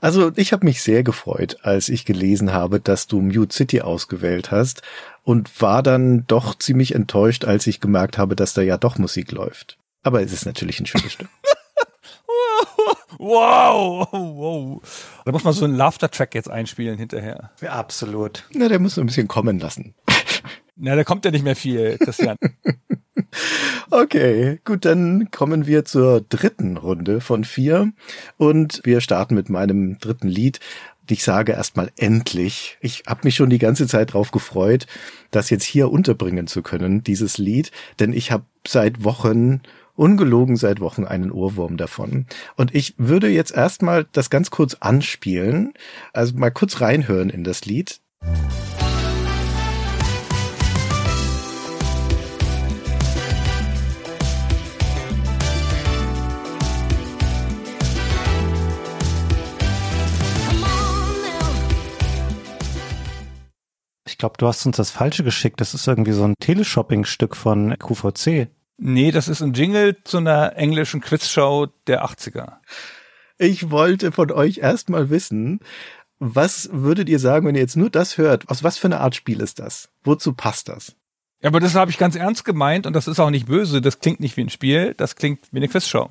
Also 0.01 0.31
ich 0.35 0.51
habe 0.53 0.65
mich 0.65 0.81
sehr 0.81 1.03
gefreut, 1.03 1.57
als 1.63 1.89
ich 1.89 2.05
gelesen 2.05 2.53
habe, 2.53 2.79
dass 2.79 3.07
du 3.07 3.21
Mute 3.21 3.55
City 3.55 3.81
ausgewählt 3.81 4.51
hast 4.51 4.81
und 5.23 5.61
war 5.61 5.83
dann 5.83 6.25
doch 6.27 6.57
ziemlich 6.57 6.93
enttäuscht, 6.95 7.45
als 7.45 7.67
ich 7.67 7.79
gemerkt 7.79 8.17
habe, 8.17 8.35
dass 8.35 8.53
da 8.53 8.61
ja 8.61 8.77
doch 8.77 8.97
Musik 8.97 9.31
läuft. 9.31 9.77
Aber 10.03 10.21
es 10.21 10.31
ist 10.31 10.45
natürlich 10.45 10.79
ein 10.79 10.85
schönes 10.85 11.13
Stück. 11.13 11.29
Wow, 13.17 14.07
wow. 14.11 14.81
Da 15.23 15.31
muss 15.31 15.43
man 15.43 15.53
so 15.53 15.65
einen 15.65 15.75
Laughter-Track 15.75 16.35
jetzt 16.35 16.49
einspielen 16.49 16.97
hinterher. 16.97 17.51
Ja, 17.61 17.71
absolut. 17.71 18.43
Na, 18.53 18.67
der 18.67 18.79
muss 18.79 18.95
so 18.95 19.01
ein 19.01 19.07
bisschen 19.07 19.27
kommen 19.27 19.59
lassen. 19.59 19.95
Na, 20.75 20.95
da 20.95 21.03
kommt 21.03 21.23
ja 21.25 21.31
nicht 21.31 21.43
mehr 21.43 21.55
viel, 21.55 21.97
Christian. 21.97 22.37
Okay, 23.89 24.59
gut, 24.65 24.85
dann 24.85 25.29
kommen 25.31 25.67
wir 25.67 25.85
zur 25.85 26.21
dritten 26.21 26.77
Runde 26.77 27.21
von 27.21 27.43
vier 27.43 27.91
und 28.37 28.81
wir 28.83 29.01
starten 29.01 29.35
mit 29.35 29.49
meinem 29.49 29.99
dritten 29.99 30.27
Lied. 30.27 30.59
Ich 31.07 31.23
sage 31.23 31.51
erstmal 31.51 31.91
endlich. 31.97 32.77
Ich 32.81 33.03
habe 33.07 33.21
mich 33.23 33.35
schon 33.35 33.49
die 33.49 33.59
ganze 33.59 33.87
Zeit 33.87 34.13
drauf 34.13 34.31
gefreut, 34.31 34.87
das 35.29 35.49
jetzt 35.49 35.65
hier 35.65 35.91
unterbringen 35.91 36.47
zu 36.47 36.63
können, 36.63 37.03
dieses 37.03 37.37
Lied, 37.37 37.71
denn 37.99 38.11
ich 38.11 38.31
habe 38.31 38.45
seit 38.67 39.03
Wochen 39.03 39.61
ungelogen 39.95 40.57
seit 40.57 40.79
Wochen 40.79 41.05
einen 41.05 41.31
Ohrwurm 41.31 41.77
davon. 41.77 42.25
Und 42.55 42.75
ich 42.75 42.95
würde 42.97 43.29
jetzt 43.29 43.51
erstmal 43.51 44.05
das 44.11 44.29
ganz 44.29 44.51
kurz 44.51 44.75
anspielen, 44.75 45.73
also 46.13 46.37
mal 46.37 46.51
kurz 46.51 46.81
reinhören 46.81 47.29
in 47.29 47.43
das 47.43 47.65
Lied. 47.65 48.01
Ich 64.15 64.19
glaube, 64.19 64.35
du 64.37 64.47
hast 64.47 64.65
uns 64.65 64.77
das 64.77 64.91
Falsche 64.91 65.25
geschickt. 65.25 65.59
Das 65.59 65.73
ist 65.73 65.89
irgendwie 65.89 66.13
so 66.13 66.23
ein 66.23 66.35
Teleshopping-Stück 66.39 67.35
von 67.35 67.77
QVC. 67.77 68.47
Nee, 68.77 69.11
das 69.11 69.27
ist 69.27 69.41
ein 69.41 69.51
Jingle 69.51 69.97
zu 70.05 70.19
einer 70.19 70.55
englischen 70.55 71.01
Quizshow 71.01 71.67
der 71.85 72.05
80er. 72.05 72.53
Ich 73.37 73.71
wollte 73.71 74.13
von 74.13 74.31
euch 74.31 74.59
erstmal 74.59 75.09
wissen, 75.09 75.59
was 76.17 76.69
würdet 76.71 77.09
ihr 77.09 77.19
sagen, 77.19 77.45
wenn 77.45 77.55
ihr 77.55 77.61
jetzt 77.61 77.75
nur 77.75 77.89
das 77.89 78.17
hört? 78.17 78.47
Aus 78.47 78.63
was 78.63 78.77
für 78.77 78.87
eine 78.87 79.01
Art 79.01 79.15
Spiel 79.15 79.41
ist 79.41 79.59
das? 79.59 79.89
Wozu 80.01 80.31
passt 80.31 80.69
das? 80.69 80.95
Ja, 81.41 81.49
aber 81.49 81.59
das 81.59 81.75
habe 81.75 81.91
ich 81.91 81.97
ganz 81.97 82.15
ernst 82.15 82.45
gemeint 82.45 82.87
und 82.87 82.93
das 82.93 83.09
ist 83.09 83.19
auch 83.19 83.31
nicht 83.31 83.47
böse. 83.47 83.81
Das 83.81 83.99
klingt 83.99 84.21
nicht 84.21 84.37
wie 84.37 84.45
ein 84.45 84.49
Spiel, 84.49 84.93
das 84.93 85.17
klingt 85.17 85.41
wie 85.51 85.57
eine 85.57 85.67
Quizshow. 85.67 86.09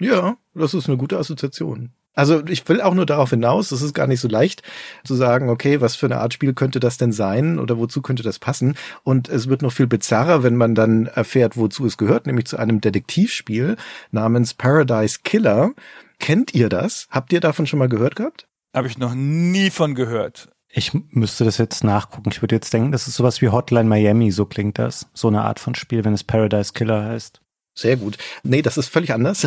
Ja, 0.00 0.36
das 0.54 0.74
ist 0.74 0.88
eine 0.88 0.98
gute 0.98 1.18
Assoziation. 1.18 1.92
Also 2.14 2.44
ich 2.46 2.66
will 2.68 2.80
auch 2.80 2.94
nur 2.94 3.06
darauf 3.06 3.30
hinaus, 3.30 3.72
es 3.72 3.82
ist 3.82 3.94
gar 3.94 4.06
nicht 4.06 4.20
so 4.20 4.28
leicht 4.28 4.62
zu 5.04 5.14
sagen, 5.14 5.48
okay, 5.48 5.80
was 5.80 5.96
für 5.96 6.06
eine 6.06 6.18
Art 6.18 6.32
Spiel 6.32 6.54
könnte 6.54 6.80
das 6.80 6.96
denn 6.96 7.12
sein 7.12 7.58
oder 7.58 7.78
wozu 7.78 8.02
könnte 8.02 8.22
das 8.22 8.38
passen? 8.38 8.76
Und 9.02 9.28
es 9.28 9.48
wird 9.48 9.62
noch 9.62 9.72
viel 9.72 9.86
bizarrer, 9.86 10.42
wenn 10.42 10.56
man 10.56 10.74
dann 10.74 11.06
erfährt, 11.06 11.56
wozu 11.56 11.84
es 11.86 11.96
gehört, 11.96 12.26
nämlich 12.26 12.46
zu 12.46 12.56
einem 12.56 12.80
Detektivspiel 12.80 13.76
namens 14.12 14.54
Paradise 14.54 15.18
Killer. 15.24 15.72
Kennt 16.20 16.54
ihr 16.54 16.68
das? 16.68 17.08
Habt 17.10 17.32
ihr 17.32 17.40
davon 17.40 17.66
schon 17.66 17.80
mal 17.80 17.88
gehört 17.88 18.16
gehabt? 18.16 18.46
Habe 18.74 18.88
ich 18.88 18.98
noch 18.98 19.14
nie 19.14 19.70
von 19.70 19.94
gehört. 19.94 20.48
Ich 20.76 20.92
müsste 21.10 21.44
das 21.44 21.58
jetzt 21.58 21.84
nachgucken. 21.84 22.30
Ich 22.32 22.42
würde 22.42 22.56
jetzt 22.56 22.72
denken, 22.72 22.90
das 22.90 23.06
ist 23.06 23.14
sowas 23.14 23.40
wie 23.40 23.48
Hotline 23.48 23.88
Miami, 23.88 24.32
so 24.32 24.44
klingt 24.44 24.78
das. 24.78 25.06
So 25.14 25.28
eine 25.28 25.42
Art 25.42 25.60
von 25.60 25.76
Spiel, 25.76 26.04
wenn 26.04 26.14
es 26.14 26.24
Paradise 26.24 26.72
Killer 26.72 27.04
heißt. 27.04 27.43
Sehr 27.76 27.96
gut. 27.96 28.18
Nee, 28.44 28.62
das 28.62 28.76
ist 28.76 28.86
völlig 28.86 29.12
anders. 29.12 29.44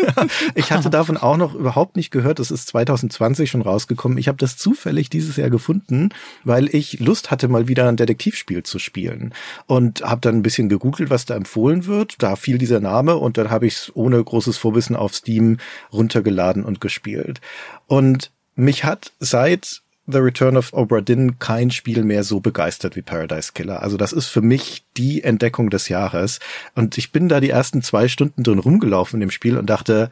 ich 0.54 0.70
hatte 0.70 0.90
davon 0.90 1.16
auch 1.16 1.36
noch 1.36 1.56
überhaupt 1.56 1.96
nicht 1.96 2.12
gehört. 2.12 2.38
Das 2.38 2.52
ist 2.52 2.68
2020 2.68 3.50
schon 3.50 3.62
rausgekommen. 3.62 4.16
Ich 4.16 4.28
habe 4.28 4.38
das 4.38 4.56
zufällig 4.56 5.10
dieses 5.10 5.36
Jahr 5.36 5.50
gefunden, 5.50 6.10
weil 6.44 6.72
ich 6.72 7.00
Lust 7.00 7.32
hatte, 7.32 7.48
mal 7.48 7.66
wieder 7.66 7.88
ein 7.88 7.96
Detektivspiel 7.96 8.62
zu 8.62 8.78
spielen. 8.78 9.34
Und 9.66 10.02
habe 10.02 10.20
dann 10.20 10.36
ein 10.36 10.42
bisschen 10.42 10.68
gegoogelt, 10.68 11.10
was 11.10 11.24
da 11.24 11.34
empfohlen 11.34 11.86
wird. 11.86 12.22
Da 12.22 12.36
fiel 12.36 12.58
dieser 12.58 12.78
Name 12.78 13.16
und 13.16 13.38
dann 13.38 13.50
habe 13.50 13.66
ich 13.66 13.74
es 13.74 13.92
ohne 13.96 14.22
großes 14.22 14.56
Vorwissen 14.56 14.94
auf 14.94 15.12
Steam 15.12 15.58
runtergeladen 15.92 16.64
und 16.64 16.80
gespielt. 16.80 17.40
Und 17.88 18.30
mich 18.54 18.84
hat 18.84 19.10
seit 19.18 19.82
The 20.06 20.18
Return 20.18 20.56
of 20.56 20.72
Obra 20.74 21.00
Dinn 21.00 21.38
kein 21.38 21.70
Spiel 21.70 22.04
mehr 22.04 22.24
so 22.24 22.40
begeistert 22.40 22.94
wie 22.94 23.02
Paradise 23.02 23.52
Killer. 23.54 23.82
Also 23.82 23.96
das 23.96 24.12
ist 24.12 24.28
für 24.28 24.42
mich 24.42 24.84
die 24.96 25.24
Entdeckung 25.24 25.70
des 25.70 25.88
Jahres. 25.88 26.40
Und 26.74 26.98
ich 26.98 27.10
bin 27.10 27.28
da 27.28 27.40
die 27.40 27.50
ersten 27.50 27.82
zwei 27.82 28.08
Stunden 28.08 28.42
drin 28.42 28.58
rumgelaufen 28.58 29.16
in 29.16 29.20
dem 29.20 29.30
Spiel 29.30 29.56
und 29.56 29.70
dachte, 29.70 30.10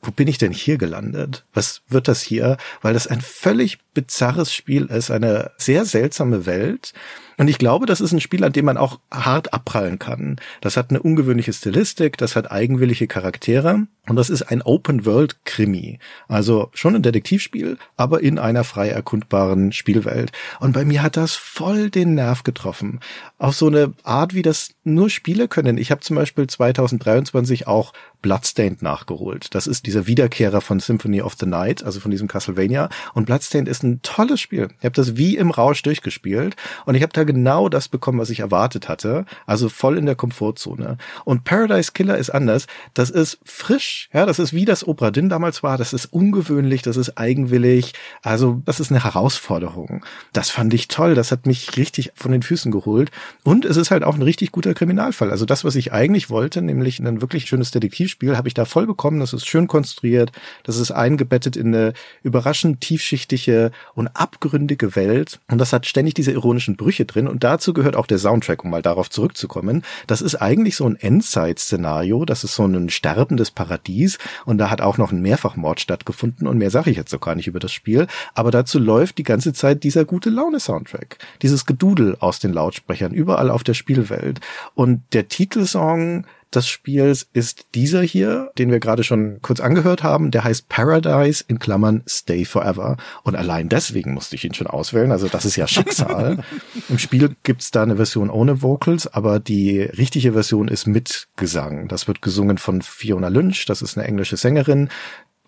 wo 0.00 0.10
bin 0.10 0.28
ich 0.28 0.38
denn 0.38 0.52
hier 0.52 0.78
gelandet? 0.78 1.44
Was 1.52 1.82
wird 1.88 2.08
das 2.08 2.22
hier? 2.22 2.56
Weil 2.82 2.94
das 2.94 3.06
ein 3.06 3.20
völlig 3.20 3.78
bizarres 3.94 4.52
Spiel 4.52 4.86
ist, 4.86 5.10
eine 5.10 5.52
sehr 5.56 5.84
seltsame 5.84 6.46
Welt. 6.46 6.92
Und 7.38 7.48
ich 7.48 7.58
glaube, 7.58 7.86
das 7.86 8.00
ist 8.00 8.12
ein 8.12 8.20
Spiel, 8.20 8.44
an 8.44 8.52
dem 8.52 8.64
man 8.64 8.76
auch 8.76 8.98
hart 9.12 9.54
abprallen 9.54 10.00
kann. 10.00 10.36
Das 10.60 10.76
hat 10.76 10.90
eine 10.90 11.00
ungewöhnliche 11.00 11.52
Stilistik, 11.52 12.18
das 12.18 12.34
hat 12.34 12.50
eigenwillige 12.50 13.06
Charaktere 13.06 13.86
und 14.08 14.16
das 14.16 14.28
ist 14.28 14.42
ein 14.42 14.60
Open-World-Krimi. 14.60 16.00
Also 16.26 16.70
schon 16.74 16.96
ein 16.96 17.02
Detektivspiel, 17.02 17.78
aber 17.96 18.22
in 18.22 18.40
einer 18.40 18.64
frei 18.64 18.88
erkundbaren 18.88 19.70
Spielwelt. 19.70 20.32
Und 20.58 20.72
bei 20.72 20.84
mir 20.84 21.02
hat 21.02 21.16
das 21.16 21.34
voll 21.34 21.90
den 21.90 22.14
Nerv 22.14 22.42
getroffen. 22.42 22.98
Auf 23.38 23.54
so 23.54 23.68
eine 23.68 23.94
Art, 24.02 24.34
wie 24.34 24.42
das 24.42 24.70
nur 24.82 25.08
Spiele 25.08 25.46
können. 25.46 25.78
Ich 25.78 25.92
habe 25.92 26.00
zum 26.00 26.16
Beispiel 26.16 26.48
2023 26.48 27.68
auch 27.68 27.92
Bloodstained 28.22 28.82
nachgeholt. 28.82 29.54
Das 29.54 29.66
ist 29.66 29.86
dieser 29.86 30.06
Wiederkehrer 30.06 30.60
von 30.60 30.80
Symphony 30.80 31.22
of 31.22 31.36
the 31.38 31.46
Night, 31.46 31.84
also 31.84 32.00
von 32.00 32.10
diesem 32.10 32.28
Castlevania. 32.28 32.88
Und 33.14 33.26
Bloodstained 33.26 33.68
ist 33.68 33.82
ein 33.82 34.00
tolles 34.02 34.40
Spiel. 34.40 34.68
Ich 34.78 34.84
habe 34.84 34.94
das 34.94 35.16
wie 35.16 35.36
im 35.36 35.50
Rausch 35.50 35.82
durchgespielt 35.82 36.56
und 36.86 36.94
ich 36.94 37.02
habe 37.02 37.12
da 37.12 37.24
genau 37.24 37.68
das 37.68 37.88
bekommen, 37.88 38.18
was 38.18 38.30
ich 38.30 38.40
erwartet 38.40 38.88
hatte. 38.88 39.24
Also 39.46 39.68
voll 39.68 39.98
in 39.98 40.06
der 40.06 40.14
Komfortzone. 40.14 40.98
Und 41.24 41.44
Paradise 41.44 41.92
Killer 41.92 42.18
ist 42.18 42.30
anders. 42.30 42.66
Das 42.94 43.10
ist 43.10 43.38
frisch. 43.44 44.08
Ja, 44.12 44.26
das 44.26 44.38
ist 44.38 44.52
wie 44.52 44.64
das 44.64 44.86
Opera 44.86 45.10
Din 45.10 45.28
damals 45.28 45.62
war. 45.62 45.78
Das 45.78 45.92
ist 45.92 46.06
ungewöhnlich. 46.06 46.82
Das 46.82 46.96
ist 46.96 47.18
eigenwillig. 47.18 47.94
Also 48.22 48.62
das 48.64 48.80
ist 48.80 48.90
eine 48.90 49.04
Herausforderung. 49.04 50.04
Das 50.32 50.50
fand 50.50 50.74
ich 50.74 50.88
toll. 50.88 51.14
Das 51.14 51.32
hat 51.32 51.46
mich 51.46 51.76
richtig 51.76 52.12
von 52.14 52.32
den 52.32 52.42
Füßen 52.42 52.72
geholt. 52.72 53.10
Und 53.44 53.64
es 53.64 53.76
ist 53.76 53.90
halt 53.90 54.04
auch 54.04 54.16
ein 54.16 54.22
richtig 54.22 54.52
guter 54.52 54.74
Kriminalfall. 54.74 55.30
Also 55.30 55.44
das, 55.44 55.64
was 55.64 55.76
ich 55.76 55.92
eigentlich 55.92 56.30
wollte, 56.30 56.62
nämlich 56.62 56.98
ein 56.98 57.20
wirklich 57.20 57.46
schönes 57.46 57.70
Detektivspiel, 58.08 58.36
habe 58.36 58.48
ich 58.48 58.54
da 58.54 58.64
voll 58.64 58.86
bekommen. 58.86 59.20
Das 59.20 59.32
ist 59.32 59.46
schön 59.46 59.68
konstruiert. 59.68 60.32
Das 60.64 60.78
ist 60.78 60.90
eingebettet 60.90 61.56
in 61.56 61.74
eine 61.74 61.92
überraschend 62.22 62.80
tiefschichtige 62.80 63.70
und 63.94 64.08
abgründige 64.08 64.96
Welt. 64.96 65.40
Und 65.48 65.58
das 65.58 65.72
hat 65.72 65.86
ständig 65.86 66.14
diese 66.14 66.32
ironischen 66.32 66.76
Brüche 66.76 67.04
drin 67.04 67.18
drin 67.18 67.28
und 67.28 67.44
dazu 67.44 67.72
gehört 67.72 67.96
auch 67.96 68.06
der 68.06 68.18
Soundtrack, 68.18 68.64
um 68.64 68.70
mal 68.70 68.82
darauf 68.82 69.10
zurückzukommen. 69.10 69.82
Das 70.06 70.22
ist 70.22 70.36
eigentlich 70.36 70.76
so 70.76 70.86
ein 70.86 70.96
Endzeit-Szenario, 70.96 72.24
das 72.24 72.44
ist 72.44 72.54
so 72.54 72.64
ein 72.64 72.90
sterbendes 72.90 73.50
Paradies 73.50 74.18
und 74.44 74.58
da 74.58 74.70
hat 74.70 74.80
auch 74.80 74.98
noch 74.98 75.12
ein 75.12 75.20
Mehrfachmord 75.20 75.80
stattgefunden 75.80 76.46
und 76.46 76.58
mehr 76.58 76.70
sage 76.70 76.90
ich 76.90 76.96
jetzt 76.96 77.10
so 77.10 77.18
gar 77.18 77.34
nicht 77.34 77.48
über 77.48 77.58
das 77.58 77.72
Spiel, 77.72 78.06
aber 78.34 78.50
dazu 78.50 78.78
läuft 78.78 79.18
die 79.18 79.24
ganze 79.24 79.52
Zeit 79.52 79.82
dieser 79.84 80.04
gute 80.04 80.30
Laune-Soundtrack, 80.30 81.18
dieses 81.42 81.66
Gedudel 81.66 82.16
aus 82.20 82.38
den 82.38 82.52
Lautsprechern 82.52 83.12
überall 83.12 83.50
auf 83.50 83.64
der 83.64 83.74
Spielwelt 83.74 84.40
und 84.74 85.02
der 85.12 85.28
Titelsong 85.28 86.24
des 86.54 86.66
Spiels 86.66 87.28
ist 87.32 87.66
dieser 87.74 88.02
hier, 88.02 88.50
den 88.56 88.70
wir 88.70 88.80
gerade 88.80 89.04
schon 89.04 89.40
kurz 89.42 89.60
angehört 89.60 90.02
haben. 90.02 90.30
Der 90.30 90.44
heißt 90.44 90.68
Paradise 90.68 91.44
in 91.46 91.58
Klammern 91.58 92.02
Stay 92.08 92.44
Forever. 92.44 92.96
Und 93.22 93.36
allein 93.36 93.68
deswegen 93.68 94.14
musste 94.14 94.36
ich 94.36 94.44
ihn 94.44 94.54
schon 94.54 94.66
auswählen. 94.66 95.12
Also 95.12 95.28
das 95.28 95.44
ist 95.44 95.56
ja 95.56 95.68
Schicksal. 95.68 96.38
Im 96.88 96.98
Spiel 96.98 97.36
gibt's 97.42 97.70
da 97.70 97.82
eine 97.82 97.96
Version 97.96 98.30
ohne 98.30 98.62
Vocals, 98.62 99.06
aber 99.06 99.40
die 99.40 99.80
richtige 99.80 100.32
Version 100.32 100.68
ist 100.68 100.86
mit 100.86 101.28
Gesang. 101.36 101.88
Das 101.88 102.08
wird 102.08 102.22
gesungen 102.22 102.58
von 102.58 102.82
Fiona 102.82 103.28
Lynch. 103.28 103.66
Das 103.66 103.82
ist 103.82 103.98
eine 103.98 104.06
englische 104.06 104.36
Sängerin. 104.36 104.88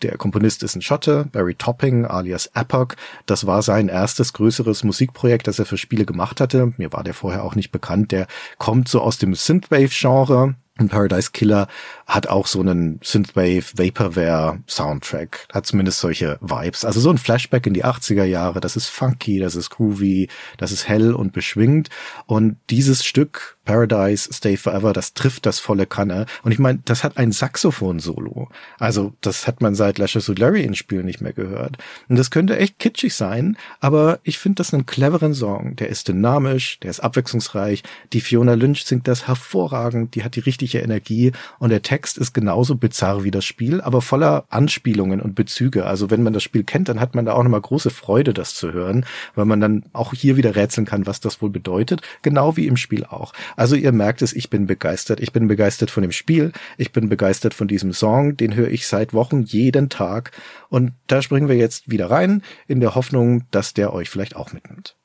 Der 0.03 0.17
Komponist 0.17 0.63
ist 0.63 0.77
ein 0.77 0.83
Schotte, 0.83 1.27
Barry 1.31 1.55
Topping 1.55 2.07
alias 2.07 2.51
Epoch. 2.55 2.95
Das 3.27 3.47
war 3.47 3.63
sein 3.63 3.89
erstes 3.89 4.33
größeres 4.33 4.83
Musikprojekt, 4.83 5.47
das 5.47 5.59
er 5.59 5.67
für 5.67 5.77
Spiele 5.77 6.07
gemacht 6.07 6.41
hatte. 6.41 6.73
Mir 6.79 6.93
war 6.93 7.05
der 7.05 7.13
vorher 7.13 7.45
auch 7.45 7.55
nicht 7.55 7.71
bekannt. 7.71 8.11
Der 8.13 8.27
kommt 8.57 8.89
so 8.89 9.03
aus 9.03 9.19
dem 9.19 9.35
Synthwave-Genre. 9.35 10.55
Paradise 10.89 11.29
Killer 11.29 11.67
hat 12.11 12.27
auch 12.27 12.49
so 12.49 12.61
einen 12.61 12.99
Synthwave 13.05 13.79
Vaporware 13.79 14.59
Soundtrack, 14.67 15.47
hat 15.53 15.65
zumindest 15.65 16.01
solche 16.01 16.39
Vibes. 16.41 16.85
Also 16.85 16.99
so 16.99 17.09
ein 17.09 17.19
Flashback 17.19 17.69
in 17.69 17.75
die 17.75 17.85
80er 17.85 18.25
Jahre, 18.25 18.61
das 18.61 18.75
ist 18.75 18.89
funky, 18.89 19.39
das 19.39 19.55
ist 19.55 19.71
groovy, 19.71 20.29
das 20.59 20.73
ist 20.73 20.89
hell 20.89 21.15
und 21.15 21.33
beschwingt 21.33 21.89
und 22.27 22.57
dieses 22.69 23.05
Stück 23.05 23.59
Paradise 23.65 24.29
Stay 24.33 24.57
Forever, 24.57 24.93
das 24.93 25.15
trifft 25.15 25.47
das 25.47 25.61
volle 25.61 25.87
Kanne 25.87 26.27
und 26.43 26.51
ich 26.51 26.59
meine, 26.59 26.81
das 26.85 27.05
hat 27.05 27.17
ein 27.17 27.31
Saxophon 27.31 28.01
Solo. 28.01 28.49
Also, 28.81 29.13
das 29.21 29.47
hat 29.47 29.61
man 29.61 29.77
seit 29.77 29.99
Lashes 29.99 30.29
of 30.29 30.39
Larry 30.39 30.65
in 30.65 30.75
Spielen 30.75 31.07
nicht 31.07 31.21
mehr 31.21 31.33
gehört. 31.33 31.79
Und 32.09 32.19
das 32.19 32.33
könnte 32.33 32.59
echt 32.59 32.81
kitschig 32.81 33.15
sein, 33.15 33.57
aber 33.79 34.19
ich 34.25 34.39
finde 34.39 34.57
das 34.57 34.75
einen 34.75 34.87
cleveren 34.87 35.35
Song. 35.35 35.77
Der 35.77 35.89
ist 35.89 36.09
dynamisch, 36.09 36.81
der 36.81 36.91
ist 36.91 36.99
abwechslungsreich. 36.99 37.85
Die 38.13 38.21
Fiona 38.21 38.55
Lynch 38.55 38.85
singt 38.85 39.07
das 39.07 39.29
hervorragend, 39.29 40.17
die 40.17 40.25
hat 40.25 40.35
die 40.35 40.41
richtige 40.41 40.81
Energie 40.81 41.31
und 41.61 41.71
der 41.71 41.83
Text 41.83 42.00
ist 42.07 42.35
genauso 42.35 42.75
bizarr 42.77 43.25
wie 43.25 43.31
das 43.31 43.45
Spiel, 43.45 43.81
aber 43.81 44.03
voller 44.03 44.45
Anspielungen 44.49 45.21
und 45.21 45.35
Bezüge. 45.35 45.87
Also 45.87 46.11
wenn 46.11 46.23
man 46.23 46.33
das 46.33 46.43
Spiel 46.43 46.65
kennt, 46.65 46.89
dann 46.89 47.01
hat 47.01 47.15
man 47.15 47.25
da 47.25 47.33
auch 47.33 47.43
nochmal 47.43 47.61
große 47.61 47.91
Freude, 47.91 48.35
das 48.35 48.55
zu 48.55 48.73
hören, 48.73 49.05
weil 49.35 49.45
man 49.45 49.61
dann 49.61 49.85
auch 49.93 50.15
hier 50.15 50.37
wieder 50.37 50.57
rätseln 50.57 50.87
kann, 50.87 51.07
was 51.07 51.21
das 51.21 51.43
wohl 51.43 51.51
bedeutet, 51.51 52.03
genau 52.23 52.57
wie 52.57 52.67
im 52.67 52.77
Spiel 52.77 53.05
auch. 53.05 53.33
Also 53.57 53.77
ihr 53.77 53.93
merkt 53.93 54.23
es, 54.23 54.33
ich 54.33 54.51
bin 54.51 54.67
begeistert. 54.67 55.21
Ich 55.21 55.33
bin 55.33 55.49
begeistert 55.49 55.91
von 55.91 56.03
dem 56.03 56.13
Spiel, 56.13 56.53
ich 56.77 56.93
bin 56.93 57.09
begeistert 57.09 57.55
von 57.55 57.69
diesem 57.69 57.93
Song, 57.93 58.37
den 58.37 58.55
höre 58.55 58.69
ich 58.69 58.87
seit 58.87 59.13
Wochen 59.13 59.43
jeden 59.43 59.89
Tag 59.89 60.33
und 60.69 60.93
da 61.07 61.23
springen 61.23 61.49
wir 61.49 61.57
jetzt 61.57 61.91
wieder 61.91 62.11
rein 62.11 62.43
in 62.67 62.81
der 62.81 62.95
Hoffnung, 62.95 63.45
dass 63.51 63.75
der 63.75 63.93
euch 63.93 64.09
vielleicht 64.09 64.37
auch 64.37 64.53
mitnimmt. 64.53 64.97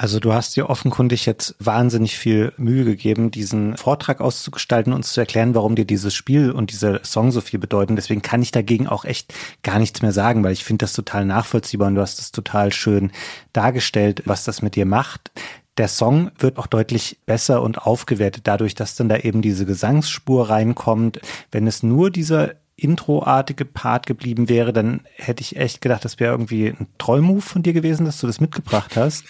Also 0.00 0.18
du 0.18 0.32
hast 0.32 0.56
dir 0.56 0.70
offenkundig 0.70 1.26
jetzt 1.26 1.54
wahnsinnig 1.58 2.16
viel 2.16 2.54
Mühe 2.56 2.86
gegeben, 2.86 3.30
diesen 3.30 3.76
Vortrag 3.76 4.22
auszugestalten, 4.22 4.94
uns 4.94 5.12
zu 5.12 5.20
erklären, 5.20 5.54
warum 5.54 5.74
dir 5.74 5.84
dieses 5.84 6.14
Spiel 6.14 6.52
und 6.52 6.72
dieser 6.72 7.04
Song 7.04 7.30
so 7.32 7.42
viel 7.42 7.60
bedeuten. 7.60 7.96
Deswegen 7.96 8.22
kann 8.22 8.40
ich 8.40 8.50
dagegen 8.50 8.86
auch 8.86 9.04
echt 9.04 9.34
gar 9.62 9.78
nichts 9.78 10.00
mehr 10.00 10.12
sagen, 10.12 10.42
weil 10.42 10.54
ich 10.54 10.64
finde 10.64 10.84
das 10.84 10.94
total 10.94 11.26
nachvollziehbar 11.26 11.88
und 11.88 11.96
du 11.96 12.00
hast 12.00 12.18
es 12.18 12.32
total 12.32 12.72
schön 12.72 13.12
dargestellt, 13.52 14.22
was 14.24 14.44
das 14.44 14.62
mit 14.62 14.74
dir 14.74 14.86
macht. 14.86 15.32
der 15.76 15.88
Song 15.88 16.30
wird 16.38 16.56
auch 16.56 16.66
deutlich 16.66 17.18
besser 17.26 17.60
und 17.60 17.82
aufgewertet 17.82 18.46
dadurch, 18.46 18.74
dass 18.74 18.96
dann 18.96 19.10
da 19.10 19.18
eben 19.18 19.42
diese 19.42 19.66
Gesangsspur 19.66 20.48
reinkommt. 20.48 21.20
Wenn 21.52 21.66
es 21.66 21.82
nur 21.82 22.10
dieser 22.10 22.54
Intro-artige 22.82 23.64
Part 23.64 24.06
geblieben 24.06 24.48
wäre, 24.48 24.72
dann 24.72 25.00
hätte 25.16 25.42
ich 25.42 25.56
echt 25.56 25.80
gedacht, 25.80 26.04
das 26.04 26.18
wäre 26.18 26.32
irgendwie 26.32 26.68
ein 26.68 26.86
Trollmove 26.98 27.44
von 27.44 27.62
dir 27.62 27.72
gewesen, 27.72 28.06
dass 28.06 28.20
du 28.20 28.26
das 28.26 28.40
mitgebracht 28.40 28.96
hast. 28.96 29.24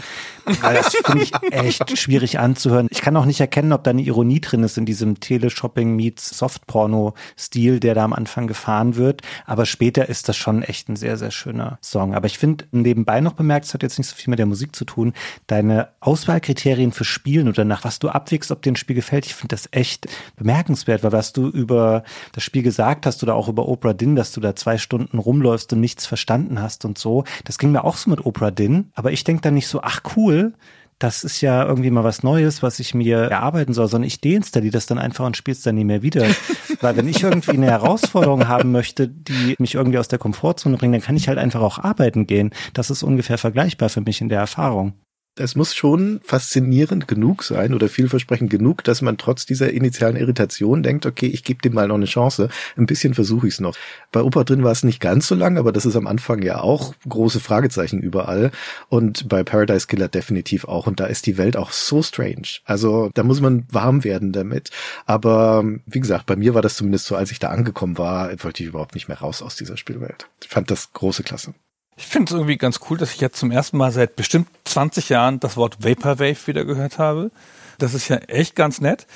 Weil 0.61 0.74
das 0.74 0.94
finde 0.94 1.24
ich 1.24 1.32
echt 1.51 1.98
schwierig 1.98 2.38
anzuhören. 2.38 2.88
Ich 2.90 3.01
kann 3.01 3.16
auch 3.16 3.24
nicht 3.24 3.40
erkennen, 3.40 3.72
ob 3.72 3.84
da 3.84 3.90
eine 3.90 4.03
Ironie 4.03 4.40
drin 4.40 4.62
ist 4.62 4.78
in 4.78 4.86
diesem 4.86 5.20
Teleshopping 5.20 5.94
meets 5.96 6.38
Softporno-Stil, 6.38 7.80
der 7.80 7.94
da 7.94 8.05
am 8.05 8.12
Anfang 8.12 8.46
gefahren 8.46 8.96
wird. 8.96 9.22
Aber 9.46 9.66
später 9.66 10.09
ist 10.09 10.28
das 10.28 10.36
schon 10.36 10.62
echt 10.62 10.88
ein 10.88 10.96
sehr, 10.96 11.16
sehr 11.16 11.30
schöner 11.30 11.78
Song. 11.80 12.14
Aber 12.14 12.26
ich 12.26 12.38
finde 12.38 12.66
nebenbei 12.70 13.20
noch 13.20 13.32
bemerkt, 13.34 13.66
es 13.66 13.74
hat 13.74 13.82
jetzt 13.82 13.98
nicht 13.98 14.09
so 14.09 14.16
viel 14.16 14.30
mit 14.30 14.38
der 14.38 14.46
Musik 14.46 14.74
zu 14.74 14.84
tun, 14.84 15.12
deine 15.46 15.88
Auswahlkriterien 16.01 16.92
für 16.92 17.05
Spielen 17.05 17.48
oder 17.48 17.64
nach 17.64 17.84
was 17.84 17.98
du 17.98 18.09
abwägst, 18.09 18.51
ob 18.51 18.62
dir 18.62 18.72
ein 18.72 18.76
Spiel 18.76 18.96
gefällt, 18.96 19.26
ich 19.26 19.34
finde 19.34 19.55
das 19.55 19.68
echt 19.72 20.09
bemerkenswert, 20.36 21.03
weil 21.03 21.12
was 21.12 21.32
du 21.32 21.48
über 21.48 22.05
das 22.32 22.42
Spiel 22.42 22.62
gesagt 22.62 23.07
hast 23.07 23.22
oder 23.22 23.36
auch 23.41 23.49
über 23.49 23.66
Oprah 23.66 23.95
Din, 23.95 24.14
dass 24.14 24.32
du 24.32 24.41
da 24.41 24.55
zwei 24.55 24.76
Stunden 24.76 25.18
rumläufst 25.18 25.72
und 25.72 25.80
nichts 25.80 26.07
verstanden 26.07 26.61
hast 26.61 26.84
und 26.84 26.99
so. 26.99 27.24
Das 27.45 27.59
ging 27.59 27.72
mir 27.72 27.84
auch 27.84 27.97
so 27.97 28.11
mit 28.11 28.24
Oprah 28.24 28.51
Din. 28.51 28.91
Aber 28.95 29.12
ich 29.12 29.24
denke 29.24 29.41
dann 29.43 29.55
nicht 29.55 29.66
so, 29.66 29.80
ach 29.82 30.03
cool, 30.16 30.53
das 30.99 31.24
ist 31.24 31.41
ja 31.41 31.64
irgendwie 31.66 31.91
mal 31.91 32.05
was 32.05 32.22
Neues, 32.22 32.62
was 32.62 32.78
ich 32.78 32.95
mir 32.95 33.16
erarbeiten 33.16 33.72
soll, 33.72 33.88
sondern 33.88 34.07
ich 34.07 34.20
deinstalliere 34.20 34.72
das 34.72 34.84
dann 34.84 34.99
einfach 34.99 35.24
und 35.24 35.34
spiele 35.36 35.57
es 35.57 35.62
dann 35.62 35.76
nie 35.76 35.84
mehr 35.84 36.03
wieder. 36.03 36.26
Weil 36.82 36.97
wenn 36.97 37.09
ich 37.09 37.22
irgendwie 37.22 37.53
eine 37.53 37.66
Herausforderung 37.66 38.49
haben 38.49 38.70
möchte, 38.70 39.09
die 39.09 39.57
mich 39.59 39.74
irgendwie 39.74 39.99
aus 39.99 40.09
der 40.09 40.18
Komfortzone 40.18 40.76
bringt, 40.76 40.95
dann 40.95 41.01
kann 41.01 41.16
ich 41.16 41.28
halt 41.28 41.38
einfach 41.38 41.62
auch 41.62 41.78
arbeiten 41.78 42.26
gehen. 42.26 42.51
Das 42.74 42.91
ist 42.91 43.03
ungefähr 43.03 43.38
vergleichbar 43.38 43.88
für 43.88 44.03
mich 44.03 44.20
in 44.20 44.28
der 44.28 44.41
Erfahrung 44.41 44.93
es 45.37 45.57
muss 45.57 45.74
schon 45.74 46.20
faszinierend 46.22 47.09
genug 47.09 47.45
sein 47.45 47.72
oder 47.72 47.89
vielversprechend 47.89 48.51
genug, 48.51 48.85
dass 48.85 49.01
man 49.01 49.16
trotz 49.16 49.47
dieser 49.47 49.70
initialen 49.72 50.16
Irritation 50.16 50.83
denkt, 50.83 51.07
okay, 51.07 51.26
ich 51.26 51.45
gebe 51.45 51.62
dem 51.62 51.74
mal 51.74 51.89
noch 51.89 51.95
eine 51.95 52.07
Chance. 52.07 52.49
Ein 52.76 52.87
bisschen 52.87 53.14
versuche 53.14 53.47
ich 53.47 53.55
es 53.55 53.61
noch. 53.61 53.76
Bei 54.12 54.22
Opa 54.22 54.45
drin 54.45 54.64
war 54.64 54.72
es 54.72 54.83
nicht 54.83 55.01
ganz 55.01 55.28
so 55.28 55.35
lang, 55.35 55.57
aber 55.57 55.72
das 55.72 55.87
ist 55.87 55.97
am 55.97 56.07
Anfang 56.07 56.43
ja 56.43 56.61
auch 56.61 56.95
große 57.09 57.41
Fragezeichen 57.41 58.01
überall. 58.01 58.51
Und 58.89 59.28
bei 59.28 59.43
Paradise 59.45 59.87
Killer 59.87 60.09
definitiv 60.09 60.64
auch. 60.64 60.87
Und 60.87 61.01
da 61.01 61.07
ist 61.07 61.26
die 61.26 61.39
Welt 61.39 61.57
auch 61.57 61.72
so 61.72 62.03
strange. 62.03 62.59
Also 62.64 63.11
da 63.14 63.22
muss 63.22 63.41
man 63.41 63.64
warm 63.70 64.05
werden 64.05 64.33
damit. 64.33 64.70
Aber 65.07 65.64
wie 65.87 66.01
gesagt, 66.01 66.26
bei 66.26 66.37
mir 66.37 66.55
war 66.55 66.62
das 66.62 66.76
zumindest 66.76 67.07
so, 67.07 67.16
als 67.16 67.31
ich 67.31 67.39
da 67.39 67.49
angekommen 67.49 67.99
war, 67.99 68.31
wollte 68.43 68.62
ich 68.62 68.68
überhaupt 68.68 68.95
nicht 68.95 69.09
mehr 69.09 69.18
raus 69.18 69.43
aus 69.43 69.57
dieser 69.57 69.76
Spielwelt. 69.76 70.28
Ich 70.43 70.49
fand 70.49 70.70
das 70.70 70.93
große 70.93 71.22
Klasse. 71.22 71.55
Ich 72.01 72.07
finde 72.07 72.30
es 72.30 72.34
irgendwie 72.34 72.57
ganz 72.57 72.80
cool, 72.88 72.96
dass 72.96 73.12
ich 73.12 73.20
jetzt 73.20 73.38
zum 73.38 73.51
ersten 73.51 73.76
Mal 73.76 73.92
seit 73.92 74.16
bestimmt 74.16 74.48
20 74.64 75.11
Jahren 75.11 75.38
das 75.38 75.59
Wort 75.59 75.84
Vaporwave 75.84 76.46
wieder 76.46 76.64
gehört 76.64 76.98
habe. 76.98 77.30
Das 77.78 77.92
ist 77.92 78.09
ja 78.09 78.16
echt 78.16 78.57
ganz 78.57 78.80
nett. 78.80 79.07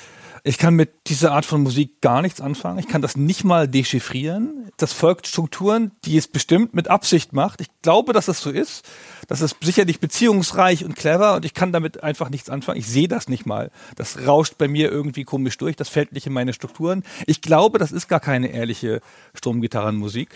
Ich 0.47 0.59
kann 0.59 0.75
mit 0.75 1.07
dieser 1.07 1.31
Art 1.31 1.43
von 1.43 1.63
Musik 1.63 2.01
gar 2.01 2.21
nichts 2.21 2.39
anfangen. 2.39 2.77
Ich 2.77 2.87
kann 2.87 3.01
das 3.01 3.17
nicht 3.17 3.43
mal 3.43 3.67
dechiffrieren. 3.67 4.69
Das 4.77 4.93
folgt 4.93 5.25
Strukturen, 5.25 5.89
die 6.05 6.17
es 6.17 6.27
bestimmt 6.27 6.75
mit 6.75 6.87
Absicht 6.87 7.33
macht. 7.33 7.61
Ich 7.61 7.67
glaube, 7.81 8.13
dass 8.13 8.27
das 8.27 8.41
so 8.41 8.51
ist. 8.51 8.85
Das 9.27 9.41
ist 9.41 9.55
sicherlich 9.61 9.99
beziehungsreich 9.99 10.85
und 10.85 10.95
clever 10.95 11.33
und 11.33 11.45
ich 11.45 11.55
kann 11.55 11.71
damit 11.71 12.03
einfach 12.03 12.29
nichts 12.29 12.51
anfangen. 12.51 12.77
Ich 12.77 12.85
sehe 12.85 13.07
das 13.07 13.27
nicht 13.27 13.47
mal. 13.47 13.71
Das 13.95 14.27
rauscht 14.27 14.59
bei 14.59 14.67
mir 14.67 14.91
irgendwie 14.91 15.23
komisch 15.23 15.57
durch. 15.57 15.75
Das 15.77 15.89
fällt 15.89 16.13
nicht 16.13 16.27
in 16.27 16.33
meine 16.33 16.53
Strukturen. 16.53 17.01
Ich 17.25 17.41
glaube, 17.41 17.79
das 17.79 17.91
ist 17.91 18.07
gar 18.07 18.19
keine 18.19 18.49
ehrliche 18.49 19.01
Stromgitarrenmusik. 19.33 20.29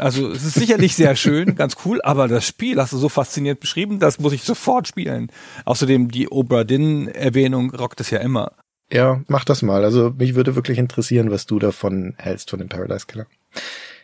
Also 0.00 0.28
es 0.28 0.42
ist 0.42 0.54
sicherlich 0.54 0.96
sehr 0.96 1.14
schön, 1.14 1.54
ganz 1.54 1.76
cool, 1.84 2.02
aber 2.02 2.26
das 2.26 2.44
Spiel 2.44 2.80
hast 2.80 2.92
du 2.92 2.98
so 2.98 3.08
fasziniert 3.08 3.60
beschrieben, 3.60 4.00
das 4.00 4.18
muss 4.18 4.32
ich 4.32 4.42
sofort 4.42 4.88
spielen. 4.88 5.30
Außerdem 5.64 6.10
die 6.10 6.28
Obradin-Erwähnung 6.28 7.72
rockt 7.72 8.00
es 8.00 8.10
ja 8.10 8.18
immer. 8.18 8.50
Ja, 8.90 9.22
mach 9.28 9.44
das 9.44 9.62
mal. 9.62 9.84
Also 9.84 10.12
mich 10.16 10.34
würde 10.34 10.54
wirklich 10.54 10.78
interessieren, 10.78 11.30
was 11.30 11.46
du 11.46 11.58
davon 11.58 12.14
hältst 12.18 12.50
von 12.50 12.58
dem 12.58 12.68
Paradise 12.68 13.06
Killer. 13.06 13.26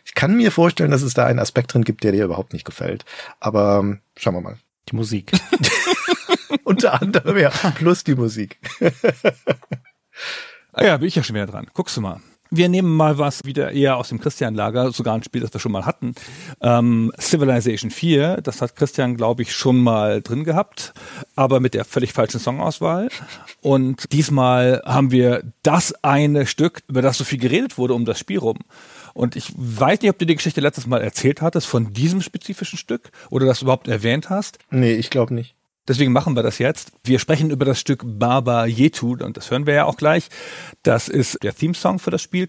Ich 0.05 0.13
kann 0.13 0.35
mir 0.35 0.51
vorstellen, 0.51 0.91
dass 0.91 1.01
es 1.01 1.13
da 1.13 1.25
einen 1.25 1.39
Aspekt 1.39 1.73
drin 1.73 1.83
gibt, 1.83 2.03
der 2.03 2.11
dir 2.11 2.25
überhaupt 2.25 2.53
nicht 2.53 2.65
gefällt. 2.65 3.05
Aber 3.39 3.79
ähm, 3.79 3.99
schauen 4.17 4.35
wir 4.35 4.41
mal. 4.41 4.57
Die 4.89 4.95
Musik. 4.95 5.31
Unter 6.65 7.01
anderem, 7.01 7.37
ja. 7.37 7.49
Plus 7.75 8.03
die 8.03 8.15
Musik. 8.15 8.59
ah 10.73 10.83
ja, 10.83 10.97
bin 10.97 11.07
ich 11.07 11.15
ja 11.15 11.23
schon 11.23 11.35
wieder 11.35 11.47
dran. 11.47 11.67
Guckst 11.73 11.95
du 11.95 12.01
mal. 12.01 12.19
Wir 12.55 12.69
nehmen 12.69 12.95
mal 12.95 13.17
was 13.17 13.45
wieder 13.45 13.71
eher 13.71 13.97
aus 13.97 14.09
dem 14.09 14.19
Christian-Lager, 14.19 14.91
sogar 14.91 15.15
ein 15.15 15.23
Spiel, 15.23 15.41
das 15.41 15.51
wir 15.51 15.59
schon 15.59 15.71
mal 15.71 15.87
hatten. 15.87 16.13
Ähm, 16.61 17.11
Civilization 17.19 17.89
4, 17.89 18.41
das 18.43 18.61
hat 18.61 18.75
Christian, 18.75 19.17
glaube 19.17 19.41
ich, 19.41 19.55
schon 19.55 19.81
mal 19.81 20.21
drin 20.21 20.43
gehabt, 20.43 20.93
aber 21.35 21.59
mit 21.59 21.73
der 21.73 21.83
völlig 21.83 22.13
falschen 22.13 22.39
Songauswahl. 22.39 23.09
Und 23.61 24.13
diesmal 24.13 24.83
haben 24.85 25.09
wir 25.09 25.43
das 25.63 25.95
eine 26.03 26.45
Stück, 26.45 26.83
über 26.87 27.01
das 27.01 27.17
so 27.17 27.23
viel 27.23 27.39
geredet 27.39 27.79
wurde 27.79 27.95
um 27.95 28.05
das 28.05 28.19
Spiel 28.19 28.37
rum. 28.37 28.59
Und 29.15 29.35
ich 29.35 29.51
weiß 29.55 30.01
nicht, 30.01 30.11
ob 30.11 30.19
du 30.19 30.27
die 30.27 30.35
Geschichte 30.35 30.61
letztes 30.61 30.85
Mal 30.85 31.01
erzählt 31.01 31.41
hattest 31.41 31.65
von 31.65 31.91
diesem 31.91 32.21
spezifischen 32.21 32.77
Stück 32.77 33.09
oder 33.31 33.47
das 33.47 33.63
überhaupt 33.63 33.87
erwähnt 33.87 34.29
hast. 34.29 34.59
Nee, 34.69 34.93
ich 34.93 35.09
glaube 35.09 35.33
nicht. 35.33 35.55
Deswegen 35.87 36.13
machen 36.13 36.35
wir 36.35 36.43
das 36.43 36.59
jetzt. 36.59 36.91
Wir 37.03 37.19
sprechen 37.19 37.49
über 37.49 37.65
das 37.65 37.79
Stück 37.79 38.03
Baba 38.05 38.65
Yetu 38.65 39.17
und 39.19 39.35
das 39.35 39.51
hören 39.51 39.65
wir 39.65 39.73
ja 39.73 39.85
auch 39.85 39.97
gleich. 39.97 40.29
Das 40.81 41.09
ist 41.09 41.43
der 41.43 41.53
Theme-Song 41.53 41.99
für 41.99 42.11
das 42.11 42.21
Spiel 42.21 42.47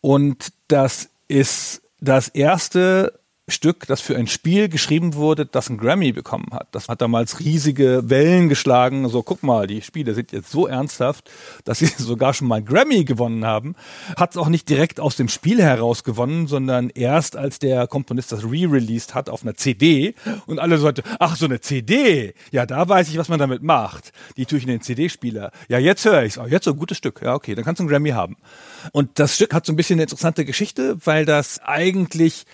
und 0.00 0.52
das 0.68 1.10
ist 1.28 1.82
das 2.00 2.28
erste 2.28 3.19
Stück, 3.50 3.86
das 3.86 4.00
für 4.00 4.16
ein 4.16 4.26
Spiel 4.26 4.68
geschrieben 4.68 5.14
wurde, 5.14 5.46
das 5.46 5.68
einen 5.68 5.78
Grammy 5.78 6.12
bekommen 6.12 6.48
hat. 6.52 6.68
Das 6.72 6.88
hat 6.88 7.00
damals 7.00 7.40
riesige 7.40 8.02
Wellen 8.06 8.48
geschlagen. 8.48 9.08
So, 9.08 9.22
guck 9.22 9.42
mal, 9.42 9.66
die 9.66 9.82
Spiele 9.82 10.14
sind 10.14 10.32
jetzt 10.32 10.50
so 10.50 10.66
ernsthaft, 10.66 11.30
dass 11.64 11.78
sie 11.78 11.86
sogar 11.98 12.34
schon 12.34 12.48
mal 12.48 12.56
einen 12.56 12.66
Grammy 12.66 13.04
gewonnen 13.04 13.44
haben. 13.44 13.74
Hat 14.16 14.32
es 14.32 14.36
auch 14.36 14.48
nicht 14.48 14.68
direkt 14.68 15.00
aus 15.00 15.16
dem 15.16 15.28
Spiel 15.28 15.62
heraus 15.62 16.04
gewonnen, 16.04 16.46
sondern 16.46 16.90
erst 16.90 17.36
als 17.36 17.58
der 17.58 17.86
Komponist 17.86 18.32
das 18.32 18.44
re-released 18.44 19.14
hat 19.14 19.28
auf 19.28 19.42
einer 19.42 19.54
CD 19.54 20.14
und 20.46 20.58
alle 20.58 20.78
so, 20.78 20.90
ach, 21.18 21.36
so 21.36 21.46
eine 21.46 21.60
CD. 21.60 22.34
Ja, 22.50 22.66
da 22.66 22.88
weiß 22.88 23.08
ich, 23.08 23.18
was 23.18 23.28
man 23.28 23.38
damit 23.38 23.62
macht. 23.62 24.12
Die 24.36 24.46
tue 24.46 24.58
ich 24.58 24.64
in 24.64 24.70
den 24.70 24.80
CD-Spieler. 24.80 25.52
Ja, 25.68 25.78
jetzt 25.78 26.04
höre 26.04 26.24
ich's. 26.24 26.38
Oh, 26.38 26.46
jetzt 26.46 26.64
so 26.64 26.72
ein 26.72 26.78
gutes 26.78 26.98
Stück. 26.98 27.20
Ja, 27.22 27.34
okay, 27.34 27.54
dann 27.54 27.64
kannst 27.64 27.80
du 27.80 27.82
einen 27.82 27.90
Grammy 27.90 28.10
haben. 28.10 28.36
Und 28.92 29.18
das 29.18 29.36
Stück 29.36 29.54
hat 29.54 29.66
so 29.66 29.72
ein 29.72 29.76
bisschen 29.76 29.96
eine 29.96 30.02
interessante 30.02 30.44
Geschichte, 30.44 30.96
weil 31.04 31.26
das 31.26 31.60
eigentlich 31.60 32.44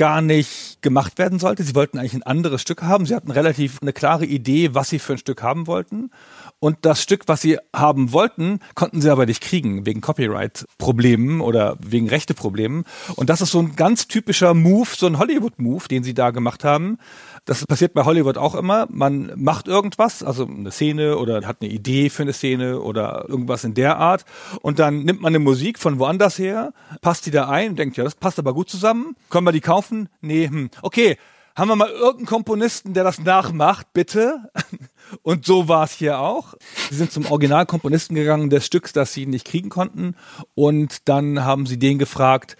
gar 0.00 0.22
nicht 0.22 0.80
gemacht 0.80 1.18
werden 1.18 1.38
sollte. 1.38 1.62
Sie 1.62 1.74
wollten 1.74 1.98
eigentlich 1.98 2.14
ein 2.14 2.22
anderes 2.22 2.62
Stück 2.62 2.82
haben. 2.82 3.04
Sie 3.04 3.14
hatten 3.14 3.30
relativ 3.30 3.82
eine 3.82 3.92
klare 3.92 4.24
Idee, 4.24 4.74
was 4.74 4.88
sie 4.88 4.98
für 4.98 5.12
ein 5.12 5.18
Stück 5.18 5.42
haben 5.42 5.66
wollten. 5.66 6.10
Und 6.58 6.78
das 6.82 7.02
Stück, 7.02 7.24
was 7.26 7.40
sie 7.40 7.58
haben 7.74 8.12
wollten, 8.12 8.60
konnten 8.74 9.00
sie 9.00 9.10
aber 9.10 9.26
nicht 9.26 9.42
kriegen, 9.42 9.86
wegen 9.86 10.00
Copyright-Problemen 10.00 11.40
oder 11.40 11.76
wegen 11.80 12.08
Rechte-Problemen. 12.08 12.84
Und 13.16 13.30
das 13.30 13.40
ist 13.40 13.50
so 13.50 13.60
ein 13.60 13.76
ganz 13.76 14.08
typischer 14.08 14.54
Move, 14.54 14.88
so 14.94 15.06
ein 15.06 15.18
Hollywood-Move, 15.18 15.88
den 15.88 16.02
sie 16.02 16.14
da 16.14 16.30
gemacht 16.30 16.64
haben. 16.64 16.98
Das 17.46 17.66
passiert 17.66 17.94
bei 17.94 18.04
Hollywood 18.04 18.36
auch 18.36 18.54
immer. 18.54 18.86
Man 18.90 19.32
macht 19.36 19.68
irgendwas, 19.68 20.22
also 20.22 20.46
eine 20.46 20.70
Szene 20.70 21.16
oder 21.16 21.46
hat 21.46 21.58
eine 21.62 21.70
Idee 21.70 22.10
für 22.10 22.22
eine 22.22 22.32
Szene 22.32 22.80
oder 22.80 23.24
irgendwas 23.28 23.64
in 23.64 23.74
der 23.74 23.96
Art. 23.96 24.24
Und 24.60 24.78
dann 24.78 25.04
nimmt 25.04 25.22
man 25.22 25.30
eine 25.30 25.38
Musik 25.38 25.78
von 25.78 25.98
woanders 25.98 26.38
her, 26.38 26.72
passt 27.00 27.26
die 27.26 27.30
da 27.30 27.48
ein 27.48 27.76
denkt, 27.76 27.96
ja, 27.96 28.04
das 28.04 28.14
passt 28.14 28.38
aber 28.38 28.54
gut 28.54 28.70
zusammen. 28.70 29.16
Können 29.30 29.46
wir 29.46 29.52
die 29.52 29.60
kaufen? 29.60 29.89
Nee, 30.20 30.48
hm. 30.48 30.70
Okay, 30.82 31.16
haben 31.56 31.68
wir 31.68 31.76
mal 31.76 31.90
irgendeinen 31.90 32.26
Komponisten, 32.26 32.94
der 32.94 33.04
das 33.04 33.18
nachmacht, 33.18 33.92
bitte? 33.92 34.50
Und 35.22 35.44
so 35.44 35.68
war 35.68 35.84
es 35.84 35.92
hier 35.92 36.18
auch. 36.18 36.54
Sie 36.88 36.96
sind 36.96 37.12
zum 37.12 37.26
Originalkomponisten 37.26 38.14
gegangen 38.14 38.50
des 38.50 38.66
Stücks, 38.66 38.92
das 38.92 39.12
sie 39.12 39.26
nicht 39.26 39.46
kriegen 39.46 39.68
konnten. 39.68 40.14
Und 40.54 41.08
dann 41.08 41.44
haben 41.44 41.66
sie 41.66 41.78
den 41.78 41.98
gefragt, 41.98 42.56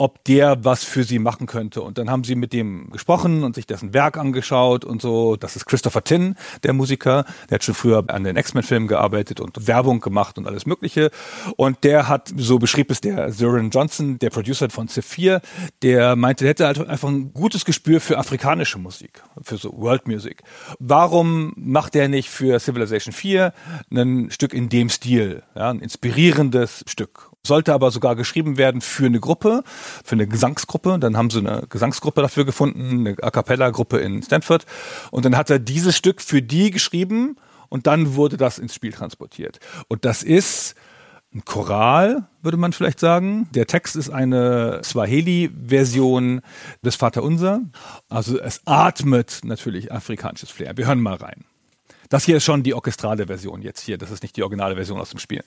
ob 0.00 0.24
der 0.24 0.64
was 0.64 0.82
für 0.82 1.04
sie 1.04 1.18
machen 1.18 1.46
könnte. 1.46 1.82
Und 1.82 1.98
dann 1.98 2.08
haben 2.08 2.24
sie 2.24 2.34
mit 2.34 2.54
dem 2.54 2.88
gesprochen 2.90 3.44
und 3.44 3.54
sich 3.54 3.66
dessen 3.66 3.92
Werk 3.92 4.16
angeschaut 4.16 4.82
und 4.82 5.02
so. 5.02 5.36
Das 5.36 5.56
ist 5.56 5.66
Christopher 5.66 6.02
Tin, 6.02 6.36
der 6.62 6.72
Musiker. 6.72 7.26
Der 7.50 7.56
hat 7.56 7.64
schon 7.64 7.74
früher 7.74 8.02
an 8.08 8.24
den 8.24 8.38
X-Men-Filmen 8.38 8.88
gearbeitet 8.88 9.40
und 9.40 9.66
Werbung 9.66 10.00
gemacht 10.00 10.38
und 10.38 10.46
alles 10.46 10.64
Mögliche. 10.64 11.10
Und 11.56 11.84
der 11.84 12.08
hat, 12.08 12.32
so 12.34 12.58
beschrieb 12.58 12.90
es 12.90 13.02
der 13.02 13.30
Zoran 13.30 13.68
Johnson, 13.68 14.18
der 14.18 14.30
Producer 14.30 14.70
von 14.70 14.88
4, 14.88 15.42
der 15.82 16.16
meinte, 16.16 16.44
der 16.44 16.50
hätte 16.50 16.66
halt 16.66 16.88
einfach 16.88 17.08
ein 17.08 17.34
gutes 17.34 17.66
Gespür 17.66 18.00
für 18.00 18.16
afrikanische 18.16 18.78
Musik, 18.78 19.22
für 19.42 19.58
so 19.58 19.70
World 19.76 20.08
Music. 20.08 20.42
Warum 20.78 21.52
macht 21.56 21.94
er 21.94 22.08
nicht 22.08 22.30
für 22.30 22.58
Civilization 22.58 23.12
4 23.12 23.52
ein 23.92 24.30
Stück 24.30 24.54
in 24.54 24.70
dem 24.70 24.88
Stil, 24.88 25.42
ja, 25.54 25.68
ein 25.68 25.80
inspirierendes 25.80 26.84
Stück? 26.86 27.29
Sollte 27.46 27.72
aber 27.72 27.90
sogar 27.90 28.16
geschrieben 28.16 28.58
werden 28.58 28.80
für 28.80 29.06
eine 29.06 29.20
Gruppe, 29.20 29.62
für 30.04 30.14
eine 30.14 30.26
Gesangsgruppe. 30.26 30.98
Dann 30.98 31.16
haben 31.16 31.30
sie 31.30 31.38
eine 31.38 31.64
Gesangsgruppe 31.68 32.22
dafür 32.22 32.44
gefunden, 32.44 33.06
eine 33.06 33.16
A 33.22 33.30
cappella-Gruppe 33.30 33.98
in 33.98 34.22
Stanford. 34.22 34.66
Und 35.10 35.24
dann 35.24 35.36
hat 35.36 35.50
er 35.50 35.58
dieses 35.58 35.96
Stück 35.96 36.20
für 36.20 36.42
die 36.42 36.70
geschrieben 36.70 37.36
und 37.68 37.86
dann 37.86 38.14
wurde 38.14 38.36
das 38.36 38.58
ins 38.58 38.74
Spiel 38.74 38.92
transportiert. 38.92 39.58
Und 39.88 40.04
das 40.04 40.22
ist 40.22 40.74
ein 41.32 41.44
Choral, 41.44 42.28
würde 42.42 42.56
man 42.56 42.72
vielleicht 42.72 42.98
sagen. 42.98 43.48
Der 43.54 43.66
Text 43.66 43.94
ist 43.94 44.10
eine 44.10 44.80
Swahili-Version 44.82 46.40
des 46.84 46.96
Vaterunser. 46.96 47.60
Also 48.08 48.38
es 48.40 48.62
atmet 48.66 49.40
natürlich 49.44 49.92
afrikanisches 49.92 50.50
Flair. 50.50 50.76
Wir 50.76 50.88
hören 50.88 51.00
mal 51.00 51.14
rein. 51.14 51.44
Das 52.08 52.24
hier 52.24 52.38
ist 52.38 52.44
schon 52.44 52.64
die 52.64 52.74
orchestrale 52.74 53.28
Version 53.28 53.62
jetzt 53.62 53.80
hier. 53.80 53.96
Das 53.96 54.10
ist 54.10 54.24
nicht 54.24 54.36
die 54.36 54.42
originale 54.42 54.74
Version 54.74 55.00
aus 55.00 55.10
dem 55.10 55.20
Spiel. 55.20 55.44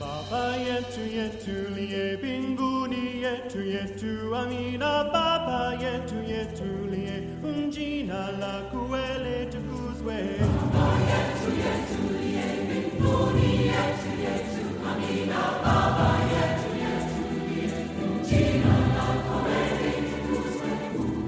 Baba 0.00 0.56
yetu 0.56 1.00
yetu 1.16 1.74
liye 1.76 2.16
binguni 2.16 3.22
yetu 3.22 3.60
yetu 3.62 4.36
amina 4.36 5.04
baba 5.12 5.74
yetu 5.82 6.16
yetu 6.32 6.68
liye 6.90 7.16
unjina 7.44 8.20
la 8.40 8.54
kuele 8.70 9.46
tukuzwe. 9.52 10.16
Baba 10.40 10.86
yetu 11.10 11.50
yetu 11.64 12.00
liye 12.20 12.48
binguni 12.68 13.50
yetu 13.70 14.10
yetu 14.24 14.64
amina 14.90 15.42
baba 15.64 16.08
yetu 16.34 16.70
yetu 16.84 17.22
liye 17.48 17.68
unjina 18.04 18.74
la 18.96 19.08
kuele 19.26 19.92
tukuzwe. 20.10 20.70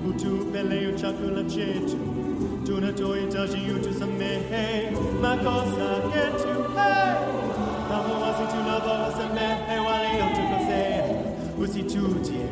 Utupele 0.09 0.93
chakula 1.01 1.45
chetu 1.45 1.99
tunatohitaji 2.67 3.71
utusamehe 3.77 4.91
makosa 5.23 5.89
yetu 6.17 6.56
usitutie 11.71 12.47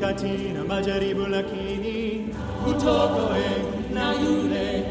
katika 0.00 0.64
majaribu, 0.68 1.20
lakini 1.20 2.26
utokoe 2.70 3.46
na 3.94 4.12
yule 4.12 4.84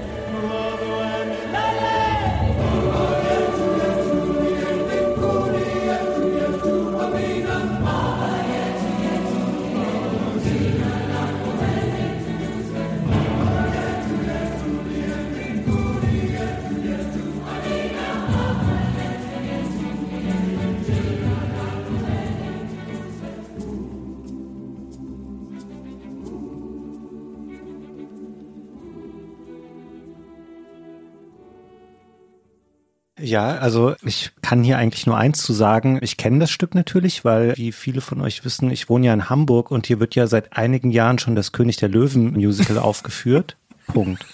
Ja, 33.35 33.57
also 33.57 33.95
ich 34.01 34.31
kann 34.41 34.63
hier 34.63 34.77
eigentlich 34.77 35.07
nur 35.07 35.17
eins 35.17 35.43
zu 35.43 35.51
sagen. 35.51 35.99
Ich 36.01 36.15
kenne 36.15 36.39
das 36.39 36.49
Stück 36.49 36.73
natürlich, 36.73 37.25
weil, 37.25 37.57
wie 37.57 37.73
viele 37.73 37.99
von 37.99 38.21
euch 38.21 38.45
wissen, 38.45 38.71
ich 38.71 38.87
wohne 38.87 39.07
ja 39.07 39.13
in 39.13 39.29
Hamburg 39.29 39.71
und 39.71 39.87
hier 39.87 39.99
wird 39.99 40.15
ja 40.15 40.25
seit 40.25 40.55
einigen 40.55 40.89
Jahren 40.89 41.19
schon 41.19 41.35
das 41.35 41.51
König 41.51 41.75
der 41.75 41.89
Löwen 41.89 42.31
Musical 42.31 42.77
aufgeführt. 42.77 43.57
Punkt. 43.87 44.25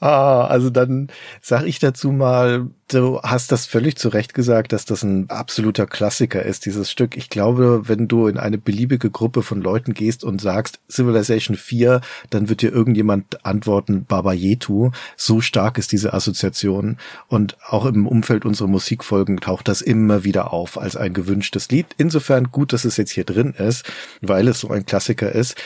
Ah, 0.00 0.46
also 0.46 0.70
dann 0.70 1.08
sag 1.40 1.64
ich 1.64 1.78
dazu 1.78 2.12
mal, 2.12 2.68
du 2.88 3.20
hast 3.22 3.52
das 3.52 3.66
völlig 3.66 3.96
zu 3.96 4.08
Recht 4.08 4.34
gesagt, 4.34 4.72
dass 4.72 4.84
das 4.84 5.02
ein 5.02 5.28
absoluter 5.28 5.86
Klassiker 5.86 6.42
ist, 6.42 6.66
dieses 6.66 6.90
Stück. 6.90 7.16
Ich 7.16 7.28
glaube, 7.28 7.82
wenn 7.88 8.08
du 8.08 8.26
in 8.28 8.38
eine 8.38 8.58
beliebige 8.58 9.10
Gruppe 9.10 9.42
von 9.42 9.60
Leuten 9.60 9.94
gehst 9.94 10.24
und 10.24 10.40
sagst 10.40 10.80
Civilization 10.90 11.56
4, 11.56 12.00
dann 12.30 12.48
wird 12.48 12.62
dir 12.62 12.72
irgendjemand 12.72 13.44
antworten 13.44 14.04
Baba 14.04 14.32
Yetu. 14.32 14.90
So 15.16 15.40
stark 15.40 15.78
ist 15.78 15.92
diese 15.92 16.14
Assoziation. 16.14 16.96
Und 17.28 17.56
auch 17.68 17.84
im 17.86 18.06
Umfeld 18.06 18.44
unserer 18.44 18.68
Musikfolgen 18.68 19.40
taucht 19.40 19.68
das 19.68 19.82
immer 19.82 20.24
wieder 20.24 20.52
auf 20.52 20.78
als 20.78 20.96
ein 20.96 21.12
gewünschtes 21.12 21.68
Lied. 21.70 21.86
Insofern 21.98 22.50
gut, 22.50 22.72
dass 22.72 22.84
es 22.84 22.96
jetzt 22.96 23.10
hier 23.10 23.24
drin 23.24 23.52
ist, 23.52 23.90
weil 24.22 24.48
es 24.48 24.60
so 24.60 24.70
ein 24.70 24.86
Klassiker 24.86 25.32
ist 25.32 25.56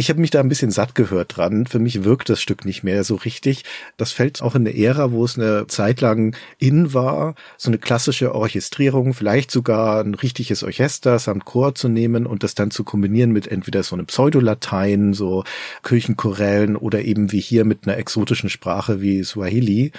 ich 0.00 0.10
habe 0.10 0.20
mich 0.20 0.30
da 0.30 0.38
ein 0.38 0.48
bisschen 0.48 0.70
satt 0.70 0.94
gehört 0.94 1.36
dran. 1.36 1.66
Für 1.66 1.80
mich 1.80 2.04
wirkt 2.04 2.28
das 2.28 2.40
Stück 2.40 2.64
nicht 2.64 2.84
mehr 2.84 3.02
so 3.02 3.16
richtig. 3.16 3.64
Das 3.96 4.12
fällt 4.12 4.40
auch 4.40 4.54
in 4.54 4.62
eine 4.62 4.78
Ära, 4.78 5.10
wo 5.10 5.24
es 5.24 5.36
eine 5.36 5.66
Zeit 5.66 6.00
lang 6.00 6.36
in 6.58 6.94
war, 6.94 7.34
so 7.56 7.68
eine 7.68 7.78
klassische 7.78 8.32
Orchestrierung, 8.32 9.12
vielleicht 9.12 9.50
sogar 9.50 10.00
ein 10.04 10.14
richtiges 10.14 10.62
Orchester 10.62 11.18
samt 11.18 11.46
Chor 11.46 11.74
zu 11.74 11.88
nehmen 11.88 12.26
und 12.26 12.44
das 12.44 12.54
dann 12.54 12.70
zu 12.70 12.84
kombinieren 12.84 13.32
mit 13.32 13.48
entweder 13.48 13.82
so 13.82 13.96
einem 13.96 14.06
Pseudolatein, 14.06 15.14
so 15.14 15.42
Kirchenchorellen 15.82 16.76
oder 16.76 17.02
eben 17.02 17.32
wie 17.32 17.40
hier 17.40 17.64
mit 17.64 17.88
einer 17.88 17.96
exotischen 17.96 18.50
Sprache 18.50 19.00
wie 19.00 19.24
Swahili. 19.24 19.90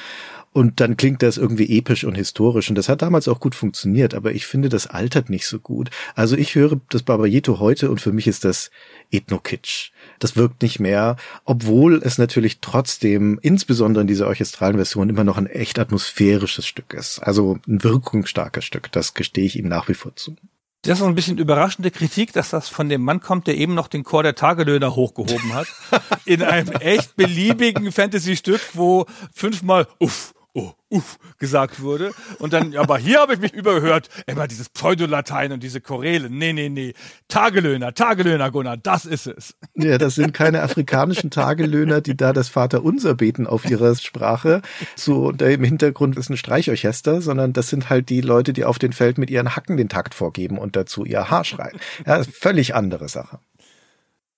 Und 0.52 0.80
dann 0.80 0.97
klingt 0.97 1.22
das 1.22 1.38
irgendwie 1.38 1.78
episch 1.78 2.04
und 2.04 2.16
historisch. 2.16 2.70
Und 2.70 2.76
das 2.76 2.89
hat 2.89 3.02
damals 3.02 3.28
auch 3.28 3.39
gut 3.39 3.54
funktioniert, 3.54 4.16
aber 4.16 4.32
ich 4.32 4.47
finde, 4.47 4.70
das 4.70 4.88
altert 4.88 5.30
nicht 5.30 5.45
so 5.45 5.60
gut. 5.60 5.91
Also 6.16 6.36
ich 6.36 6.56
höre 6.56 6.80
das 6.89 7.04
Barbayeto 7.04 7.60
heute 7.60 7.91
und 7.91 8.02
für 8.02 8.12
mich 8.12 8.28
ist 8.28 8.45
das 8.45 8.72
Ethno-Kitsch. 9.12 9.91
Das 10.18 10.36
wirkt 10.36 10.62
nicht 10.64 10.80
mehr, 10.80 11.18
obwohl 11.45 12.02
es 12.04 12.18
natürlich 12.18 12.60
trotzdem, 12.62 13.38
insbesondere 13.41 14.02
in 14.02 14.08
dieser 14.08 14.28
orchestralen 14.28 14.78
Version, 14.78 15.10
immer 15.10 15.24
noch 15.24 15.38
ein 15.38 15.47
echt 15.47 15.78
atmosphärisches 15.78 16.66
Stück 16.66 16.93
ist. 16.93 17.20
Also 17.20 17.60
ein 17.68 17.84
wirkungsstarkes 17.84 18.66
Stück. 18.66 18.91
Das 18.91 19.14
gestehe 19.14 19.45
ich 19.45 19.58
ihm 19.58 19.68
nach 19.68 19.88
wie 19.88 19.93
vor 19.93 20.16
zu. 20.16 20.36
Das 20.84 21.00
ist 21.00 21.06
ein 21.06 21.16
bisschen 21.16 21.38
überraschende 21.38 21.91
Kritik, 21.91 22.32
dass 22.32 22.52
das 22.52 22.70
von 22.70 22.88
dem 22.88 23.02
Mann 23.02 23.20
kommt, 23.20 23.47
der 23.47 23.58
eben 23.58 23.74
noch 23.74 23.89
den 23.89 24.06
Chor 24.06 24.24
der 24.24 24.36
Tagelöhner 24.36 24.95
hochgehoben 24.95 25.54
hat. 25.54 25.68
in 26.26 26.41
einem 26.41 26.72
echt 26.72 27.18
beliebigen 27.18 27.91
Fantasy-Stück, 27.91 28.62
wo 28.74 29.06
fünfmal 29.34 29.88
uff, 30.00 30.34
oh, 30.54 30.72
uff, 30.89 31.18
gesagt 31.38 31.82
wurde. 31.82 32.12
Und 32.39 32.54
dann, 32.54 32.76
aber 32.76 32.97
hier 32.97 33.20
habe 33.20 33.34
ich 33.34 33.39
mich 33.39 33.54
überhört, 33.54 34.10
immer 34.26 34.47
dieses 34.47 34.70
Pseudolatein 34.70 35.52
und 35.52 35.64
diese 35.64 35.82
Choräle. 35.82 36.30
Nee, 36.30 36.54
nee, 36.54 36.70
nee. 36.70 36.93
Tagelöhner, 37.28 37.93
Tagelöhner, 37.93 38.52
Gunnar, 38.52 38.78
das 38.78 39.06
ist 39.06 39.28
es. 39.28 39.56
Ja, 39.76 39.97
das 39.97 40.16
sind 40.16 40.34
keine 40.34 40.62
afrikanischen 40.64 41.32
Tagelöhner, 41.32 42.02
die 42.02 42.18
da 42.18 42.34
das 42.34 42.50
Vaterunser 42.50 43.16
beten 43.16 43.47
auf 43.47 43.66
ihrer 43.66 43.95
Sprache. 43.95 44.62
So, 44.95 45.32
da 45.32 45.47
im 45.47 45.64
Hintergrund 45.64 46.18
ist 46.18 46.30
ein 46.30 46.38
Streichorchester, 46.38 47.22
sondern 47.22 47.54
das 47.54 47.70
sind 47.70 47.89
halt 47.89 48.10
die 48.10 48.22
Leute, 48.22 48.54
die 48.54 48.66
auf 48.66 48.80
den 48.80 48.93
Feld 48.93 49.18
mit 49.18 49.30
ihren 49.30 49.56
Hacken 49.56 49.78
den 49.78 49.89
Takt 49.89 50.16
vorgeben 50.16 50.58
und 50.58 50.76
dazu 50.76 51.06
ihr 51.06 51.30
Haar 51.30 51.45
schreien. 51.45 51.80
Ja, 52.06 52.24
völlig 52.24 52.76
andere 52.76 53.10
Sache. 53.10 53.39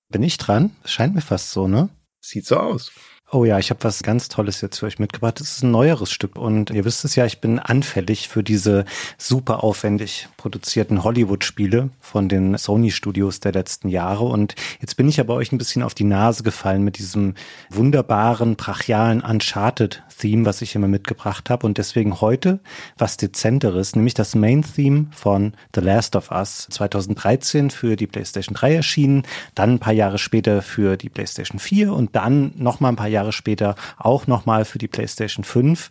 Bin 0.09 0.23
ich 0.23 0.37
dran? 0.37 0.75
Scheint 0.83 1.15
mir 1.15 1.21
fast 1.21 1.51
so, 1.51 1.67
ne? 1.67 1.89
Sieht 2.19 2.45
so 2.45 2.57
aus. 2.57 2.91
Oh 3.33 3.45
ja, 3.45 3.57
ich 3.59 3.69
habe 3.69 3.81
was 3.85 4.03
ganz 4.03 4.27
Tolles 4.27 4.59
jetzt 4.59 4.79
für 4.79 4.87
euch 4.87 4.99
mitgebracht. 4.99 5.39
Es 5.39 5.55
ist 5.55 5.63
ein 5.63 5.71
neueres 5.71 6.11
Stück 6.11 6.37
und 6.37 6.69
ihr 6.69 6.83
wisst 6.83 7.05
es 7.05 7.15
ja, 7.15 7.25
ich 7.25 7.39
bin 7.39 7.59
anfällig 7.59 8.27
für 8.27 8.43
diese 8.43 8.83
super 9.17 9.63
aufwendig 9.63 10.27
produzierten 10.35 11.05
Hollywood-Spiele 11.05 11.91
von 12.01 12.27
den 12.27 12.57
Sony-Studios 12.57 13.39
der 13.39 13.53
letzten 13.53 13.87
Jahre. 13.87 14.25
Und 14.25 14.55
jetzt 14.81 14.97
bin 14.97 15.07
ich 15.07 15.21
aber 15.21 15.35
euch 15.35 15.53
ein 15.53 15.57
bisschen 15.57 15.81
auf 15.81 15.93
die 15.93 16.03
Nase 16.03 16.43
gefallen 16.43 16.83
mit 16.83 16.97
diesem 16.97 17.35
wunderbaren, 17.69 18.57
brachialen 18.57 19.21
Uncharted-Theme, 19.21 20.45
was 20.45 20.61
ich 20.61 20.75
immer 20.75 20.89
mitgebracht 20.89 21.49
habe. 21.49 21.65
Und 21.65 21.77
deswegen 21.77 22.19
heute 22.19 22.59
was 22.97 23.15
Dezenteres, 23.15 23.95
nämlich 23.95 24.13
das 24.13 24.35
Main-Theme 24.35 25.05
von 25.11 25.53
The 25.73 25.79
Last 25.79 26.17
of 26.17 26.31
Us 26.31 26.67
2013 26.69 27.69
für 27.69 27.95
die 27.95 28.07
PlayStation 28.07 28.55
3 28.55 28.75
erschienen, 28.75 29.23
dann 29.55 29.75
ein 29.75 29.79
paar 29.79 29.93
Jahre 29.93 30.17
später 30.17 30.61
für 30.61 30.97
die 30.97 31.07
PlayStation 31.07 31.59
4 31.59 31.93
und 31.93 32.13
dann 32.17 32.51
nochmal 32.57 32.91
ein 32.91 32.97
paar 32.97 33.07
Jahre 33.07 33.20
Jahre 33.21 33.31
später 33.31 33.75
auch 33.97 34.27
nochmal 34.27 34.65
für 34.65 34.79
die 34.79 34.87
PlayStation 34.87 35.43
5. 35.43 35.89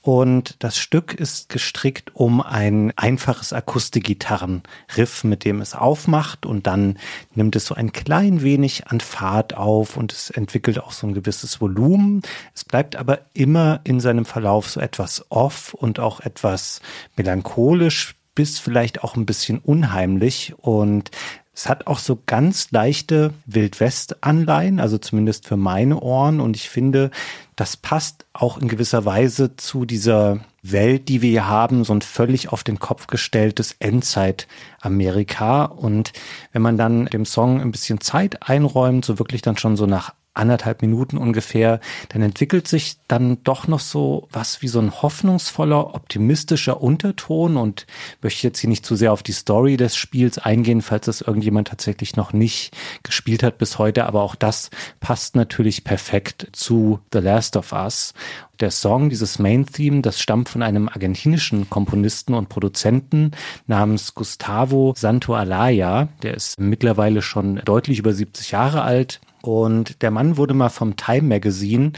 Und 0.00 0.56
das 0.60 0.78
Stück 0.78 1.12
ist 1.12 1.48
gestrickt 1.48 2.14
um 2.14 2.40
ein 2.40 2.92
einfaches 2.96 3.52
Akustikgitarrenriff, 3.52 5.24
mit 5.24 5.44
dem 5.44 5.60
es 5.60 5.74
aufmacht 5.74 6.46
und 6.46 6.66
dann 6.66 6.98
nimmt 7.34 7.56
es 7.56 7.66
so 7.66 7.74
ein 7.74 7.92
klein 7.92 8.42
wenig 8.42 8.86
an 8.86 9.00
Fahrt 9.00 9.54
auf 9.54 9.96
und 9.96 10.12
es 10.12 10.30
entwickelt 10.30 10.78
auch 10.78 10.92
so 10.92 11.06
ein 11.06 11.14
gewisses 11.14 11.60
Volumen. 11.60 12.22
Es 12.54 12.64
bleibt 12.64 12.94
aber 12.96 13.18
immer 13.34 13.80
in 13.84 13.98
seinem 13.98 14.24
Verlauf 14.24 14.70
so 14.70 14.80
etwas 14.80 15.26
off 15.30 15.74
und 15.74 15.98
auch 15.98 16.20
etwas 16.20 16.80
melancholisch 17.16 18.14
bis 18.34 18.60
vielleicht 18.60 19.02
auch 19.02 19.16
ein 19.16 19.26
bisschen 19.26 19.58
unheimlich 19.58 20.54
und 20.58 21.10
es 21.58 21.68
hat 21.68 21.88
auch 21.88 21.98
so 21.98 22.22
ganz 22.24 22.70
leichte 22.70 23.34
Wildwest-Anleihen, 23.46 24.78
also 24.78 24.96
zumindest 24.96 25.44
für 25.44 25.56
meine 25.56 25.98
Ohren. 25.98 26.38
Und 26.38 26.54
ich 26.54 26.68
finde, 26.68 27.10
das 27.56 27.76
passt 27.76 28.26
auch 28.32 28.58
in 28.58 28.68
gewisser 28.68 29.04
Weise 29.04 29.56
zu 29.56 29.84
dieser 29.84 30.38
Welt, 30.62 31.08
die 31.08 31.20
wir 31.20 31.30
hier 31.30 31.48
haben, 31.48 31.82
so 31.82 31.92
ein 31.92 32.00
völlig 32.00 32.52
auf 32.52 32.62
den 32.62 32.78
Kopf 32.78 33.08
gestelltes 33.08 33.74
Endzeit-Amerika. 33.80 35.64
Und 35.64 36.12
wenn 36.52 36.62
man 36.62 36.78
dann 36.78 37.06
dem 37.06 37.24
Song 37.24 37.60
ein 37.60 37.72
bisschen 37.72 38.00
Zeit 38.00 38.48
einräumt, 38.48 39.04
so 39.04 39.18
wirklich 39.18 39.42
dann 39.42 39.56
schon 39.56 39.76
so 39.76 39.86
nach 39.86 40.14
anderthalb 40.38 40.82
Minuten 40.82 41.18
ungefähr, 41.18 41.80
dann 42.10 42.22
entwickelt 42.22 42.68
sich 42.68 42.96
dann 43.08 43.42
doch 43.44 43.68
noch 43.68 43.80
so 43.80 44.28
was 44.32 44.62
wie 44.62 44.68
so 44.68 44.80
ein 44.80 45.02
hoffnungsvoller, 45.02 45.94
optimistischer 45.94 46.80
Unterton 46.80 47.56
und 47.56 47.86
möchte 48.22 48.46
jetzt 48.46 48.58
hier 48.60 48.70
nicht 48.70 48.86
zu 48.86 48.96
sehr 48.96 49.12
auf 49.12 49.22
die 49.22 49.32
Story 49.32 49.76
des 49.76 49.96
Spiels 49.96 50.38
eingehen, 50.38 50.82
falls 50.82 51.06
das 51.06 51.20
irgendjemand 51.20 51.68
tatsächlich 51.68 52.16
noch 52.16 52.32
nicht 52.32 52.76
gespielt 53.02 53.42
hat 53.42 53.58
bis 53.58 53.78
heute, 53.78 54.06
aber 54.06 54.22
auch 54.22 54.34
das 54.34 54.70
passt 55.00 55.36
natürlich 55.36 55.84
perfekt 55.84 56.48
zu 56.52 57.00
The 57.12 57.18
Last 57.18 57.56
of 57.56 57.72
Us. 57.72 58.14
Der 58.60 58.70
Song, 58.72 59.08
dieses 59.08 59.38
Main-Theme, 59.38 60.02
das 60.02 60.20
stammt 60.20 60.48
von 60.48 60.62
einem 60.62 60.88
argentinischen 60.88 61.70
Komponisten 61.70 62.34
und 62.34 62.48
Produzenten 62.48 63.30
namens 63.68 64.14
Gustavo 64.14 64.94
Santoalaya. 64.96 66.08
Der 66.22 66.34
ist 66.34 66.58
mittlerweile 66.58 67.22
schon 67.22 67.60
deutlich 67.64 68.00
über 68.00 68.12
70 68.12 68.50
Jahre 68.50 68.82
alt 68.82 69.20
Und 69.42 70.02
der 70.02 70.10
Mann 70.10 70.36
wurde 70.36 70.54
mal 70.54 70.68
vom 70.68 70.96
Time 70.96 71.22
Magazine 71.22 71.92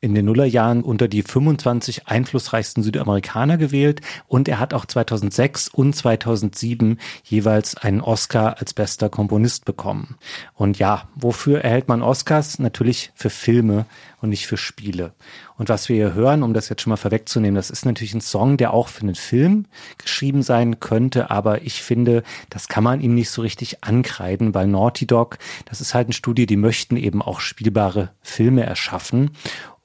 in 0.00 0.14
den 0.14 0.26
Nullerjahren 0.26 0.82
unter 0.82 1.08
die 1.08 1.22
25 1.22 2.06
einflussreichsten 2.06 2.82
Südamerikaner 2.82 3.56
gewählt 3.56 4.02
und 4.28 4.46
er 4.46 4.60
hat 4.60 4.74
auch 4.74 4.84
2006 4.84 5.68
und 5.68 5.96
2007 5.96 6.98
jeweils 7.24 7.76
einen 7.76 8.02
Oscar 8.02 8.58
als 8.58 8.74
bester 8.74 9.08
Komponist 9.08 9.64
bekommen. 9.64 10.16
Und 10.54 10.78
ja, 10.78 11.08
wofür 11.14 11.62
erhält 11.62 11.88
man 11.88 12.02
Oscars? 12.02 12.58
Natürlich 12.58 13.10
für 13.14 13.30
Filme 13.30 13.86
und 14.20 14.28
nicht 14.28 14.46
für 14.46 14.58
Spiele. 14.58 15.14
Und 15.56 15.70
was 15.70 15.88
wir 15.88 15.96
hier 15.96 16.14
hören, 16.14 16.42
um 16.42 16.52
das 16.52 16.68
jetzt 16.68 16.82
schon 16.82 16.90
mal 16.90 16.96
vorwegzunehmen, 16.96 17.54
das 17.54 17.70
ist 17.70 17.86
natürlich 17.86 18.12
ein 18.12 18.20
Song, 18.20 18.58
der 18.58 18.74
auch 18.74 18.88
für 18.88 19.02
einen 19.02 19.14
Film 19.14 19.66
geschrieben 19.96 20.42
sein 20.42 20.78
könnte, 20.80 21.30
aber 21.30 21.62
ich 21.62 21.82
finde, 21.82 22.22
das 22.50 22.68
kann 22.68 22.84
man 22.84 23.00
ihm 23.00 23.14
nicht 23.14 23.30
so 23.30 23.40
richtig 23.40 23.82
ankreiden, 23.82 24.54
weil 24.54 24.66
Naughty 24.66 25.06
Dog, 25.06 25.38
das 25.64 25.80
ist 25.80 25.94
halt 25.94 26.10
ein 26.10 26.12
Studio, 26.12 26.44
die 26.44 26.56
möchten 26.56 26.96
eben 26.96 27.22
auch 27.22 27.40
spielbare 27.40 28.10
Filme 28.20 28.64
erschaffen. 28.64 29.30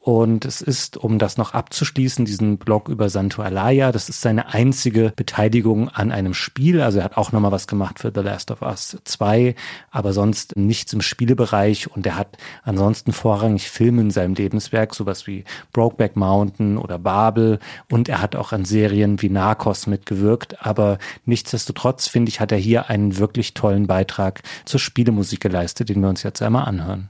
Und 0.04 0.46
es 0.46 0.62
ist, 0.62 0.98
um 0.98 1.20
das 1.20 1.38
noch 1.38 1.54
abzuschließen, 1.54 2.26
diesen 2.26 2.58
Blog 2.58 2.90
über 2.90 3.08
Santo 3.10 3.44
Alaya, 3.44 3.92
das 3.92 4.10
ist 4.10 4.22
seine 4.22 4.52
einzige 4.52 5.14
Beteiligung 5.16 5.90
an 5.90 6.12
einem 6.12 6.34
Spiel. 6.34 6.82
Also 6.82 6.98
er 6.98 7.04
hat 7.04 7.18
auch 7.18 7.32
nochmal 7.32 7.52
was 7.52 7.68
gemacht 7.68 8.00
für 8.00 8.12
The 8.14 8.22
Last 8.22 8.50
of 8.50 8.64
Us 8.64 8.98
2, 9.04 9.54
aber 9.92 10.12
sonst 10.14 10.58
nichts 10.58 10.92
im 10.94 11.02
Spielebereich. 11.02 11.96
Und 11.96 12.08
er 12.08 12.16
hat 12.16 12.40
ansonsten 12.64 13.14
vorrangig 13.14 13.70
Filme 13.70 14.02
in 14.02 14.10
seinem 14.10 14.34
Lebenswerk, 14.34 14.96
sowas 14.96 15.28
wie 15.28 15.44
Brokeback 15.72 16.16
Mountain 16.16 16.80
oder 16.80 16.98
Babel. 16.98 17.60
Und 17.92 18.10
er 18.10 18.24
hat 18.24 18.36
auch 18.36 18.54
an 18.54 18.66
Serien 18.66 19.22
wie 19.22 19.30
Narcos 19.30 19.86
mitgewirkt. 19.86 20.66
Aber 20.66 20.98
nichtsdestotrotz, 21.26 22.08
finde 22.08 22.30
ich, 22.30 22.40
hat 22.40 22.52
er 22.52 22.58
hier 22.58 22.90
einen 22.90 23.20
wirklich 23.20 23.54
tollen 23.54 23.86
Beitrag 23.86 24.42
zur 24.66 24.80
Spielemusik 24.80 25.42
geleistet, 25.42 25.90
den 25.90 26.02
wir 26.02 26.10
uns 26.10 26.24
jetzt 26.24 26.42
einmal 26.42 26.66
anhören. 26.66 27.10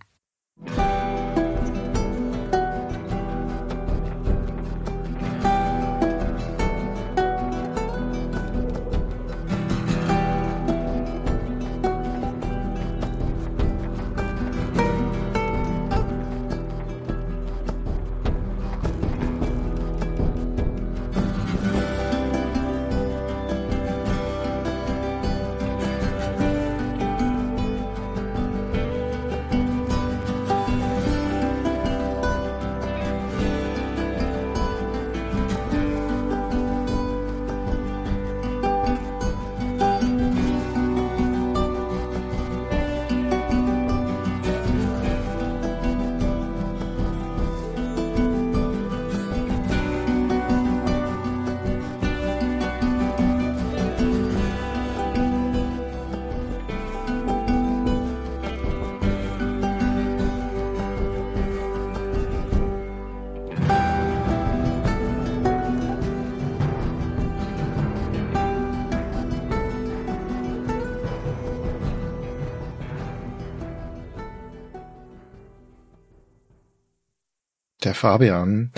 Fabian, 78.02 78.72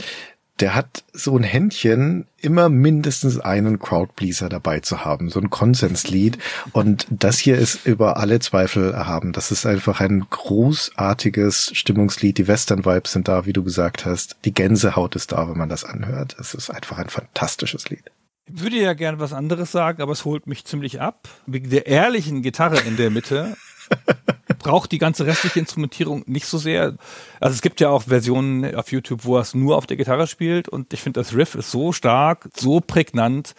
der 0.59 0.75
hat 0.75 1.05
so 1.13 1.37
ein 1.37 1.43
Händchen, 1.43 2.27
immer 2.41 2.67
mindestens 2.67 3.39
einen 3.39 3.79
Crowdpleaser 3.79 4.49
dabei 4.49 4.81
zu 4.81 5.05
haben, 5.05 5.29
so 5.29 5.39
ein 5.39 5.49
Konsenslied. 5.49 6.37
Und 6.73 7.07
das 7.09 7.39
hier 7.39 7.57
ist 7.57 7.85
über 7.85 8.17
alle 8.17 8.39
Zweifel 8.39 8.91
erhaben. 8.91 9.31
Das 9.31 9.49
ist 9.49 9.65
einfach 9.65 10.01
ein 10.01 10.27
großartiges 10.29 11.71
Stimmungslied. 11.73 12.37
Die 12.37 12.47
Western-Vibes 12.49 13.13
sind 13.13 13.29
da, 13.29 13.45
wie 13.45 13.53
du 13.53 13.63
gesagt 13.63 14.05
hast. 14.05 14.35
Die 14.43 14.53
Gänsehaut 14.53 15.15
ist 15.15 15.31
da, 15.31 15.49
wenn 15.49 15.57
man 15.57 15.69
das 15.69 15.85
anhört. 15.85 16.35
Es 16.37 16.53
ist 16.53 16.69
einfach 16.69 16.97
ein 16.97 17.09
fantastisches 17.09 17.89
Lied. 17.89 18.11
Ich 18.45 18.61
würde 18.61 18.75
ja 18.75 18.93
gern 18.93 19.19
was 19.19 19.31
anderes 19.31 19.71
sagen, 19.71 20.01
aber 20.01 20.11
es 20.11 20.25
holt 20.25 20.47
mich 20.47 20.65
ziemlich 20.65 20.99
ab. 20.99 21.29
Wegen 21.47 21.69
der 21.69 21.87
ehrlichen 21.87 22.41
Gitarre 22.41 22.77
in 22.81 22.97
der 22.97 23.09
Mitte 23.09 23.55
braucht 24.63 24.91
die 24.91 24.97
ganze 24.97 25.25
restliche 25.25 25.59
Instrumentierung 25.59 26.23
nicht 26.25 26.47
so 26.47 26.57
sehr. 26.57 26.95
Also 27.39 27.53
es 27.53 27.61
gibt 27.61 27.79
ja 27.79 27.89
auch 27.89 28.03
Versionen 28.03 28.73
auf 28.75 28.91
YouTube, 28.91 29.25
wo 29.25 29.35
er 29.35 29.41
es 29.41 29.53
nur 29.53 29.77
auf 29.77 29.85
der 29.85 29.97
Gitarre 29.97 30.25
spielt 30.25 30.67
und 30.69 30.93
ich 30.93 31.01
finde 31.01 31.19
das 31.19 31.35
Riff 31.35 31.55
ist 31.55 31.69
so 31.69 31.91
stark, 31.91 32.49
so 32.55 32.79
prägnant 32.79 33.53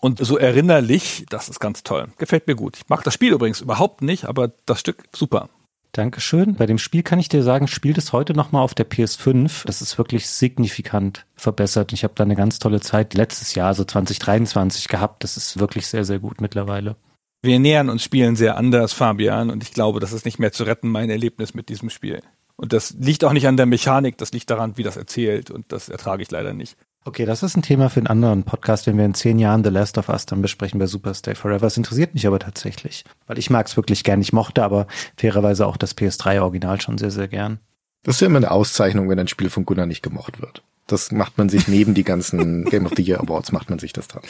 und 0.00 0.24
so 0.24 0.36
erinnerlich, 0.38 1.24
das 1.28 1.48
ist 1.48 1.60
ganz 1.60 1.82
toll. 1.82 2.08
Gefällt 2.18 2.46
mir 2.46 2.56
gut. 2.56 2.76
Ich 2.76 2.88
mag 2.88 3.04
das 3.04 3.14
Spiel 3.14 3.32
übrigens 3.32 3.60
überhaupt 3.60 4.02
nicht, 4.02 4.24
aber 4.24 4.52
das 4.66 4.80
Stück 4.80 5.04
super. 5.14 5.48
Dankeschön. 5.92 6.54
Bei 6.54 6.66
dem 6.66 6.78
Spiel 6.78 7.02
kann 7.02 7.18
ich 7.18 7.28
dir 7.28 7.42
sagen, 7.42 7.66
spielt 7.66 7.98
es 7.98 8.12
heute 8.12 8.32
nochmal 8.32 8.62
auf 8.62 8.74
der 8.74 8.88
PS5. 8.88 9.66
Das 9.66 9.82
ist 9.82 9.98
wirklich 9.98 10.28
signifikant 10.28 11.26
verbessert. 11.34 11.92
Ich 11.92 12.04
habe 12.04 12.14
da 12.16 12.22
eine 12.22 12.36
ganz 12.36 12.60
tolle 12.60 12.80
Zeit 12.80 13.14
letztes 13.14 13.54
Jahr, 13.56 13.68
also 13.68 13.84
2023 13.84 14.86
gehabt. 14.86 15.24
Das 15.24 15.36
ist 15.36 15.58
wirklich 15.58 15.88
sehr, 15.88 16.04
sehr 16.04 16.20
gut 16.20 16.40
mittlerweile. 16.40 16.96
Wir 17.42 17.58
nähern 17.58 17.88
uns 17.88 18.04
Spielen 18.04 18.36
sehr 18.36 18.56
anders, 18.56 18.92
Fabian, 18.92 19.50
und 19.50 19.62
ich 19.62 19.72
glaube, 19.72 20.00
das 20.00 20.12
ist 20.12 20.24
nicht 20.24 20.38
mehr 20.38 20.52
zu 20.52 20.64
retten, 20.64 20.88
mein 20.88 21.08
Erlebnis 21.08 21.54
mit 21.54 21.68
diesem 21.70 21.88
Spiel. 21.88 22.20
Und 22.56 22.74
das 22.74 22.94
liegt 22.98 23.24
auch 23.24 23.32
nicht 23.32 23.46
an 23.46 23.56
der 23.56 23.64
Mechanik, 23.64 24.18
das 24.18 24.32
liegt 24.32 24.50
daran, 24.50 24.76
wie 24.76 24.82
das 24.82 24.98
erzählt, 24.98 25.50
und 25.50 25.72
das 25.72 25.88
ertrage 25.88 26.22
ich 26.22 26.30
leider 26.30 26.52
nicht. 26.52 26.76
Okay, 27.06 27.24
das 27.24 27.42
ist 27.42 27.56
ein 27.56 27.62
Thema 27.62 27.88
für 27.88 28.00
einen 28.00 28.08
anderen 28.08 28.42
Podcast. 28.42 28.86
Wenn 28.86 28.98
wir 28.98 29.06
in 29.06 29.14
zehn 29.14 29.38
Jahren 29.38 29.64
The 29.64 29.70
Last 29.70 29.96
of 29.96 30.10
Us 30.10 30.26
dann 30.26 30.42
besprechen 30.42 30.78
wir 30.78 30.86
Super 30.86 31.14
Stay 31.14 31.34
Forever. 31.34 31.60
Das 31.60 31.78
interessiert 31.78 32.12
mich 32.12 32.26
aber 32.26 32.38
tatsächlich, 32.38 33.04
weil 33.26 33.38
ich 33.38 33.48
mag 33.48 33.66
es 33.66 33.76
wirklich 33.76 34.04
gern. 34.04 34.20
Ich 34.20 34.34
mochte 34.34 34.62
aber 34.62 34.86
fairerweise 35.16 35.66
auch 35.66 35.78
das 35.78 35.96
PS3-Original 35.96 36.78
schon 36.82 36.98
sehr, 36.98 37.10
sehr 37.10 37.28
gern. 37.28 37.58
Das 38.02 38.16
ist 38.16 38.20
ja 38.20 38.26
immer 38.26 38.36
eine 38.36 38.50
Auszeichnung, 38.50 39.08
wenn 39.08 39.18
ein 39.18 39.28
Spiel 39.28 39.48
von 39.48 39.64
Gunnar 39.64 39.86
nicht 39.86 40.02
gemocht 40.02 40.42
wird. 40.42 40.62
Das 40.92 41.12
macht 41.12 41.38
man 41.38 41.48
sich 41.48 41.68
neben 41.68 41.94
die 41.94 42.04
ganzen 42.04 42.64
Game 42.70 42.86
of 42.86 42.92
the 42.96 43.02
Year 43.02 43.20
Awards, 43.20 43.52
macht 43.52 43.70
man 43.70 43.78
sich 43.78 43.92
das 43.92 44.08
dran. 44.08 44.22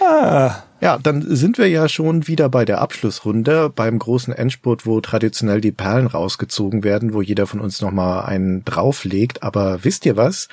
Ah. 0.00 0.62
Ja, 0.80 0.96
dann 0.96 1.22
sind 1.22 1.58
wir 1.58 1.68
ja 1.68 1.88
schon 1.88 2.26
wieder 2.26 2.48
bei 2.48 2.64
der 2.64 2.80
Abschlussrunde, 2.80 3.68
beim 3.68 3.98
großen 3.98 4.32
Endspurt, 4.32 4.86
wo 4.86 5.00
traditionell 5.02 5.60
die 5.60 5.72
Perlen 5.72 6.06
rausgezogen 6.06 6.82
werden, 6.84 7.12
wo 7.12 7.20
jeder 7.20 7.46
von 7.46 7.60
uns 7.60 7.82
nochmal 7.82 8.24
einen 8.24 8.64
drauflegt. 8.64 9.42
Aber 9.42 9.84
wisst 9.84 10.06
ihr 10.06 10.16
was? 10.16 10.48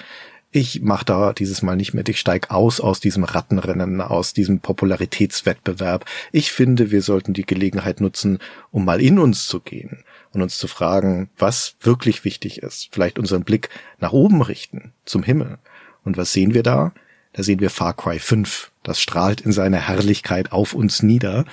Ich 0.52 0.82
mach 0.82 1.04
da 1.04 1.32
dieses 1.32 1.62
Mal 1.62 1.78
nicht 1.78 1.94
mit. 1.94 2.10
Ich 2.10 2.20
steig 2.20 2.52
aus 2.52 2.82
aus 2.82 3.00
diesem 3.00 3.24
Rattenrennen, 3.24 4.02
aus 4.02 4.34
diesem 4.34 4.60
Popularitätswettbewerb. 4.60 6.06
Ich 6.34 6.52
finde, 6.52 6.92
wir 6.92 7.02
sollten 7.02 7.34
die 7.34 7.46
Gelegenheit 7.46 8.02
nutzen, 8.02 8.40
um 8.72 8.84
mal 8.84 9.02
in 9.02 9.20
uns 9.20 9.48
zu 9.48 9.62
gehen 9.62 10.04
und 10.38 10.44
uns 10.44 10.58
zu 10.58 10.68
fragen, 10.68 11.30
was 11.38 11.76
wirklich 11.82 12.24
wichtig 12.24 12.62
ist. 12.64 12.90
Vielleicht 12.92 13.20
unseren 13.20 13.44
Blick 13.44 13.70
nach 14.00 14.14
oben 14.14 14.42
richten, 14.42 14.94
zum 15.06 15.24
Himmel. 15.24 15.58
Und 16.04 16.16
was 16.16 16.32
sehen 16.32 16.54
wir 16.54 16.64
da? 16.64 16.94
Da 17.34 17.44
sehen 17.44 17.60
wir 17.60 17.70
Far 17.70 17.94
Cry 17.94 18.20
5. 18.20 18.72
Das 18.84 19.02
strahlt 19.02 19.42
in 19.42 19.52
seiner 19.52 19.80
Herrlichkeit 19.80 20.52
auf 20.52 20.74
uns 20.74 21.04
nieder. 21.04 21.46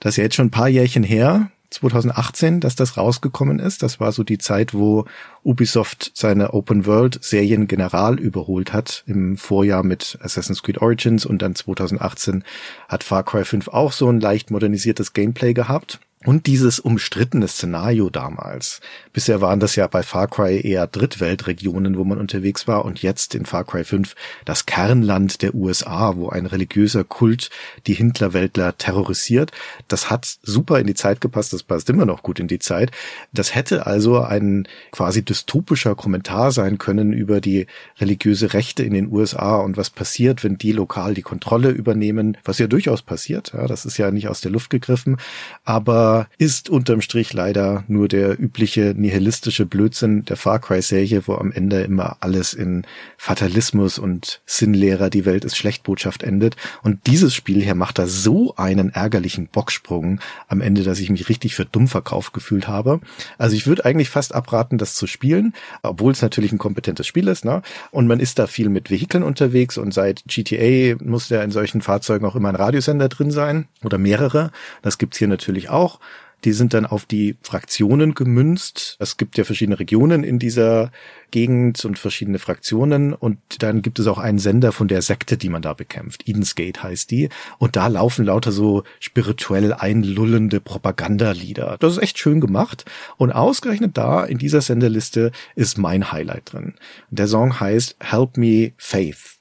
Das 0.00 0.14
ist 0.14 0.16
ja 0.18 0.24
jetzt 0.24 0.36
schon 0.36 0.48
ein 0.48 0.52
paar 0.52 0.68
Jährchen 0.68 1.02
her, 1.02 1.50
2018, 1.70 2.60
dass 2.60 2.74
das 2.74 2.96
rausgekommen 2.96 3.58
ist. 3.58 3.82
Das 3.82 4.00
war 4.00 4.12
so 4.12 4.24
die 4.24 4.38
Zeit, 4.38 4.74
wo 4.74 5.04
Ubisoft 5.44 6.10
seine 6.14 6.52
Open 6.52 6.84
World 6.84 7.22
Serien 7.22 7.68
general 7.68 8.18
überholt 8.18 8.72
hat. 8.72 9.04
Im 9.06 9.36
Vorjahr 9.36 9.84
mit 9.84 10.18
Assassin's 10.20 10.62
Creed 10.62 10.78
Origins 10.78 11.24
und 11.24 11.42
dann 11.42 11.54
2018 11.54 12.44
hat 12.88 13.04
Far 13.04 13.22
Cry 13.22 13.44
5 13.44 13.68
auch 13.68 13.92
so 13.92 14.08
ein 14.08 14.20
leicht 14.20 14.50
modernisiertes 14.50 15.12
Gameplay 15.12 15.54
gehabt. 15.54 16.00
Und 16.26 16.46
dieses 16.46 16.78
umstrittene 16.78 17.48
Szenario 17.48 18.10
damals. 18.10 18.82
Bisher 19.14 19.40
waren 19.40 19.58
das 19.58 19.74
ja 19.74 19.86
bei 19.86 20.02
Far 20.02 20.28
Cry 20.28 20.60
eher 20.60 20.86
Drittweltregionen, 20.86 21.96
wo 21.96 22.04
man 22.04 22.18
unterwegs 22.18 22.68
war 22.68 22.84
und 22.84 23.00
jetzt 23.00 23.34
in 23.34 23.46
Far 23.46 23.64
Cry 23.64 23.84
5 23.84 24.14
das 24.44 24.66
Kernland 24.66 25.40
der 25.40 25.54
USA, 25.54 26.16
wo 26.16 26.28
ein 26.28 26.44
religiöser 26.44 27.04
Kult 27.04 27.48
die 27.86 27.94
Hintlerweltler 27.94 28.76
terrorisiert. 28.76 29.52
Das 29.88 30.10
hat 30.10 30.36
super 30.42 30.78
in 30.78 30.86
die 30.86 30.94
Zeit 30.94 31.22
gepasst, 31.22 31.54
das 31.54 31.62
passt 31.62 31.88
immer 31.88 32.04
noch 32.04 32.22
gut 32.22 32.38
in 32.38 32.48
die 32.48 32.58
Zeit. 32.58 32.90
Das 33.32 33.54
hätte 33.54 33.86
also 33.86 34.20
ein 34.20 34.68
quasi 34.92 35.24
dystopischer 35.24 35.94
Kommentar 35.94 36.52
sein 36.52 36.76
können 36.76 37.14
über 37.14 37.40
die 37.40 37.66
religiöse 37.98 38.52
Rechte 38.52 38.82
in 38.82 38.92
den 38.92 39.10
USA 39.10 39.56
und 39.56 39.78
was 39.78 39.88
passiert, 39.88 40.44
wenn 40.44 40.58
die 40.58 40.72
lokal 40.72 41.14
die 41.14 41.22
Kontrolle 41.22 41.70
übernehmen, 41.70 42.36
was 42.44 42.58
ja 42.58 42.66
durchaus 42.66 43.00
passiert. 43.00 43.52
Ja, 43.54 43.66
das 43.66 43.86
ist 43.86 43.96
ja 43.96 44.10
nicht 44.10 44.28
aus 44.28 44.42
der 44.42 44.50
Luft 44.50 44.68
gegriffen, 44.68 45.16
aber 45.64 46.09
aber 46.10 46.28
ist 46.38 46.68
unterm 46.68 47.02
Strich 47.02 47.32
leider 47.32 47.84
nur 47.86 48.08
der 48.08 48.40
übliche 48.40 48.94
nihilistische 48.96 49.64
Blödsinn 49.64 50.24
der 50.24 50.36
Far 50.36 50.58
Cry 50.58 50.82
Serie, 50.82 51.22
wo 51.26 51.34
am 51.34 51.52
Ende 51.52 51.82
immer 51.82 52.16
alles 52.18 52.52
in 52.52 52.84
Fatalismus 53.16 53.98
und 53.98 54.40
Sinnlehrer, 54.44 55.08
die 55.08 55.24
Welt 55.24 55.44
ist 55.44 55.56
schlecht 55.56 55.84
Botschaft 55.84 56.24
endet. 56.24 56.56
Und 56.82 57.06
dieses 57.06 57.32
Spiel 57.32 57.62
hier 57.62 57.76
macht 57.76 58.00
da 58.00 58.08
so 58.08 58.56
einen 58.56 58.90
ärgerlichen 58.90 59.46
Bocksprung 59.46 60.20
am 60.48 60.60
Ende, 60.60 60.82
dass 60.82 60.98
ich 60.98 61.10
mich 61.10 61.28
richtig 61.28 61.54
für 61.54 61.64
dumm 61.64 61.86
verkauft 61.86 62.32
gefühlt 62.32 62.66
habe. 62.66 63.00
Also 63.38 63.54
ich 63.54 63.68
würde 63.68 63.84
eigentlich 63.84 64.08
fast 64.08 64.34
abraten, 64.34 64.78
das 64.78 64.96
zu 64.96 65.06
spielen, 65.06 65.54
obwohl 65.82 66.10
es 66.10 66.22
natürlich 66.22 66.50
ein 66.50 66.58
kompetentes 66.58 67.06
Spiel 67.06 67.28
ist, 67.28 67.44
ne? 67.44 67.62
Und 67.92 68.08
man 68.08 68.18
ist 68.18 68.40
da 68.40 68.48
viel 68.48 68.68
mit 68.68 68.90
Vehikeln 68.90 69.22
unterwegs 69.22 69.78
und 69.78 69.94
seit 69.94 70.24
GTA 70.26 70.96
muss 71.04 71.28
ja 71.28 71.40
in 71.42 71.52
solchen 71.52 71.82
Fahrzeugen 71.82 72.26
auch 72.26 72.34
immer 72.34 72.48
ein 72.48 72.56
Radiosender 72.56 73.08
drin 73.08 73.30
sein 73.30 73.68
oder 73.84 73.98
mehrere. 73.98 74.50
Das 74.82 74.98
gibt's 74.98 75.18
hier 75.18 75.28
natürlich 75.28 75.70
auch. 75.70 75.99
Die 76.44 76.52
sind 76.52 76.74
dann 76.74 76.86
auf 76.86 77.04
die 77.04 77.36
Fraktionen 77.42 78.14
gemünzt. 78.14 78.96
Es 78.98 79.16
gibt 79.16 79.36
ja 79.36 79.44
verschiedene 79.44 79.78
Regionen 79.78 80.24
in 80.24 80.38
dieser 80.38 80.90
Gegend 81.30 81.84
und 81.84 81.98
verschiedene 81.98 82.38
Fraktionen. 82.38 83.12
Und 83.12 83.38
dann 83.62 83.82
gibt 83.82 83.98
es 83.98 84.06
auch 84.06 84.18
einen 84.18 84.38
Sender 84.38 84.72
von 84.72 84.88
der 84.88 85.02
Sekte, 85.02 85.36
die 85.36 85.48
man 85.48 85.62
da 85.62 85.74
bekämpft. 85.74 86.28
Eden's 86.28 86.54
Gate 86.54 86.82
heißt 86.82 87.10
die. 87.10 87.28
Und 87.58 87.76
da 87.76 87.86
laufen 87.86 88.24
lauter 88.24 88.52
so 88.52 88.84
spirituell 88.98 89.72
einlullende 89.72 90.60
Propagandalieder. 90.60 91.76
Das 91.80 91.94
ist 91.94 92.02
echt 92.02 92.18
schön 92.18 92.40
gemacht. 92.40 92.84
Und 93.16 93.32
ausgerechnet 93.32 93.96
da 93.96 94.24
in 94.24 94.38
dieser 94.38 94.60
Senderliste 94.60 95.32
ist 95.54 95.78
mein 95.78 96.12
Highlight 96.12 96.52
drin. 96.52 96.74
Der 97.10 97.26
Song 97.26 97.60
heißt 97.60 97.96
Help 98.00 98.36
Me 98.36 98.72
Faith. 98.76 99.39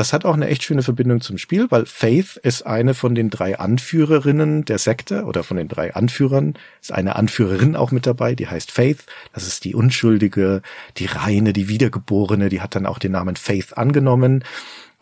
Das 0.00 0.14
hat 0.14 0.24
auch 0.24 0.32
eine 0.32 0.48
echt 0.48 0.62
schöne 0.62 0.82
Verbindung 0.82 1.20
zum 1.20 1.36
Spiel, 1.36 1.70
weil 1.70 1.84
Faith 1.84 2.38
ist 2.38 2.62
eine 2.62 2.94
von 2.94 3.14
den 3.14 3.28
drei 3.28 3.58
Anführerinnen 3.58 4.64
der 4.64 4.78
Sekte 4.78 5.24
oder 5.24 5.44
von 5.44 5.58
den 5.58 5.68
drei 5.68 5.94
Anführern. 5.94 6.54
Ist 6.80 6.90
eine 6.90 7.16
Anführerin 7.16 7.76
auch 7.76 7.90
mit 7.90 8.06
dabei, 8.06 8.34
die 8.34 8.48
heißt 8.48 8.70
Faith. 8.70 9.04
Das 9.34 9.46
ist 9.46 9.62
die 9.64 9.74
Unschuldige, 9.74 10.62
die 10.96 11.04
Reine, 11.04 11.52
die 11.52 11.68
Wiedergeborene, 11.68 12.48
die 12.48 12.62
hat 12.62 12.74
dann 12.76 12.86
auch 12.86 12.98
den 12.98 13.12
Namen 13.12 13.36
Faith 13.36 13.76
angenommen. 13.76 14.42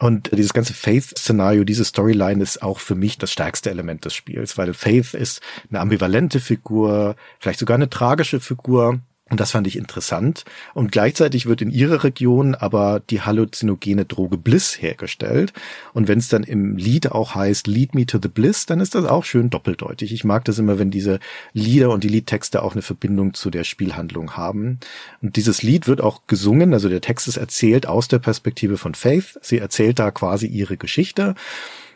Und 0.00 0.36
dieses 0.36 0.52
ganze 0.52 0.74
Faith-Szenario, 0.74 1.62
diese 1.62 1.84
Storyline 1.84 2.42
ist 2.42 2.60
auch 2.60 2.80
für 2.80 2.96
mich 2.96 3.18
das 3.18 3.30
stärkste 3.30 3.70
Element 3.70 4.04
des 4.04 4.14
Spiels, 4.14 4.58
weil 4.58 4.74
Faith 4.74 5.14
ist 5.14 5.40
eine 5.70 5.78
ambivalente 5.78 6.40
Figur, 6.40 7.14
vielleicht 7.38 7.60
sogar 7.60 7.76
eine 7.76 7.88
tragische 7.88 8.40
Figur 8.40 8.98
und 9.30 9.40
das 9.40 9.50
fand 9.50 9.66
ich 9.66 9.76
interessant. 9.76 10.44
Und 10.74 10.90
gleichzeitig 10.90 11.46
wird 11.46 11.60
in 11.60 11.70
ihrer 11.70 12.02
Region 12.04 12.54
aber 12.54 13.00
die 13.10 13.20
halluzinogene 13.20 14.06
Droge 14.06 14.38
Bliss 14.38 14.80
hergestellt. 14.80 15.52
Und 15.92 16.08
wenn 16.08 16.18
es 16.18 16.28
dann 16.28 16.44
im 16.44 16.76
Lied 16.76 17.12
auch 17.12 17.34
heißt, 17.34 17.66
Lead 17.66 17.94
me 17.94 18.06
to 18.06 18.18
the 18.22 18.28
Bliss, 18.28 18.66
dann 18.66 18.80
ist 18.80 18.94
das 18.94 19.04
auch 19.04 19.24
schön 19.24 19.50
doppeldeutig. 19.50 20.12
Ich 20.12 20.24
mag 20.24 20.44
das 20.46 20.58
immer, 20.58 20.78
wenn 20.78 20.90
diese 20.90 21.20
Lieder 21.52 21.90
und 21.90 22.04
die 22.04 22.08
Liedtexte 22.08 22.62
auch 22.62 22.72
eine 22.72 22.82
Verbindung 22.82 23.34
zu 23.34 23.50
der 23.50 23.64
Spielhandlung 23.64 24.36
haben. 24.36 24.78
Und 25.20 25.36
dieses 25.36 25.62
Lied 25.62 25.86
wird 25.86 26.00
auch 26.00 26.22
gesungen, 26.26 26.72
also 26.72 26.88
der 26.88 27.02
Text 27.02 27.28
ist 27.28 27.36
erzählt 27.36 27.86
aus 27.86 28.08
der 28.08 28.18
Perspektive 28.18 28.78
von 28.78 28.94
Faith. 28.94 29.38
Sie 29.42 29.58
erzählt 29.58 29.98
da 29.98 30.10
quasi 30.10 30.46
ihre 30.46 30.76
Geschichte. 30.76 31.34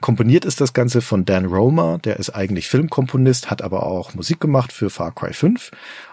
Komponiert 0.03 0.45
ist 0.45 0.61
das 0.61 0.73
Ganze 0.73 1.01
von 1.01 1.25
Dan 1.25 1.47
Romer, 1.47 1.99
der 1.99 2.19
ist 2.19 2.31
eigentlich 2.31 2.69
Filmkomponist, 2.69 3.51
hat 3.51 3.63
aber 3.63 3.87
auch 3.87 4.15
Musik 4.15 4.41
gemacht 4.41 4.73
für 4.73 4.91
Far 4.91 5.15
Cry 5.15 5.33
5 5.33 5.71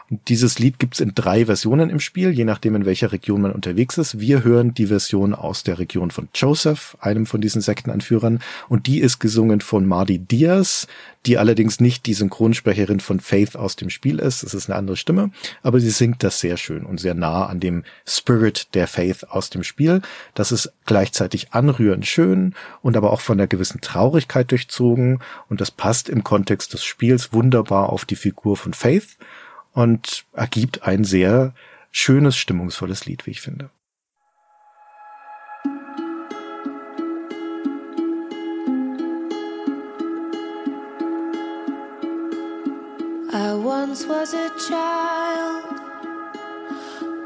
dieses 0.09 0.57
Lied 0.57 0.79
gibt's 0.79 0.99
in 0.99 1.13
drei 1.13 1.45
Versionen 1.45 1.89
im 1.89 1.99
Spiel, 1.99 2.31
je 2.31 2.43
nachdem 2.43 2.75
in 2.75 2.85
welcher 2.85 3.11
Region 3.11 3.41
man 3.41 3.51
unterwegs 3.51 3.97
ist. 3.97 4.19
Wir 4.19 4.43
hören 4.43 4.73
die 4.73 4.87
Version 4.87 5.35
aus 5.35 5.63
der 5.63 5.77
Region 5.77 6.09
von 6.09 6.29
Joseph, 6.33 6.97
einem 6.99 7.27
von 7.27 7.41
diesen 7.41 7.61
Sektenanführern, 7.61 8.39
und 8.69 8.87
die 8.87 8.99
ist 8.99 9.19
gesungen 9.19 9.61
von 9.61 9.85
Mardi 9.85 10.17
Diaz, 10.17 10.87
die 11.25 11.37
allerdings 11.37 11.79
nicht 11.79 12.07
die 12.07 12.13
Synchronsprecherin 12.15 12.99
von 13.01 13.19
Faith 13.19 13.55
aus 13.55 13.75
dem 13.75 13.89
Spiel 13.89 14.19
ist. 14.19 14.41
Es 14.41 14.53
ist 14.53 14.69
eine 14.69 14.79
andere 14.79 14.97
Stimme, 14.97 15.31
aber 15.61 15.79
sie 15.79 15.89
singt 15.91 16.23
das 16.23 16.39
sehr 16.39 16.57
schön 16.57 16.85
und 16.85 16.99
sehr 16.99 17.13
nah 17.13 17.45
an 17.45 17.59
dem 17.59 17.83
Spirit 18.07 18.73
der 18.73 18.87
Faith 18.87 19.25
aus 19.29 19.49
dem 19.49 19.63
Spiel. 19.63 20.01
Das 20.33 20.51
ist 20.51 20.71
gleichzeitig 20.85 21.51
anrührend 21.51 22.07
schön 22.07 22.55
und 22.81 22.97
aber 22.97 23.11
auch 23.11 23.21
von 23.21 23.37
einer 23.37 23.47
gewissen 23.47 23.81
Traurigkeit 23.81 24.49
durchzogen 24.49 25.19
und 25.49 25.61
das 25.61 25.71
passt 25.71 26.09
im 26.09 26.23
Kontext 26.23 26.73
des 26.73 26.83
Spiels 26.83 27.31
wunderbar 27.31 27.89
auf 27.89 28.05
die 28.05 28.15
Figur 28.15 28.57
von 28.57 28.73
Faith 28.73 29.17
und 29.73 30.25
ergibt 30.33 30.83
ein 30.83 31.03
sehr 31.03 31.53
schönes, 31.91 32.37
stimmungsvolles 32.37 33.05
Lied, 33.05 33.25
wie 33.25 33.31
ich 33.31 33.41
finde. 33.41 33.69
I 43.31 43.53
once 43.53 44.05
was 44.07 44.33
a 44.33 44.49
child 44.67 45.79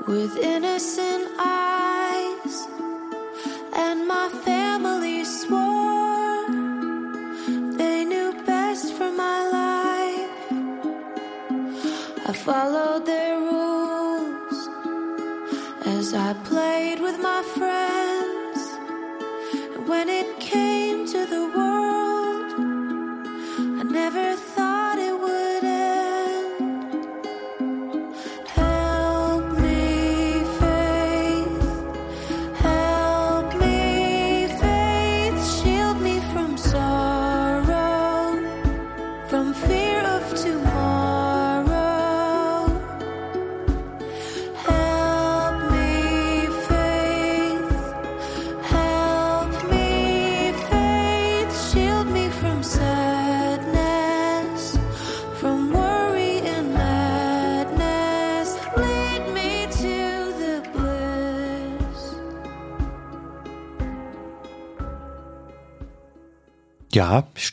with 0.07 0.35
innocent 0.37 1.27
eyes, 1.39 2.67
and 3.75 4.07
my 4.07 4.29
family 4.43 4.52
I 12.25 12.31
followed 12.31 13.05
their 13.05 13.37
rules 13.37 14.69
as 15.85 16.13
I 16.13 16.33
played 16.45 17.01
with 17.01 17.19
my 17.19 17.43
friends. 17.43 18.59
And 19.75 19.89
when 19.89 20.07
it 20.07 20.39
came 20.39 21.05
to 21.05 21.25
the 21.25 21.45
world, 21.55 22.53
I 23.79 23.83
never 23.83 24.37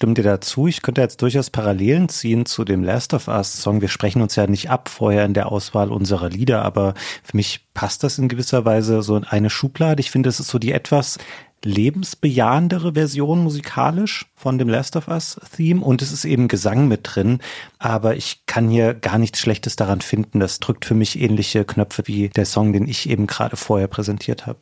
stimme 0.00 0.14
dir 0.14 0.22
dazu. 0.22 0.66
Ich 0.66 0.80
könnte 0.80 1.02
jetzt 1.02 1.20
durchaus 1.20 1.50
Parallelen 1.50 2.08
ziehen 2.08 2.46
zu 2.46 2.64
dem 2.64 2.82
Last 2.82 3.12
of 3.12 3.28
Us 3.28 3.60
Song. 3.60 3.82
Wir 3.82 3.88
sprechen 3.88 4.22
uns 4.22 4.34
ja 4.34 4.46
nicht 4.46 4.70
ab 4.70 4.88
vorher 4.88 5.26
in 5.26 5.34
der 5.34 5.52
Auswahl 5.52 5.92
unserer 5.92 6.30
Lieder, 6.30 6.62
aber 6.62 6.94
für 7.22 7.36
mich 7.36 7.66
passt 7.74 8.02
das 8.02 8.16
in 8.16 8.28
gewisser 8.28 8.64
Weise 8.64 9.02
so 9.02 9.14
in 9.14 9.24
eine 9.24 9.50
Schublade. 9.50 10.00
Ich 10.00 10.10
finde, 10.10 10.30
es 10.30 10.40
ist 10.40 10.48
so 10.48 10.58
die 10.58 10.72
etwas 10.72 11.18
lebensbejahendere 11.62 12.94
Version 12.94 13.40
musikalisch 13.44 14.24
von 14.36 14.56
dem 14.56 14.70
Last 14.70 14.96
of 14.96 15.08
Us 15.08 15.38
Theme 15.54 15.84
und 15.84 16.00
es 16.00 16.12
ist 16.12 16.24
eben 16.24 16.48
Gesang 16.48 16.88
mit 16.88 17.00
drin, 17.02 17.40
aber 17.78 18.16
ich 18.16 18.46
kann 18.46 18.70
hier 18.70 18.94
gar 18.94 19.18
nichts 19.18 19.38
Schlechtes 19.38 19.76
daran 19.76 20.00
finden. 20.00 20.40
Das 20.40 20.60
drückt 20.60 20.86
für 20.86 20.94
mich 20.94 21.20
ähnliche 21.20 21.66
Knöpfe 21.66 22.04
wie 22.06 22.30
der 22.30 22.46
Song, 22.46 22.72
den 22.72 22.88
ich 22.88 23.06
eben 23.10 23.26
gerade 23.26 23.58
vorher 23.58 23.86
präsentiert 23.86 24.46
habe. 24.46 24.60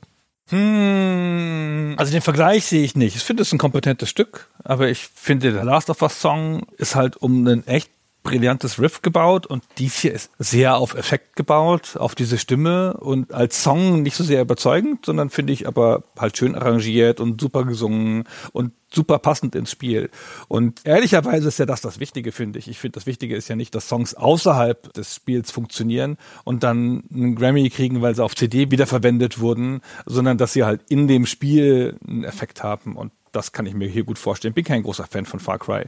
Hm, 0.51 1.95
also 1.99 2.13
den 2.13 2.23
Vergleich 2.23 2.65
sehe 2.65 2.83
ich 2.83 2.97
nicht. 2.97 3.17
Ich 3.17 3.23
finde 3.23 3.43
es 3.43 3.53
ein 3.53 3.59
kompetentes 3.59 4.09
Stück, 4.09 4.49
aber 4.65 4.89
ich 4.89 5.09
finde, 5.15 5.53
der 5.53 5.65
Last 5.65 5.91
of 5.91 6.01
Us 6.01 6.21
Song 6.21 6.67
ist 6.79 6.95
halt 6.95 7.17
um 7.17 7.47
einen 7.47 7.67
echt 7.67 7.91
brillantes 8.29 8.79
Riff 8.79 9.01
gebaut 9.01 9.47
und 9.47 9.65
dies 9.79 9.99
hier 10.01 10.13
ist 10.13 10.31
sehr 10.39 10.77
auf 10.77 10.95
Effekt 10.95 11.35
gebaut, 11.35 11.97
auf 11.97 12.15
diese 12.15 12.37
Stimme 12.37 12.93
und 12.99 13.33
als 13.33 13.63
Song 13.63 14.03
nicht 14.03 14.17
so 14.17 14.23
sehr 14.23 14.43
überzeugend, 14.43 15.07
sondern 15.07 15.31
finde 15.31 15.55
ich 15.55 15.67
aber 15.67 16.05
halt 16.19 16.37
schön 16.37 16.55
arrangiert 16.55 17.21
und 17.21 17.41
super 17.41 17.65
gesungen 17.65 18.25
und 18.53 18.73
super 18.93 19.19
passend 19.19 19.55
ins 19.55 19.71
Spiel. 19.71 20.11
Und 20.47 20.81
ehrlicherweise 20.85 21.49
ist 21.49 21.59
ja 21.59 21.65
das 21.65 21.81
das 21.81 22.01
Wichtige, 22.01 22.31
finde 22.31 22.59
ich. 22.59 22.69
Ich 22.69 22.79
finde, 22.79 22.97
das 22.97 23.07
Wichtige 23.07 23.35
ist 23.35 23.49
ja 23.49 23.57
nicht, 23.57 23.75
dass 23.75 23.89
Songs 23.89 24.13
außerhalb 24.13 24.93
des 24.93 25.15
Spiels 25.15 25.51
funktionieren 25.51 26.19
und 26.45 26.63
dann 26.65 27.05
einen 27.11 27.35
Grammy 27.35 27.71
kriegen, 27.71 28.03
weil 28.03 28.15
sie 28.15 28.23
auf 28.23 28.35
CD 28.35 28.71
wiederverwendet 28.71 29.41
wurden, 29.41 29.81
sondern 30.05 30.37
dass 30.37 30.53
sie 30.53 30.65
halt 30.65 30.83
in 30.91 31.09
dem 31.09 31.25
Spiel 31.25 31.97
einen 32.07 32.25
Effekt 32.25 32.63
haben. 32.63 32.95
Und 32.95 33.11
das 33.39 33.53
kann 33.53 33.67
ich 33.67 33.75
mir 33.75 33.89
hier 33.89 34.05
gut 34.05 34.19
vorstellen. 34.19 34.53
Bin 34.53 34.65
kein 34.65 34.83
großer 34.83 35.07
Fan 35.07 35.25
von 35.25 35.41
Far 35.41 35.59
Cry. 35.59 35.85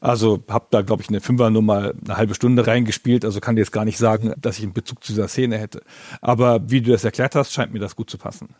Also 0.00 0.42
habe 0.48 0.66
da, 0.70 0.82
glaube 0.82 1.02
ich, 1.02 1.08
eine 1.08 1.20
Fünfernummer 1.20 1.92
eine 2.04 2.16
halbe 2.16 2.34
Stunde 2.34 2.66
reingespielt. 2.66 3.24
Also 3.24 3.40
kann 3.40 3.56
dir 3.56 3.62
jetzt 3.62 3.72
gar 3.72 3.84
nicht 3.84 3.98
sagen, 3.98 4.34
dass 4.36 4.58
ich 4.58 4.64
einen 4.64 4.72
Bezug 4.72 5.02
zu 5.04 5.12
dieser 5.12 5.28
Szene 5.28 5.58
hätte. 5.58 5.82
Aber 6.20 6.70
wie 6.70 6.80
du 6.80 6.90
das 6.90 7.04
erklärt 7.04 7.34
hast, 7.34 7.52
scheint 7.52 7.72
mir 7.72 7.78
das 7.78 7.96
gut 7.96 8.10
zu 8.10 8.18
passen. 8.18 8.50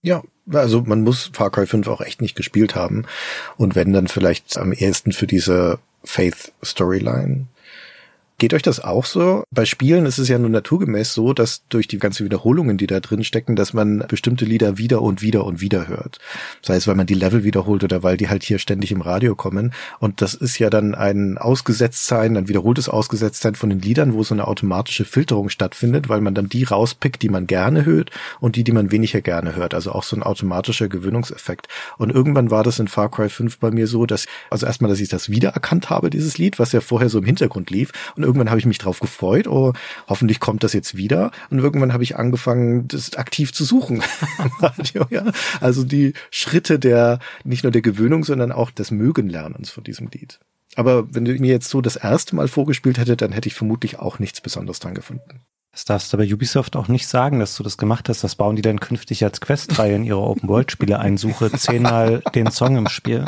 Ja, 0.00 0.22
also 0.52 0.82
man 0.82 1.02
muss 1.02 1.30
Far 1.34 1.50
Cry 1.50 1.66
5 1.66 1.88
auch 1.88 2.00
echt 2.00 2.22
nicht 2.22 2.36
gespielt 2.36 2.74
haben. 2.74 3.04
Und 3.56 3.74
wenn 3.74 3.92
dann 3.92 4.08
vielleicht 4.08 4.56
am 4.56 4.72
ehesten 4.72 5.12
für 5.12 5.26
diese 5.26 5.80
Faith 6.04 6.52
Storyline. 6.64 7.46
Geht 8.40 8.54
euch 8.54 8.62
das 8.62 8.78
auch 8.78 9.04
so? 9.04 9.42
Bei 9.50 9.64
Spielen 9.64 10.06
ist 10.06 10.18
es 10.18 10.28
ja 10.28 10.38
nur 10.38 10.48
naturgemäß 10.48 11.12
so, 11.12 11.32
dass 11.32 11.66
durch 11.70 11.88
die 11.88 11.98
ganzen 11.98 12.24
Wiederholungen, 12.24 12.78
die 12.78 12.86
da 12.86 13.00
drin 13.00 13.24
stecken, 13.24 13.56
dass 13.56 13.72
man 13.72 14.04
bestimmte 14.06 14.44
Lieder 14.44 14.78
wieder 14.78 15.02
und 15.02 15.22
wieder 15.22 15.44
und 15.44 15.60
wieder 15.60 15.88
hört. 15.88 16.20
Sei 16.62 16.76
es, 16.76 16.86
weil 16.86 16.94
man 16.94 17.08
die 17.08 17.14
Level 17.14 17.42
wiederholt 17.42 17.82
oder 17.82 18.04
weil 18.04 18.16
die 18.16 18.28
halt 18.28 18.44
hier 18.44 18.60
ständig 18.60 18.92
im 18.92 19.00
Radio 19.00 19.34
kommen. 19.34 19.72
Und 19.98 20.22
das 20.22 20.34
ist 20.34 20.60
ja 20.60 20.70
dann 20.70 20.94
ein 20.94 21.36
Ausgesetztsein, 21.36 22.36
ein 22.36 22.46
wiederholtes 22.46 22.88
Ausgesetztsein 22.88 23.56
von 23.56 23.70
den 23.70 23.80
Liedern, 23.80 24.14
wo 24.14 24.22
so 24.22 24.36
eine 24.36 24.46
automatische 24.46 25.04
Filterung 25.04 25.48
stattfindet, 25.48 26.08
weil 26.08 26.20
man 26.20 26.34
dann 26.34 26.48
die 26.48 26.62
rauspickt, 26.62 27.22
die 27.22 27.30
man 27.30 27.48
gerne 27.48 27.84
hört 27.84 28.12
und 28.38 28.54
die, 28.54 28.62
die 28.62 28.70
man 28.70 28.92
weniger 28.92 29.20
gerne 29.20 29.56
hört. 29.56 29.74
Also 29.74 29.90
auch 29.90 30.04
so 30.04 30.14
ein 30.14 30.22
automatischer 30.22 30.88
Gewöhnungseffekt. 30.88 31.66
Und 31.96 32.12
irgendwann 32.12 32.52
war 32.52 32.62
das 32.62 32.78
in 32.78 32.86
Far 32.86 33.10
Cry 33.10 33.30
5 33.30 33.58
bei 33.58 33.72
mir 33.72 33.88
so, 33.88 34.06
dass, 34.06 34.26
also 34.48 34.64
erstmal, 34.64 34.90
dass 34.90 35.00
ich 35.00 35.08
das 35.08 35.28
wiedererkannt 35.28 35.90
habe, 35.90 36.08
dieses 36.08 36.38
Lied, 36.38 36.60
was 36.60 36.70
ja 36.70 36.80
vorher 36.80 37.08
so 37.08 37.18
im 37.18 37.24
Hintergrund 37.24 37.70
lief. 37.70 37.90
Und 38.14 38.27
irgendwann 38.28 38.50
habe 38.50 38.60
ich 38.60 38.66
mich 38.66 38.76
drauf 38.76 39.00
gefreut, 39.00 39.48
oh, 39.48 39.72
hoffentlich 40.06 40.38
kommt 40.38 40.62
das 40.62 40.74
jetzt 40.74 40.98
wieder. 40.98 41.30
Und 41.48 41.60
irgendwann 41.60 41.94
habe 41.94 42.02
ich 42.02 42.16
angefangen, 42.16 42.86
das 42.86 43.16
aktiv 43.16 43.52
zu 43.52 43.64
suchen. 43.64 44.02
Also 45.60 45.84
die 45.84 46.12
Schritte 46.30 46.78
der, 46.78 47.18
nicht 47.44 47.62
nur 47.62 47.72
der 47.72 47.82
Gewöhnung, 47.82 48.24
sondern 48.24 48.52
auch 48.52 48.70
des 48.70 48.90
Mögenlernens 48.90 49.70
von 49.70 49.84
diesem 49.84 50.08
Lied. 50.08 50.38
Aber 50.76 51.12
wenn 51.14 51.24
du 51.24 51.32
mir 51.32 51.50
jetzt 51.50 51.70
so 51.70 51.80
das 51.80 51.96
erste 51.96 52.36
Mal 52.36 52.48
vorgespielt 52.48 52.98
hätte, 52.98 53.16
dann 53.16 53.32
hätte 53.32 53.48
ich 53.48 53.54
vermutlich 53.54 53.98
auch 53.98 54.18
nichts 54.18 54.40
Besonderes 54.40 54.78
dran 54.78 54.94
gefunden. 54.94 55.40
Das 55.72 55.84
darfst 55.84 56.12
du 56.12 56.16
bei 56.16 56.32
Ubisoft 56.32 56.76
auch 56.76 56.88
nicht 56.88 57.06
sagen, 57.06 57.40
dass 57.40 57.56
du 57.56 57.62
das 57.62 57.78
gemacht 57.78 58.08
hast. 58.08 58.24
Das 58.24 58.34
bauen 58.34 58.56
die 58.56 58.62
dann 58.62 58.80
künftig 58.80 59.24
als 59.24 59.40
Questreihe 59.40 59.94
in 59.94 60.04
ihre 60.04 60.20
Open-World-Spiele 60.20 60.98
ein. 60.98 61.16
Suche 61.16 61.50
zehnmal 61.52 62.22
den 62.34 62.50
Song 62.50 62.76
im 62.76 62.88
Spiel. 62.88 63.24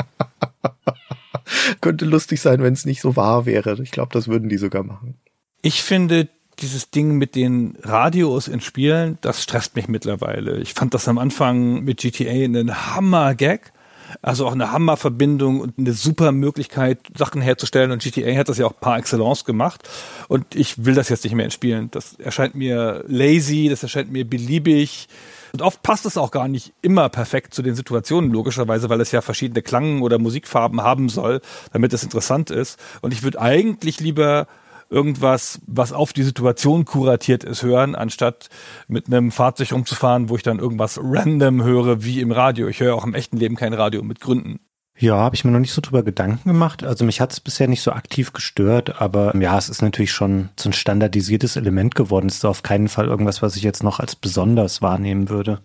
Könnte 1.81 2.05
lustig 2.05 2.41
sein, 2.41 2.61
wenn 2.61 2.73
es 2.73 2.85
nicht 2.85 3.01
so 3.01 3.15
wahr 3.15 3.45
wäre. 3.45 3.81
Ich 3.81 3.91
glaube, 3.91 4.13
das 4.13 4.27
würden 4.27 4.49
die 4.49 4.57
sogar 4.57 4.83
machen. 4.83 5.15
Ich 5.61 5.83
finde 5.83 6.27
dieses 6.59 6.91
Ding 6.91 7.17
mit 7.17 7.35
den 7.35 7.77
Radios 7.81 8.47
in 8.47 8.61
Spielen, 8.61 9.17
das 9.21 9.41
stresst 9.41 9.75
mich 9.75 9.87
mittlerweile. 9.87 10.59
Ich 10.59 10.73
fand 10.73 10.93
das 10.93 11.07
am 11.07 11.17
Anfang 11.17 11.83
mit 11.83 11.99
GTA 11.99 12.29
einen 12.29 12.95
Hammer-Gag. 12.95 13.73
Also 14.21 14.45
auch 14.45 14.51
eine 14.51 14.73
Hammerverbindung 14.73 15.61
und 15.61 15.79
eine 15.79 15.93
super 15.93 16.33
Möglichkeit, 16.33 16.99
Sachen 17.15 17.41
herzustellen. 17.41 17.91
Und 17.91 18.03
GTA 18.03 18.35
hat 18.37 18.49
das 18.49 18.57
ja 18.57 18.65
auch 18.65 18.77
par 18.77 18.97
excellence 18.97 19.45
gemacht. 19.45 19.87
Und 20.27 20.53
ich 20.53 20.83
will 20.83 20.95
das 20.95 21.07
jetzt 21.07 21.23
nicht 21.23 21.33
mehr 21.33 21.45
in 21.45 21.51
Spielen. 21.51 21.89
Das 21.91 22.15
erscheint 22.15 22.53
mir 22.53 23.05
lazy, 23.07 23.67
das 23.69 23.83
erscheint 23.83 24.11
mir 24.11 24.25
beliebig. 24.29 25.07
Und 25.53 25.61
oft 25.61 25.83
passt 25.83 26.05
es 26.05 26.17
auch 26.17 26.31
gar 26.31 26.47
nicht 26.47 26.73
immer 26.81 27.09
perfekt 27.09 27.53
zu 27.53 27.61
den 27.61 27.75
Situationen, 27.75 28.31
logischerweise, 28.31 28.89
weil 28.89 29.01
es 29.01 29.11
ja 29.11 29.21
verschiedene 29.21 29.61
Klang- 29.61 30.01
oder 30.01 30.19
Musikfarben 30.19 30.81
haben 30.81 31.09
soll, 31.09 31.41
damit 31.73 31.93
es 31.93 32.03
interessant 32.03 32.49
ist. 32.49 32.79
Und 33.01 33.13
ich 33.13 33.23
würde 33.23 33.41
eigentlich 33.41 33.99
lieber 33.99 34.47
irgendwas, 34.89 35.59
was 35.65 35.93
auf 35.93 36.13
die 36.13 36.23
Situation 36.23 36.85
kuratiert 36.85 37.43
ist, 37.43 37.63
hören, 37.63 37.95
anstatt 37.95 38.49
mit 38.87 39.07
einem 39.07 39.31
Fahrzeug 39.31 39.71
rumzufahren, 39.71 40.29
wo 40.29 40.35
ich 40.35 40.43
dann 40.43 40.59
irgendwas 40.59 40.99
random 41.01 41.63
höre, 41.63 42.03
wie 42.03 42.19
im 42.19 42.31
Radio. 42.31 42.67
Ich 42.67 42.81
höre 42.81 42.95
auch 42.95 43.05
im 43.05 43.13
echten 43.13 43.37
Leben 43.37 43.55
kein 43.55 43.73
Radio 43.73 44.03
mit 44.03 44.19
Gründen. 44.19 44.59
Ja, 44.97 45.15
habe 45.15 45.35
ich 45.35 45.43
mir 45.43 45.51
noch 45.51 45.59
nicht 45.59 45.73
so 45.73 45.81
drüber 45.81 46.03
Gedanken 46.03 46.47
gemacht. 46.47 46.83
Also 46.83 47.05
mich 47.05 47.21
hat 47.21 47.31
es 47.31 47.39
bisher 47.39 47.67
nicht 47.67 47.81
so 47.81 47.91
aktiv 47.91 48.33
gestört, 48.33 49.01
aber 49.01 49.35
ja, 49.35 49.57
es 49.57 49.67
ist 49.67 49.81
natürlich 49.81 50.11
schon 50.11 50.49
so 50.59 50.69
ein 50.69 50.73
standardisiertes 50.73 51.55
Element 51.55 51.95
geworden. 51.95 52.27
Es 52.27 52.35
ist 52.35 52.45
auf 52.45 52.61
keinen 52.61 52.87
Fall 52.87 53.07
irgendwas, 53.07 53.41
was 53.41 53.55
ich 53.55 53.63
jetzt 53.63 53.83
noch 53.83 53.99
als 53.99 54.15
besonders 54.15 54.81
wahrnehmen 54.81 55.29
würde. 55.29 55.61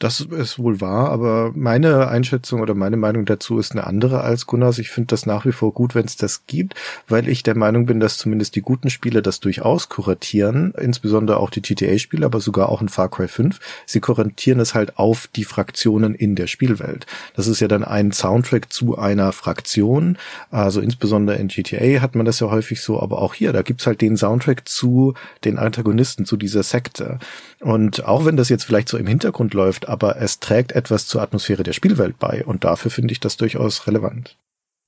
Das 0.00 0.20
ist 0.20 0.58
wohl 0.58 0.80
wahr, 0.80 1.10
aber 1.10 1.52
meine 1.54 2.08
Einschätzung 2.08 2.62
oder 2.62 2.74
meine 2.74 2.96
Meinung 2.96 3.26
dazu 3.26 3.58
ist 3.58 3.72
eine 3.72 3.86
andere 3.86 4.22
als 4.22 4.46
Gunnars. 4.46 4.78
Ich 4.78 4.88
finde 4.88 5.08
das 5.08 5.26
nach 5.26 5.44
wie 5.44 5.52
vor 5.52 5.74
gut, 5.74 5.94
wenn 5.94 6.06
es 6.06 6.16
das 6.16 6.46
gibt, 6.46 6.74
weil 7.06 7.28
ich 7.28 7.42
der 7.42 7.54
Meinung 7.54 7.84
bin, 7.84 8.00
dass 8.00 8.16
zumindest 8.16 8.56
die 8.56 8.62
guten 8.62 8.88
Spiele 8.88 9.20
das 9.20 9.40
durchaus 9.40 9.90
kuratieren, 9.90 10.72
insbesondere 10.80 11.36
auch 11.36 11.50
die 11.50 11.60
GTA-Spiele, 11.60 12.24
aber 12.24 12.40
sogar 12.40 12.70
auch 12.70 12.80
in 12.80 12.88
Far 12.88 13.10
Cry 13.10 13.28
5. 13.28 13.60
Sie 13.84 14.00
kuratieren 14.00 14.58
es 14.58 14.74
halt 14.74 14.98
auf 14.98 15.26
die 15.36 15.44
Fraktionen 15.44 16.14
in 16.14 16.34
der 16.34 16.46
Spielwelt. 16.46 17.06
Das 17.36 17.46
ist 17.46 17.60
ja 17.60 17.68
dann 17.68 17.84
ein 17.84 18.10
Soundtrack 18.10 18.72
zu 18.72 18.96
einer 18.96 19.32
Fraktion, 19.32 20.16
also 20.50 20.80
insbesondere 20.80 21.36
in 21.36 21.48
GTA 21.48 22.00
hat 22.00 22.14
man 22.14 22.24
das 22.24 22.40
ja 22.40 22.50
häufig 22.50 22.80
so, 22.80 22.98
aber 23.02 23.20
auch 23.20 23.34
hier, 23.34 23.52
da 23.52 23.60
gibt's 23.60 23.86
halt 23.86 24.00
den 24.00 24.16
Soundtrack 24.16 24.66
zu 24.66 25.12
den 25.44 25.58
Antagonisten, 25.58 26.24
zu 26.24 26.38
dieser 26.38 26.62
Sekte. 26.62 27.18
Und 27.60 28.06
auch 28.06 28.24
wenn 28.24 28.38
das 28.38 28.48
jetzt 28.48 28.64
vielleicht 28.64 28.88
so 28.88 28.96
im 28.96 29.06
Hintergrund 29.06 29.52
läuft, 29.52 29.89
aber 29.90 30.16
es 30.16 30.38
trägt 30.38 30.72
etwas 30.72 31.06
zur 31.06 31.20
Atmosphäre 31.20 31.64
der 31.64 31.72
Spielwelt 31.72 32.18
bei 32.18 32.44
und 32.44 32.64
dafür 32.64 32.90
finde 32.90 33.12
ich 33.12 33.20
das 33.20 33.36
durchaus 33.36 33.86
relevant. 33.86 34.36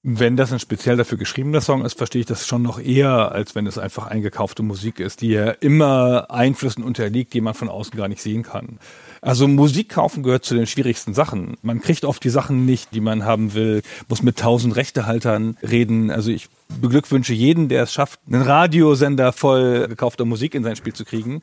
Wenn 0.04 0.36
das 0.36 0.52
ein 0.52 0.58
speziell 0.58 0.96
dafür 0.96 1.16
geschriebener 1.16 1.60
Song 1.60 1.84
ist, 1.84 1.96
verstehe 1.96 2.20
ich 2.20 2.26
das 2.26 2.44
schon 2.44 2.62
noch 2.62 2.80
eher, 2.80 3.30
als 3.30 3.54
wenn 3.54 3.68
es 3.68 3.78
einfach 3.78 4.08
eingekaufte 4.08 4.64
Musik 4.64 4.98
ist, 4.98 5.20
die 5.20 5.28
ja 5.28 5.50
immer 5.50 6.28
Einflüssen 6.28 6.82
unterliegt, 6.82 7.34
die 7.34 7.40
man 7.40 7.54
von 7.54 7.68
außen 7.68 7.96
gar 7.96 8.08
nicht 8.08 8.20
sehen 8.20 8.42
kann. 8.42 8.80
Also 9.20 9.46
Musik 9.46 9.90
kaufen 9.90 10.24
gehört 10.24 10.44
zu 10.44 10.56
den 10.56 10.66
schwierigsten 10.66 11.14
Sachen. 11.14 11.56
Man 11.62 11.80
kriegt 11.80 12.04
oft 12.04 12.24
die 12.24 12.30
Sachen 12.30 12.66
nicht, 12.66 12.92
die 12.92 13.00
man 13.00 13.24
haben 13.24 13.54
will, 13.54 13.82
muss 14.08 14.24
mit 14.24 14.38
tausend 14.38 14.74
Rechtehaltern 14.74 15.56
reden. 15.62 16.10
Also 16.10 16.32
ich 16.32 16.48
beglückwünsche 16.80 17.32
jeden, 17.32 17.68
der 17.68 17.84
es 17.84 17.92
schafft, 17.92 18.18
einen 18.26 18.42
Radiosender 18.42 19.32
voll 19.32 19.86
gekaufter 19.86 20.24
Musik 20.24 20.56
in 20.56 20.64
sein 20.64 20.74
Spiel 20.74 20.94
zu 20.94 21.04
kriegen. 21.04 21.42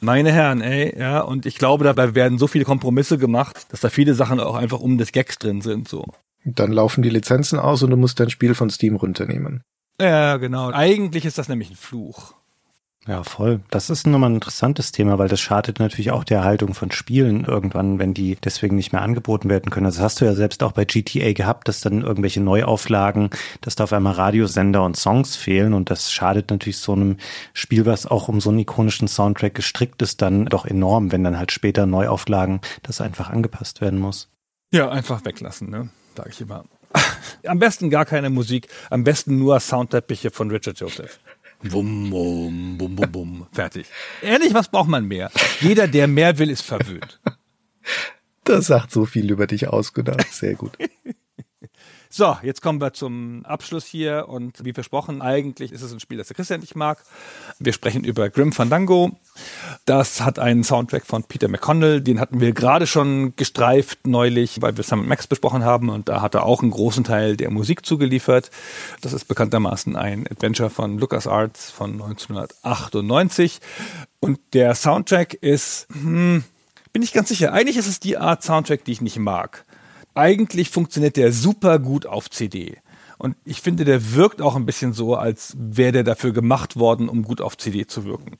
Meine 0.00 0.32
Herren, 0.32 0.60
ey, 0.60 0.98
ja, 0.98 1.20
und 1.20 1.46
ich 1.46 1.56
glaube, 1.56 1.84
dabei 1.84 2.14
werden 2.14 2.38
so 2.38 2.46
viele 2.46 2.64
Kompromisse 2.64 3.18
gemacht, 3.18 3.66
dass 3.70 3.80
da 3.80 3.88
viele 3.88 4.14
Sachen 4.14 4.40
auch 4.40 4.54
einfach 4.54 4.80
um 4.80 4.98
des 4.98 5.12
Gags 5.12 5.38
drin 5.38 5.60
sind, 5.60 5.88
so. 5.88 6.04
Dann 6.44 6.72
laufen 6.72 7.02
die 7.02 7.10
Lizenzen 7.10 7.58
aus 7.58 7.82
und 7.82 7.90
du 7.90 7.96
musst 7.96 8.20
dein 8.20 8.30
Spiel 8.30 8.54
von 8.54 8.70
Steam 8.70 8.96
runternehmen. 8.96 9.62
Ja, 10.00 10.36
genau. 10.36 10.70
Eigentlich 10.70 11.24
ist 11.24 11.38
das 11.38 11.48
nämlich 11.48 11.70
ein 11.70 11.76
Fluch. 11.76 12.34
Ja, 13.06 13.22
voll. 13.22 13.60
Das 13.70 13.88
ist 13.88 14.04
nochmal 14.08 14.30
ein 14.30 14.34
interessantes 14.34 14.90
Thema, 14.90 15.16
weil 15.16 15.28
das 15.28 15.40
schadet 15.40 15.78
natürlich 15.78 16.10
auch 16.10 16.24
der 16.24 16.38
Erhaltung 16.38 16.74
von 16.74 16.90
Spielen 16.90 17.44
irgendwann, 17.44 18.00
wenn 18.00 18.14
die 18.14 18.36
deswegen 18.42 18.74
nicht 18.74 18.92
mehr 18.92 19.02
angeboten 19.02 19.48
werden 19.48 19.70
können. 19.70 19.86
Also 19.86 19.98
das 19.98 20.04
hast 20.04 20.20
du 20.20 20.24
ja 20.24 20.34
selbst 20.34 20.64
auch 20.64 20.72
bei 20.72 20.84
GTA 20.84 21.32
gehabt, 21.32 21.68
dass 21.68 21.80
dann 21.80 22.02
irgendwelche 22.02 22.40
Neuauflagen, 22.40 23.30
dass 23.60 23.76
da 23.76 23.84
auf 23.84 23.92
einmal 23.92 24.14
Radiosender 24.14 24.82
und 24.82 24.96
Songs 24.96 25.36
fehlen 25.36 25.72
und 25.72 25.88
das 25.88 26.12
schadet 26.12 26.50
natürlich 26.50 26.78
so 26.78 26.94
einem 26.94 27.18
Spiel, 27.52 27.86
was 27.86 28.06
auch 28.06 28.26
um 28.26 28.40
so 28.40 28.50
einen 28.50 28.58
ikonischen 28.58 29.06
Soundtrack 29.06 29.54
gestrickt 29.54 30.02
ist, 30.02 30.20
dann 30.20 30.46
doch 30.46 30.66
enorm, 30.66 31.12
wenn 31.12 31.22
dann 31.22 31.38
halt 31.38 31.52
später 31.52 31.86
Neuauflagen 31.86 32.60
das 32.82 33.00
einfach 33.00 33.30
angepasst 33.30 33.80
werden 33.80 34.00
muss. 34.00 34.30
Ja, 34.72 34.88
einfach 34.90 35.24
weglassen, 35.24 35.70
ne? 35.70 35.90
Sag 36.16 36.30
ich 36.30 36.40
immer. 36.40 36.64
Am 37.46 37.58
besten 37.60 37.90
gar 37.90 38.04
keine 38.04 38.30
Musik, 38.30 38.68
am 38.90 39.04
besten 39.04 39.38
nur 39.38 39.60
Soundteppiche 39.60 40.30
von 40.32 40.50
Richard 40.50 40.80
Joseph. 40.80 41.20
Bum, 41.62 42.10
bum, 42.10 42.78
bum, 42.78 42.96
bum, 42.96 43.12
bum. 43.12 43.46
Fertig. 43.52 43.86
Ehrlich, 44.22 44.54
was 44.54 44.68
braucht 44.68 44.88
man 44.88 45.06
mehr? 45.06 45.30
Jeder, 45.60 45.88
der 45.88 46.06
mehr 46.06 46.38
will, 46.38 46.50
ist 46.50 46.62
verwöhnt. 46.62 47.20
Das 48.44 48.66
sagt 48.66 48.92
so 48.92 49.06
viel 49.06 49.30
über 49.30 49.46
dich 49.46 49.68
aus, 49.68 49.92
Gunnar. 49.92 50.16
Sehr 50.30 50.54
gut. 50.54 50.76
So, 52.18 52.34
jetzt 52.42 52.62
kommen 52.62 52.80
wir 52.80 52.94
zum 52.94 53.44
Abschluss 53.44 53.84
hier 53.84 54.24
und 54.30 54.64
wie 54.64 54.72
versprochen, 54.72 55.20
eigentlich 55.20 55.70
ist 55.70 55.82
es 55.82 55.92
ein 55.92 56.00
Spiel, 56.00 56.16
das 56.16 56.28
der 56.28 56.34
Christian 56.34 56.60
nicht 56.60 56.74
mag. 56.74 57.04
Wir 57.58 57.74
sprechen 57.74 58.04
über 58.04 58.30
Grim 58.30 58.52
Fandango. 58.52 59.10
Das 59.84 60.22
hat 60.22 60.38
einen 60.38 60.64
Soundtrack 60.64 61.04
von 61.04 61.24
Peter 61.24 61.46
McConnell, 61.48 62.00
den 62.00 62.18
hatten 62.18 62.40
wir 62.40 62.52
gerade 62.52 62.86
schon 62.86 63.36
gestreift 63.36 64.06
neulich, 64.06 64.62
weil 64.62 64.78
wir 64.78 64.82
Sam 64.82 65.06
Max 65.06 65.26
besprochen 65.26 65.62
haben 65.62 65.90
und 65.90 66.08
da 66.08 66.22
hat 66.22 66.34
er 66.34 66.46
auch 66.46 66.62
einen 66.62 66.70
großen 66.70 67.04
Teil 67.04 67.36
der 67.36 67.50
Musik 67.50 67.84
zugeliefert. 67.84 68.50
Das 69.02 69.12
ist 69.12 69.26
bekanntermaßen 69.26 69.94
ein 69.94 70.26
Adventure 70.26 70.70
von 70.70 70.98
LucasArts 70.98 71.70
von 71.70 72.00
1998 72.00 73.60
und 74.20 74.38
der 74.54 74.74
Soundtrack 74.74 75.34
ist, 75.34 75.86
hm, 75.92 76.44
bin 76.94 77.02
ich 77.02 77.12
ganz 77.12 77.28
sicher, 77.28 77.52
eigentlich 77.52 77.76
ist 77.76 77.88
es 77.88 78.00
die 78.00 78.16
Art 78.16 78.42
Soundtrack, 78.42 78.86
die 78.86 78.92
ich 78.92 79.02
nicht 79.02 79.18
mag 79.18 79.65
eigentlich 80.16 80.70
funktioniert 80.70 81.16
der 81.16 81.32
super 81.32 81.78
gut 81.78 82.06
auf 82.06 82.30
CD. 82.30 82.78
Und 83.18 83.36
ich 83.44 83.62
finde, 83.62 83.84
der 83.84 84.14
wirkt 84.14 84.42
auch 84.42 84.56
ein 84.56 84.66
bisschen 84.66 84.92
so, 84.92 85.14
als 85.14 85.54
wäre 85.58 85.92
der 85.92 86.04
dafür 86.04 86.32
gemacht 86.32 86.76
worden, 86.76 87.08
um 87.08 87.22
gut 87.22 87.40
auf 87.40 87.56
CD 87.56 87.86
zu 87.86 88.04
wirken. 88.04 88.36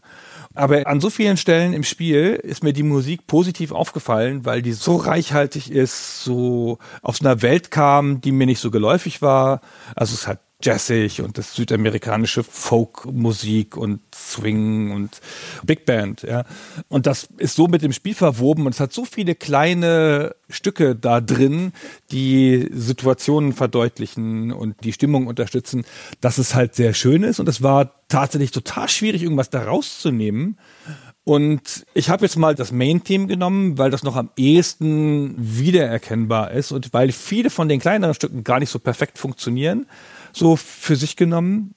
Aber 0.55 0.87
an 0.87 1.01
so 1.01 1.09
vielen 1.09 1.37
Stellen 1.37 1.73
im 1.73 1.83
Spiel 1.83 2.35
ist 2.43 2.63
mir 2.63 2.73
die 2.73 2.83
Musik 2.83 3.27
positiv 3.27 3.73
aufgefallen, 3.73 4.45
weil 4.45 4.63
die 4.63 4.73
so 4.73 4.97
reichhaltig 4.97 5.71
ist, 5.71 6.25
so 6.25 6.79
aus 7.03 7.21
einer 7.21 7.41
Welt 7.43 7.71
kam, 7.71 8.21
die 8.21 8.33
mir 8.33 8.47
nicht 8.47 8.61
so 8.61 8.71
geläufig 8.71 9.23
war. 9.23 9.61
Also 9.95 10.15
es 10.15 10.27
hat 10.27 10.41
jazzig 10.63 11.21
und 11.21 11.37
das 11.37 11.55
südamerikanische 11.55 12.43
Folkmusik 12.43 13.77
und 13.77 14.01
Swing 14.15 14.91
und 14.91 15.21
Big 15.65 15.85
Band, 15.85 16.23
ja. 16.23 16.45
Und 16.89 17.07
das 17.07 17.29
ist 17.37 17.57
so 17.57 17.69
mit 17.69 17.83
dem 17.83 17.93
Spiel 17.93 18.15
verwoben 18.15 18.65
und 18.65 18.75
es 18.75 18.81
hat 18.81 18.93
so 18.93 19.05
viele 19.05 19.35
kleine 19.35 20.35
Stücke 20.49 20.97
da 20.97 21.21
drin, 21.21 21.73
die 22.11 22.69
Situationen 22.73 23.53
verdeutlichen 23.53 24.51
und 24.51 24.83
die 24.83 24.95
Stimmung 24.95 25.27
unterstützen, 25.27 25.85
dass 26.21 26.39
es 26.39 26.55
halt 26.55 26.75
sehr 26.75 26.95
schön 26.95 27.23
ist 27.23 27.39
und 27.39 27.49
es 27.49 27.63
war 27.63 27.93
tatsächlich 28.09 28.51
total 28.51 28.89
schwierig, 28.89 29.23
irgendwas 29.23 29.51
da 29.51 29.63
rauszunehmen. 29.65 30.59
Und 31.25 31.85
ich 31.93 32.09
habe 32.09 32.25
jetzt 32.25 32.37
mal 32.37 32.55
das 32.55 32.71
Main-Team 32.71 33.27
genommen, 33.27 33.79
weil 33.79 33.91
das 33.91 34.05
noch 34.05 34.15
am 34.15 34.31
ehesten 34.37 35.35
wiedererkennbar 35.37 36.53
ist 36.53 36.71
und 36.71 36.95
weil 36.95 37.11
viele 37.11 37.51
von 37.51 37.69
den 37.69 37.81
kleineren 37.81 38.15
Stücken 38.15 38.45
gar 38.45 38.61
nicht 38.61 38.71
so 38.71 38.79
perfekt 38.79 39.19
funktionieren 39.19 39.87
so 40.37 40.57
für 40.57 40.97
sich 40.97 41.17
genommen. 41.17 41.75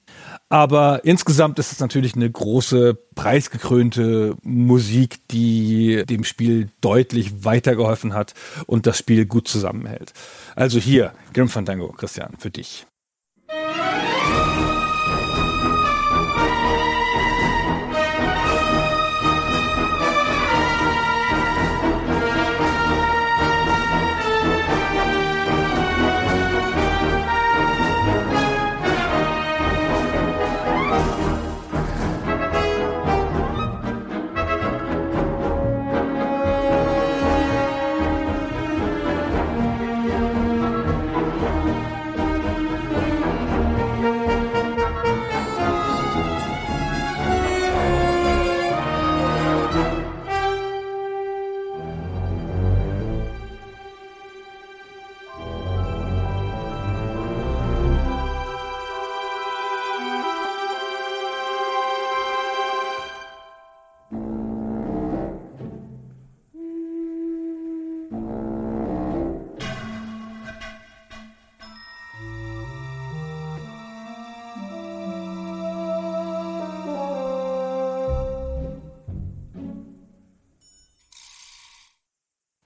Aber 0.48 1.04
insgesamt 1.04 1.58
ist 1.58 1.72
es 1.72 1.80
natürlich 1.80 2.14
eine 2.14 2.30
große, 2.30 2.94
preisgekrönte 3.14 4.36
Musik, 4.42 5.26
die 5.28 6.04
dem 6.06 6.24
Spiel 6.24 6.68
deutlich 6.80 7.44
weitergeholfen 7.44 8.14
hat 8.14 8.34
und 8.66 8.86
das 8.86 8.98
Spiel 8.98 9.26
gut 9.26 9.48
zusammenhält. 9.48 10.12
Also 10.56 10.78
hier, 10.78 11.12
Grim 11.32 11.48
Fandango, 11.48 11.88
Christian, 11.92 12.34
für 12.38 12.50
dich. 12.50 12.86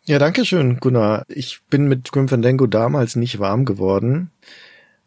Ja, 0.06 0.18
danke 0.18 0.44
schön, 0.44 0.80
Gunnar. 0.80 1.24
Ich 1.28 1.60
bin 1.70 1.88
mit 1.88 2.12
Grim 2.12 2.28
Fandango 2.28 2.66
damals 2.66 3.16
nicht 3.16 3.38
warm 3.38 3.64
geworden 3.64 4.30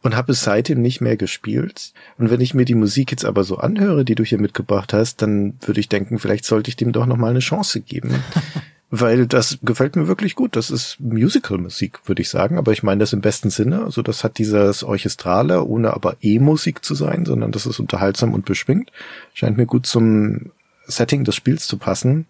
und 0.02 0.16
habe 0.16 0.32
es 0.32 0.44
seitdem 0.44 0.82
nicht 0.82 1.02
mehr 1.02 1.18
gespielt. 1.18 1.94
Und 2.18 2.32
wenn 2.32 2.42
ich 2.42 2.56
mir 2.56 2.66
die 2.66 2.74
Musik 2.74 3.12
jetzt 3.12 3.24
aber 3.24 3.44
so 3.44 3.58
anhöre, 3.58 4.06
die 4.06 4.16
du 4.16 4.24
hier 4.24 4.40
mitgebracht 4.40 4.94
hast, 4.94 5.22
dann 5.22 5.54
würde 5.62 5.80
ich 5.80 5.88
denken, 5.88 6.18
vielleicht 6.18 6.46
sollte 6.46 6.70
ich 6.70 6.78
dem 6.78 6.94
doch 6.94 7.06
noch 7.06 7.18
mal 7.18 7.30
eine 7.30 7.40
Chance 7.40 7.82
geben. 7.82 8.16
Weil 8.90 9.28
das 9.28 9.60
gefällt 9.62 9.98
mir 9.98 10.08
wirklich 10.08 10.34
gut. 10.34 10.56
Das 10.56 10.72
ist 10.72 11.00
Musical-Musik, 11.00 12.00
würde 12.08 12.24
ich 12.24 12.30
sagen. 12.30 12.58
Aber 12.58 12.72
ich 12.72 12.82
meine 12.82 13.02
das 13.02 13.14
im 13.14 13.22
besten 13.22 13.52
Sinne. 13.52 13.84
Also 13.84 14.02
das 14.02 14.24
hat 14.24 14.40
dieses 14.40 14.84
Orchestrale, 14.84 15.64
ohne 15.64 15.94
aber 15.94 16.16
E-Musik 16.22 16.84
zu 16.84 16.96
sein, 16.96 17.26
sondern 17.26 17.52
das 17.52 17.68
ist 17.68 17.80
unterhaltsam 17.80 18.34
und 18.34 18.46
beschwingt. 18.46 18.92
Scheint 19.34 19.58
mir 19.58 19.68
gut 19.68 19.86
zum 19.86 20.52
Setting 20.88 21.24
des 21.24 21.36
Spiels 21.36 21.68
zu 21.68 21.78
passen. 21.78 22.26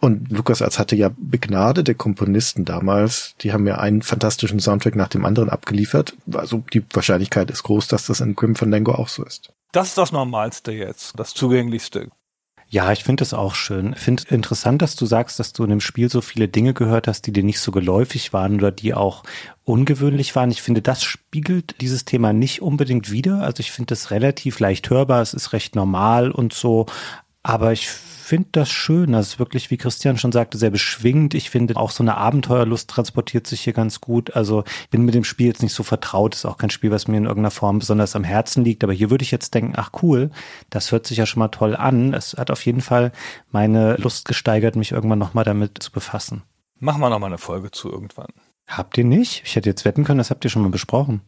Und 0.00 0.30
Lukas 0.30 0.62
Arzt 0.62 0.78
hatte 0.78 0.96
ja 0.96 1.10
begnadete 1.16 1.94
Komponisten 1.94 2.64
damals. 2.64 3.34
Die 3.40 3.52
haben 3.52 3.66
ja 3.66 3.78
einen 3.78 4.02
fantastischen 4.02 4.60
Soundtrack 4.60 4.96
nach 4.96 5.08
dem 5.08 5.24
anderen 5.24 5.50
abgeliefert. 5.50 6.14
Also 6.32 6.64
die 6.72 6.84
Wahrscheinlichkeit 6.92 7.50
ist 7.50 7.62
groß, 7.64 7.88
dass 7.88 8.06
das 8.06 8.20
in 8.20 8.34
Grim 8.34 8.56
Fandango 8.56 8.92
auch 8.92 9.08
so 9.08 9.24
ist. 9.24 9.52
Das 9.72 9.88
ist 9.88 9.98
das 9.98 10.12
Normalste 10.12 10.72
jetzt, 10.72 11.18
das 11.18 11.34
Zugänglichste. 11.34 12.08
Ja, 12.72 12.90
ich 12.90 13.04
finde 13.04 13.20
das 13.20 13.34
auch 13.34 13.54
schön. 13.54 13.92
Ich 13.92 14.00
finde 14.00 14.22
interessant, 14.30 14.80
dass 14.80 14.96
du 14.96 15.04
sagst, 15.04 15.38
dass 15.38 15.52
du 15.52 15.62
in 15.64 15.68
dem 15.68 15.80
Spiel 15.82 16.08
so 16.08 16.22
viele 16.22 16.48
Dinge 16.48 16.72
gehört 16.72 17.06
hast, 17.06 17.26
die 17.26 17.32
dir 17.32 17.42
nicht 17.42 17.60
so 17.60 17.70
geläufig 17.70 18.32
waren 18.32 18.54
oder 18.54 18.72
die 18.72 18.94
auch 18.94 19.24
ungewöhnlich 19.64 20.34
waren. 20.36 20.50
Ich 20.50 20.62
finde, 20.62 20.80
das 20.80 21.02
spiegelt 21.04 21.82
dieses 21.82 22.06
Thema 22.06 22.32
nicht 22.32 22.62
unbedingt 22.62 23.10
wider. 23.10 23.42
Also 23.42 23.60
ich 23.60 23.72
finde 23.72 23.88
das 23.88 24.10
relativ 24.10 24.58
leicht 24.58 24.88
hörbar. 24.88 25.20
Es 25.20 25.34
ist 25.34 25.52
recht 25.52 25.76
normal 25.76 26.30
und 26.30 26.54
so. 26.54 26.86
Aber 27.42 27.72
ich 27.72 27.88
finde 27.88 28.48
das 28.52 28.70
schön. 28.70 29.12
Das 29.12 29.28
ist 29.28 29.38
wirklich, 29.38 29.70
wie 29.70 29.76
Christian 29.76 30.16
schon 30.16 30.32
sagte, 30.32 30.56
sehr 30.56 30.70
beschwingt. 30.70 31.34
Ich 31.34 31.50
finde 31.50 31.76
auch 31.76 31.90
so 31.90 32.02
eine 32.02 32.16
Abenteuerlust 32.16 32.88
transportiert 32.88 33.46
sich 33.46 33.60
hier 33.60 33.72
ganz 33.72 34.00
gut. 34.00 34.34
Also 34.36 34.64
bin 34.90 35.04
mit 35.04 35.14
dem 35.14 35.24
Spiel 35.24 35.48
jetzt 35.48 35.62
nicht 35.62 35.74
so 35.74 35.82
vertraut. 35.82 36.34
Ist 36.34 36.46
auch 36.46 36.56
kein 36.56 36.70
Spiel, 36.70 36.90
was 36.90 37.08
mir 37.08 37.18
in 37.18 37.24
irgendeiner 37.24 37.50
Form 37.50 37.80
besonders 37.80 38.16
am 38.16 38.24
Herzen 38.24 38.64
liegt. 38.64 38.84
Aber 38.84 38.92
hier 38.92 39.10
würde 39.10 39.24
ich 39.24 39.32
jetzt 39.32 39.54
denken, 39.54 39.74
ach 39.76 39.90
cool, 40.02 40.30
das 40.70 40.92
hört 40.92 41.06
sich 41.06 41.18
ja 41.18 41.26
schon 41.26 41.40
mal 41.40 41.48
toll 41.48 41.76
an. 41.76 42.14
Es 42.14 42.34
hat 42.34 42.50
auf 42.50 42.64
jeden 42.64 42.80
Fall 42.80 43.12
meine 43.50 43.96
Lust 43.96 44.28
gesteigert, 44.28 44.76
mich 44.76 44.92
irgendwann 44.92 45.18
nochmal 45.18 45.44
damit 45.44 45.82
zu 45.82 45.90
befassen. 45.90 46.42
Machen 46.78 47.00
wir 47.00 47.10
nochmal 47.10 47.30
eine 47.30 47.38
Folge 47.38 47.70
zu 47.70 47.90
irgendwann. 47.90 48.30
Habt 48.66 48.96
ihr 48.96 49.04
nicht? 49.04 49.42
Ich 49.44 49.56
hätte 49.56 49.68
jetzt 49.68 49.84
wetten 49.84 50.04
können, 50.04 50.18
das 50.18 50.30
habt 50.30 50.44
ihr 50.44 50.50
schon 50.50 50.62
mal 50.62 50.70
besprochen. 50.70 51.20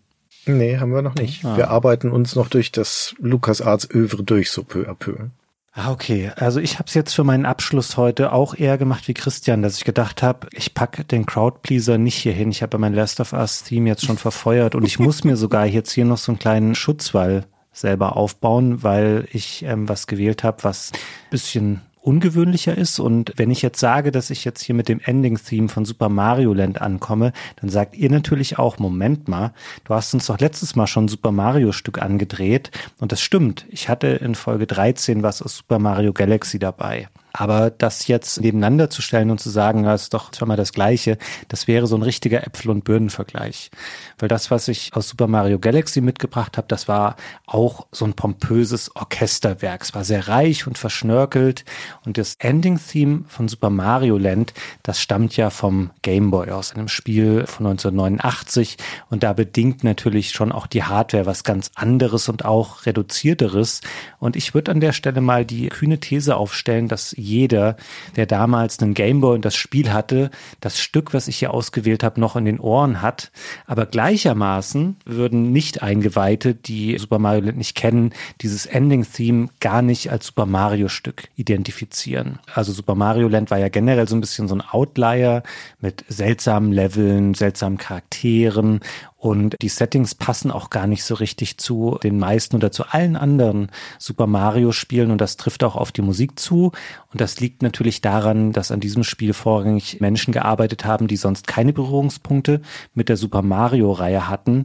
Nee, 0.46 0.78
haben 0.78 0.92
wir 0.92 1.02
noch 1.02 1.14
nicht. 1.14 1.44
Ah. 1.44 1.56
Wir 1.56 1.70
arbeiten 1.70 2.10
uns 2.10 2.34
noch 2.34 2.48
durch 2.48 2.72
das 2.72 3.14
Lukas 3.18 3.60
Arts 3.60 3.88
Övre 3.90 4.22
durch, 4.22 4.50
so 4.50 4.62
peu 4.62 4.88
à 4.88 4.94
peu. 4.94 5.30
Ah, 5.76 5.90
okay. 5.90 6.30
Also 6.36 6.60
ich 6.60 6.74
habe 6.78 6.84
es 6.86 6.94
jetzt 6.94 7.14
für 7.14 7.24
meinen 7.24 7.46
Abschluss 7.46 7.96
heute 7.96 8.32
auch 8.32 8.54
eher 8.54 8.78
gemacht 8.78 9.08
wie 9.08 9.14
Christian, 9.14 9.60
dass 9.60 9.78
ich 9.78 9.84
gedacht 9.84 10.22
habe, 10.22 10.46
ich 10.52 10.72
packe 10.72 11.04
den 11.04 11.26
Crowdpleaser 11.26 11.98
nicht 11.98 12.14
hier 12.14 12.32
hin. 12.32 12.52
Ich 12.52 12.62
habe 12.62 12.78
mein 12.78 12.94
Last 12.94 13.18
of 13.18 13.32
Us 13.32 13.64
Theme 13.64 13.88
jetzt 13.88 14.04
schon 14.04 14.16
verfeuert 14.16 14.76
und 14.76 14.84
ich 14.84 15.00
muss 15.00 15.24
mir 15.24 15.36
sogar 15.36 15.66
jetzt 15.66 15.90
hier 15.90 16.04
noch 16.04 16.18
so 16.18 16.30
einen 16.30 16.38
kleinen 16.38 16.76
Schutzwall 16.76 17.46
selber 17.72 18.16
aufbauen, 18.16 18.84
weil 18.84 19.26
ich 19.32 19.64
ähm, 19.64 19.88
was 19.88 20.06
gewählt 20.06 20.44
habe, 20.44 20.62
was 20.62 20.92
bisschen 21.30 21.80
ungewöhnlicher 22.04 22.76
ist. 22.76 23.00
Und 23.00 23.32
wenn 23.36 23.50
ich 23.50 23.62
jetzt 23.62 23.80
sage, 23.80 24.12
dass 24.12 24.30
ich 24.30 24.44
jetzt 24.44 24.62
hier 24.62 24.74
mit 24.74 24.88
dem 24.88 25.00
Ending-Theme 25.00 25.68
von 25.68 25.84
Super 25.84 26.08
Mario 26.08 26.52
Land 26.52 26.80
ankomme, 26.80 27.32
dann 27.60 27.70
sagt 27.70 27.96
ihr 27.96 28.10
natürlich 28.10 28.58
auch, 28.58 28.78
Moment 28.78 29.26
mal, 29.26 29.52
du 29.84 29.94
hast 29.94 30.12
uns 30.14 30.26
doch 30.26 30.38
letztes 30.38 30.76
Mal 30.76 30.86
schon 30.86 31.08
Super 31.08 31.32
Mario 31.32 31.72
Stück 31.72 32.00
angedreht. 32.00 32.70
Und 33.00 33.12
das 33.12 33.20
stimmt. 33.20 33.66
Ich 33.70 33.88
hatte 33.88 34.08
in 34.08 34.34
Folge 34.34 34.66
13 34.66 35.22
was 35.22 35.42
aus 35.42 35.56
Super 35.56 35.78
Mario 35.78 36.12
Galaxy 36.12 36.58
dabei. 36.58 37.08
Aber 37.36 37.70
das 37.70 38.06
jetzt 38.06 38.40
nebeneinander 38.40 38.90
zu 38.90 39.02
stellen 39.02 39.32
und 39.32 39.40
zu 39.40 39.50
sagen, 39.50 39.82
das 39.82 40.02
ist 40.02 40.14
doch 40.14 40.30
zweimal 40.30 40.56
das 40.56 40.72
Gleiche, 40.72 41.18
das 41.48 41.66
wäre 41.66 41.88
so 41.88 41.96
ein 41.96 42.02
richtiger 42.02 42.46
Äpfel- 42.46 42.70
und 42.70 42.84
Birnenvergleich. 42.84 43.72
Weil 44.18 44.28
das, 44.28 44.52
was 44.52 44.68
ich 44.68 44.94
aus 44.94 45.08
Super 45.08 45.26
Mario 45.26 45.58
Galaxy 45.58 46.00
mitgebracht 46.00 46.56
habe, 46.56 46.68
das 46.68 46.86
war 46.86 47.16
auch 47.44 47.88
so 47.90 48.04
ein 48.04 48.14
pompöses 48.14 48.94
Orchesterwerk. 48.94 49.82
Es 49.82 49.94
war 49.94 50.04
sehr 50.04 50.28
reich 50.28 50.68
und 50.68 50.78
verschnörkelt. 50.78 51.64
Und 52.06 52.18
das 52.18 52.36
Ending-Theme 52.36 53.24
von 53.26 53.48
Super 53.48 53.70
Mario 53.70 54.16
Land, 54.16 54.54
das 54.84 55.00
stammt 55.00 55.36
ja 55.36 55.50
vom 55.50 55.90
Game 56.02 56.30
Boy 56.30 56.52
aus 56.52 56.72
einem 56.72 56.86
Spiel 56.86 57.46
von 57.48 57.66
1989. 57.66 58.76
Und 59.10 59.24
da 59.24 59.32
bedingt 59.32 59.82
natürlich 59.82 60.30
schon 60.30 60.52
auch 60.52 60.68
die 60.68 60.84
Hardware 60.84 61.26
was 61.26 61.42
ganz 61.42 61.72
anderes 61.74 62.28
und 62.28 62.44
auch 62.44 62.86
reduzierteres. 62.86 63.80
Und 64.20 64.36
ich 64.36 64.54
würde 64.54 64.70
an 64.70 64.78
der 64.78 64.92
Stelle 64.92 65.20
mal 65.20 65.44
die 65.44 65.68
kühne 65.68 65.98
These 65.98 66.36
aufstellen, 66.36 66.86
dass 66.86 67.12
jeder, 67.24 67.76
der 68.16 68.26
damals 68.26 68.78
einen 68.78 68.94
Gameboy 68.94 69.34
und 69.34 69.44
das 69.44 69.56
Spiel 69.56 69.92
hatte, 69.92 70.30
das 70.60 70.78
Stück, 70.78 71.14
was 71.14 71.28
ich 71.28 71.38
hier 71.38 71.52
ausgewählt 71.52 72.04
habe, 72.04 72.20
noch 72.20 72.36
in 72.36 72.44
den 72.44 72.60
Ohren 72.60 73.02
hat. 73.02 73.32
Aber 73.66 73.86
gleichermaßen 73.86 74.96
würden 75.04 75.52
nicht 75.52 75.82
Eingeweihte, 75.82 76.54
die 76.54 76.96
Super 76.98 77.18
Mario 77.18 77.46
Land 77.46 77.58
nicht 77.58 77.74
kennen, 77.74 78.12
dieses 78.40 78.66
Ending-Theme 78.66 79.48
gar 79.60 79.82
nicht 79.82 80.10
als 80.10 80.26
Super 80.26 80.46
Mario-Stück 80.46 81.28
identifizieren. 81.36 82.38
Also 82.52 82.72
Super 82.72 82.94
Mario 82.94 83.28
Land 83.28 83.50
war 83.50 83.58
ja 83.58 83.68
generell 83.68 84.08
so 84.08 84.16
ein 84.16 84.20
bisschen 84.20 84.48
so 84.48 84.54
ein 84.54 84.60
Outlier 84.60 85.42
mit 85.80 86.04
seltsamen 86.08 86.72
Leveln, 86.72 87.34
seltsamen 87.34 87.78
Charakteren 87.78 88.80
und 89.24 89.56
die 89.62 89.70
Settings 89.70 90.14
passen 90.14 90.50
auch 90.50 90.68
gar 90.68 90.86
nicht 90.86 91.02
so 91.02 91.14
richtig 91.14 91.56
zu 91.56 91.98
den 92.02 92.18
meisten 92.18 92.56
oder 92.56 92.70
zu 92.70 92.84
allen 92.84 93.16
anderen 93.16 93.70
Super 93.98 94.26
Mario 94.26 94.70
Spielen 94.70 95.10
und 95.10 95.18
das 95.18 95.38
trifft 95.38 95.64
auch 95.64 95.76
auf 95.76 95.92
die 95.92 96.02
Musik 96.02 96.38
zu. 96.38 96.72
Und 97.10 97.22
das 97.22 97.40
liegt 97.40 97.62
natürlich 97.62 98.02
daran, 98.02 98.52
dass 98.52 98.70
an 98.70 98.80
diesem 98.80 99.02
Spiel 99.02 99.32
vorrangig 99.32 99.98
Menschen 99.98 100.32
gearbeitet 100.32 100.84
haben, 100.84 101.08
die 101.08 101.16
sonst 101.16 101.46
keine 101.46 101.72
Berührungspunkte 101.72 102.60
mit 102.92 103.08
der 103.08 103.16
Super 103.16 103.40
Mario 103.40 103.92
Reihe 103.92 104.28
hatten 104.28 104.64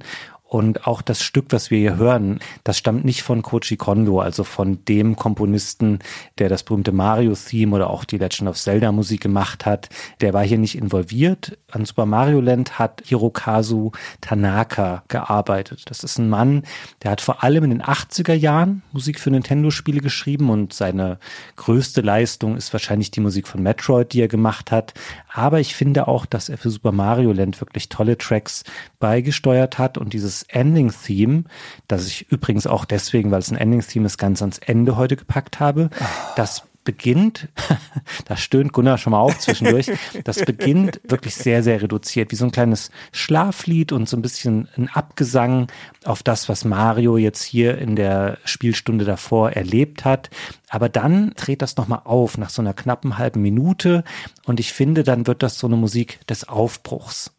und 0.50 0.88
auch 0.88 1.04
das 1.04 1.22
Stück, 1.22 1.46
was 1.50 1.70
wir 1.70 1.78
hier 1.78 1.98
hören, 1.98 2.40
das 2.64 2.76
stammt 2.76 3.06
nicht 3.06 3.22
von 3.22 3.44
Koji 3.44 3.78
Kondo, 3.78 4.20
also 4.20 4.44
von 4.44 4.84
dem 4.86 5.16
Komponisten, 5.16 6.00
der 6.40 6.50
das 6.50 6.64
berühmte 6.64 6.92
Mario-Theme 6.92 7.76
oder 7.76 7.92
auch 7.92 8.04
die 8.04 8.18
Legend 8.18 8.50
of 8.50 8.58
Zelda-Musik 8.58 9.22
gemacht 9.22 9.68
hat. 9.68 9.90
Der 10.22 10.34
war 10.34 10.44
hier 10.44 10.58
nicht 10.58 10.76
involviert. 10.76 11.60
An 11.70 11.86
Super 11.86 12.08
Mario 12.08 12.42
Land 12.42 12.80
hat 12.80 13.04
Hirokazu 13.06 13.92
Tanaka 14.22 15.04
gearbeitet. 15.08 15.84
Das 15.86 16.04
ist 16.04 16.18
ein 16.18 16.30
Mann, 16.30 16.64
der 17.04 17.12
hat 17.12 17.22
vor 17.22 17.44
allem 17.44 17.66
in 17.66 17.70
den 17.70 17.84
80er 17.84 18.34
Jahren 18.34 18.82
Musik 18.92 19.20
für 19.20 19.30
Nintendo-Spiele 19.30 20.02
geschrieben 20.02 20.50
und 20.50 20.74
seine 20.74 21.20
größte 21.58 22.02
Leistung 22.02 22.58
ist 22.58 22.74
wahrscheinlich 22.74 23.12
die 23.12 23.20
Musik 23.20 23.48
von 23.48 23.62
Metroid, 23.62 24.14
die 24.14 24.22
er 24.22 24.28
gemacht 24.28 24.72
hat. 24.72 24.96
Aber 25.32 25.60
ich 25.60 25.76
finde 25.76 26.08
auch, 26.08 26.26
dass 26.26 26.50
er 26.50 26.58
für 26.58 26.70
Super 26.70 26.92
Mario 26.92 27.32
Land 27.32 27.60
wirklich 27.62 27.90
tolle 27.90 28.18
Tracks 28.18 28.64
beigesteuert 29.00 29.78
hat 29.78 29.98
und 29.98 30.14
dieses 30.14 30.44
Ending-Theme, 30.44 31.44
das 31.88 32.08
ich 32.08 32.32
übrigens 32.32 32.68
auch 32.68 32.86
deswegen, 32.86 33.32
weil 33.32 33.40
es 33.40 33.52
ein 33.52 33.58
Ending-Theme 33.58 34.08
ist, 34.08 34.18
ganz 34.18 34.42
ans 34.42 34.58
Ende 34.58 34.98
heute 34.98 35.16
gepackt 35.16 35.60
habe. 35.60 35.90
Das 36.36 36.64
beginnt, 36.84 37.50
da 38.26 38.36
stöhnt 38.36 38.74
Gunnar 38.74 38.98
schon 38.98 39.12
mal 39.12 39.20
auf 39.20 39.38
zwischendurch, 39.38 39.92
das 40.24 40.44
beginnt 40.44 41.00
wirklich 41.04 41.36
sehr, 41.36 41.62
sehr 41.62 41.82
reduziert, 41.82 42.32
wie 42.32 42.36
so 42.36 42.46
ein 42.46 42.52
kleines 42.52 42.90
Schlaflied 43.12 43.92
und 43.92 44.10
so 44.10 44.18
ein 44.18 44.24
bisschen 44.24 44.68
ein 44.76 44.90
Abgesang 44.90 45.68
auf 46.06 46.24
das, 46.24 46.50
was 46.50 46.66
Mario 46.66 47.18
jetzt 47.18 47.44
hier 47.44 47.78
in 47.78 47.96
der 47.96 48.40
Spielstunde 48.44 49.06
davor 49.06 49.52
erlebt 49.52 50.06
hat. 50.06 50.32
Aber 50.70 50.90
dann 50.90 51.32
dreht 51.36 51.62
das 51.62 51.78
nochmal 51.78 52.02
auf 52.06 52.38
nach 52.38 52.50
so 52.50 52.62
einer 52.62 52.74
knappen 52.74 53.18
halben 53.18 53.42
Minute 53.42 54.04
und 54.46 54.60
ich 54.60 54.74
finde, 54.74 55.04
dann 55.04 55.28
wird 55.28 55.44
das 55.44 55.60
so 55.60 55.68
eine 55.68 55.76
Musik 55.76 56.26
des 56.28 56.48
Aufbruchs. 56.48 57.32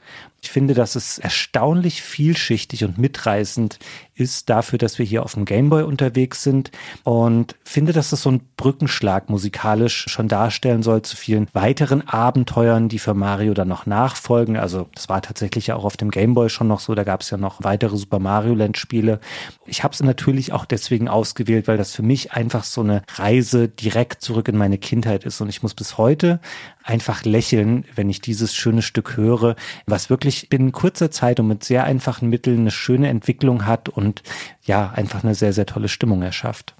Ich 0.43 0.51
finde, 0.51 0.73
dass 0.73 0.95
es 0.95 1.19
erstaunlich 1.19 2.03
vielschichtig 2.03 2.85
und 2.85 2.97
mitreißend 2.97 3.79
ist 4.15 4.49
dafür, 4.49 4.79
dass 4.79 4.99
wir 4.99 5.05
hier 5.05 5.23
auf 5.23 5.35
dem 5.35 5.45
Gameboy 5.45 5.83
unterwegs 5.83 6.43
sind 6.43 6.71
und 7.05 7.57
finde, 7.63 7.93
dass 7.93 8.13
es 8.13 8.23
so 8.23 8.31
einen 8.31 8.41
Brückenschlag 8.57 9.29
musikalisch 9.29 10.07
schon 10.09 10.29
darstellen 10.29 10.83
soll 10.83 11.03
zu 11.03 11.17
vielen 11.17 11.49
weiteren 11.53 12.07
Abenteuern, 12.09 12.89
die 12.89 12.99
für 12.99 13.15
Mario 13.15 13.53
dann 13.55 13.69
noch 13.69 13.87
nachfolgen. 13.87 14.57
Also 14.57 14.89
das 14.95 15.09
war 15.09 15.21
tatsächlich 15.21 15.69
ja 15.69 15.77
auch 15.77 15.85
auf 15.85 15.97
dem 15.97 16.11
Gameboy 16.11 16.49
schon 16.49 16.69
noch 16.69 16.81
so, 16.81 16.95
da 16.95 17.05
gab 17.05 17.21
es 17.21 17.31
ja 17.31 17.37
noch 17.37 17.63
weitere 17.63 17.97
Super 17.97 18.19
Mario 18.19 18.55
Land 18.55 18.79
Spiele. 18.79 19.21
Ich 19.67 19.85
habe 19.85 19.93
es 19.93 20.03
natürlich 20.03 20.53
auch 20.53 20.65
deswegen 20.65 21.09
ausgewählt, 21.09 21.69
weil 21.69 21.77
das 21.77 21.95
für 21.95 22.03
mich 22.03 22.33
einfach 22.33 22.65
so 22.65 22.81
eine 22.81 23.03
Reise 23.21 23.69
direkt 23.69 24.23
zurück 24.23 24.49
in 24.49 24.57
meine 24.57 24.79
Kindheit 24.79 25.25
ist 25.25 25.41
und 25.41 25.49
ich 25.49 25.63
muss 25.63 25.75
bis 25.75 25.99
heute 25.99 26.41
einfach 26.83 27.25
lächeln, 27.25 27.85
wenn 27.95 28.09
ich 28.09 28.21
dieses 28.21 28.55
schöne 28.55 28.83
Stück 28.83 29.17
höre, 29.17 29.57
was 29.87 30.11
wirklich 30.11 30.49
binnen 30.49 30.73
kurzer 30.73 31.11
Zeit 31.11 31.39
und 31.39 31.47
mit 31.49 31.63
sehr 31.63 31.85
einfachen 31.85 32.29
Mitteln 32.29 32.61
eine 32.61 32.71
schöne 32.71 33.09
Entwicklung 33.09 33.67
hat 33.67 33.89
und 33.89 34.23
ja, 34.63 34.91
einfach 34.91 35.23
eine 35.23 35.35
sehr, 35.35 35.53
sehr 35.53 35.67
tolle 35.67 35.89
Stimmung 35.89 36.23
erschafft. 36.23 36.75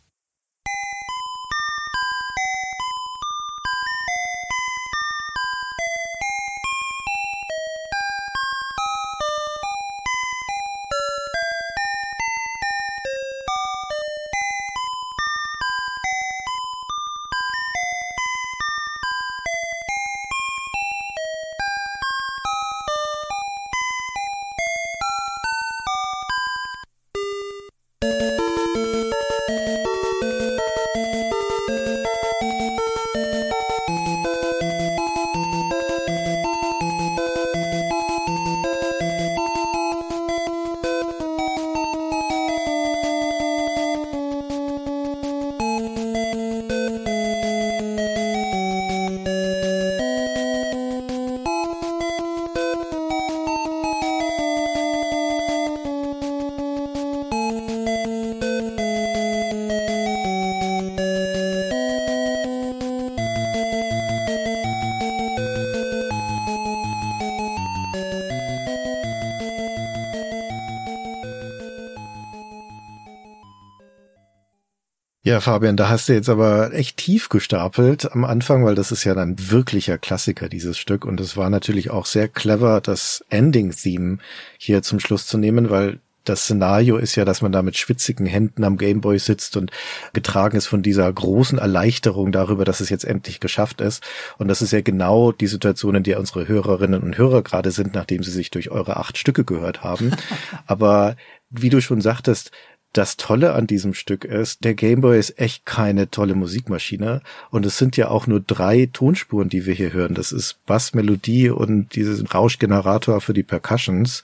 Ja, 75.41 75.45
Fabian, 75.45 75.79
da 75.79 75.89
hast 75.89 76.07
du 76.11 76.13
jetzt 76.13 76.29
aber 76.29 76.75
echt 76.75 76.99
tief 76.99 77.31
gestapelt 77.31 78.13
am 78.13 78.27
Anfang, 78.27 78.63
weil 78.67 78.75
das 78.75 78.93
ist 78.93 79.05
ja 79.05 79.15
dann 79.15 79.37
wirklicher 79.39 79.97
Klassiker, 79.97 80.51
dieses 80.51 80.77
Stück. 80.77 81.07
Und 81.07 81.19
es 81.19 81.35
war 81.35 81.49
natürlich 81.49 81.89
auch 81.89 82.05
sehr 82.05 82.29
clever, 82.29 82.83
das 82.83 83.25
Ending-Theme 83.31 84.19
hier 84.59 84.83
zum 84.83 85.01
Schluss 85.01 85.27
zu 85.27 85.39
nehmen, 85.39 85.71
weil 85.71 86.01
das 86.25 86.43
Szenario 86.43 86.99
ist 86.99 87.17
ja, 87.17 87.25
dass 87.25 87.41
man 87.41 87.53
da 87.53 87.63
mit 87.63 87.79
schwitzigen 87.79 88.27
Händen 88.27 88.65
am 88.65 88.77
Gameboy 88.77 89.19
sitzt 89.19 89.57
und 89.57 89.71
getragen 90.13 90.59
ist 90.59 90.67
von 90.67 90.83
dieser 90.83 91.11
großen 91.11 91.57
Erleichterung 91.57 92.33
darüber, 92.33 92.67
dass 92.67 92.81
es 92.81 92.91
jetzt 92.91 93.07
endlich 93.07 93.41
geschafft 93.41 93.81
ist. 93.81 94.05
Und 94.37 94.49
das 94.49 94.61
ist 94.61 94.75
ja 94.75 94.83
genau 94.83 95.33
die 95.33 95.47
Situation, 95.47 95.95
in 95.95 96.03
der 96.03 96.21
unsere 96.21 96.49
Hörerinnen 96.49 97.03
und 97.03 97.17
Hörer 97.17 97.41
gerade 97.41 97.71
sind, 97.71 97.95
nachdem 97.95 98.23
sie 98.23 98.31
sich 98.31 98.51
durch 98.51 98.71
eure 98.71 98.99
acht 98.99 99.17
Stücke 99.17 99.45
gehört 99.45 99.83
haben. 99.83 100.11
Aber 100.67 101.17
wie 101.49 101.71
du 101.71 101.81
schon 101.81 102.03
sagtest, 102.03 102.53
das 102.93 103.17
Tolle 103.17 103.55
an 103.55 103.67
diesem 103.67 103.95
Stück 103.95 104.25
ist, 104.25 104.65
der 104.65 104.75
Gameboy 104.75 105.19
ist 105.19 105.39
echt 105.39 105.65
keine 105.65 106.11
tolle 106.11 106.35
Musikmaschine 106.35 107.23
und 107.51 107.65
es 107.65 107.79
sind 107.79 107.97
ja 107.97 108.09
auch 108.09 108.27
nur 108.27 108.41
drei 108.41 108.89
Tonspuren, 108.93 109.49
die 109.49 109.65
wir 109.67 109.75
hier 109.75 109.93
hören. 109.93 110.15
Das 110.15 110.33
ist 110.33 110.65
Bass, 110.67 110.93
Melodie 110.95 111.51
und 111.51 111.95
dieses 111.95 112.35
Rauschgenerator 112.35 113.21
für 113.21 113.35
die 113.35 113.45
Percussions. 113.45 114.23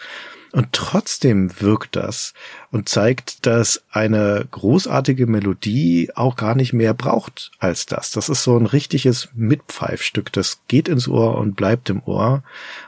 Und 0.53 0.73
trotzdem 0.73 1.61
wirkt 1.61 1.97
das 1.97 2.33
und 2.71 2.89
zeigt, 2.89 3.45
dass 3.45 3.83
eine 3.91 4.47
großartige 4.51 5.27
Melodie 5.27 6.11
auch 6.15 6.35
gar 6.35 6.55
nicht 6.55 6.73
mehr 6.73 6.95
braucht 6.95 7.51
als 7.59 7.85
das. 7.85 8.11
Das 8.11 8.31
ist 8.31 8.43
so 8.43 8.57
ein 8.57 8.65
richtiges 8.65 9.29
Mitpfeifstück. 9.35 10.33
Das 10.33 10.61
geht 10.67 10.89
ins 10.89 11.09
Ohr 11.09 11.37
und 11.37 11.57
bleibt 11.57 11.91
im 11.91 12.03
Ohr 12.05 12.43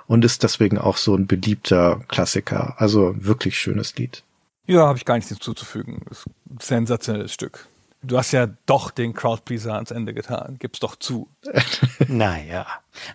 und 0.07 0.25
ist 0.25 0.45
deswegen 0.45 0.79
auch 0.79 0.97
so 0.97 1.15
ein 1.15 1.27
beliebter 1.27 2.01
Klassiker. 2.09 2.75
Also 2.79 3.15
wirklich 3.19 3.59
schönes 3.59 3.95
Lied. 3.97 4.23
Ja, 4.69 4.87
habe 4.87 4.99
ich 4.99 5.07
gar 5.07 5.15
nichts 5.15 5.31
hinzuzufügen. 5.31 6.03
Das 6.09 6.19
ist 6.19 6.27
ein 6.27 6.59
sensationelles 6.61 7.33
Stück. 7.33 7.67
Du 8.03 8.19
hast 8.19 8.33
ja 8.33 8.49
doch 8.67 8.91
den 8.91 9.15
Crowdpleaser 9.15 9.75
ans 9.75 9.91
Ende 9.91 10.13
getan. 10.13 10.57
Gib's 10.59 10.79
doch 10.79 10.95
zu. 10.95 11.29
naja. 12.07 12.67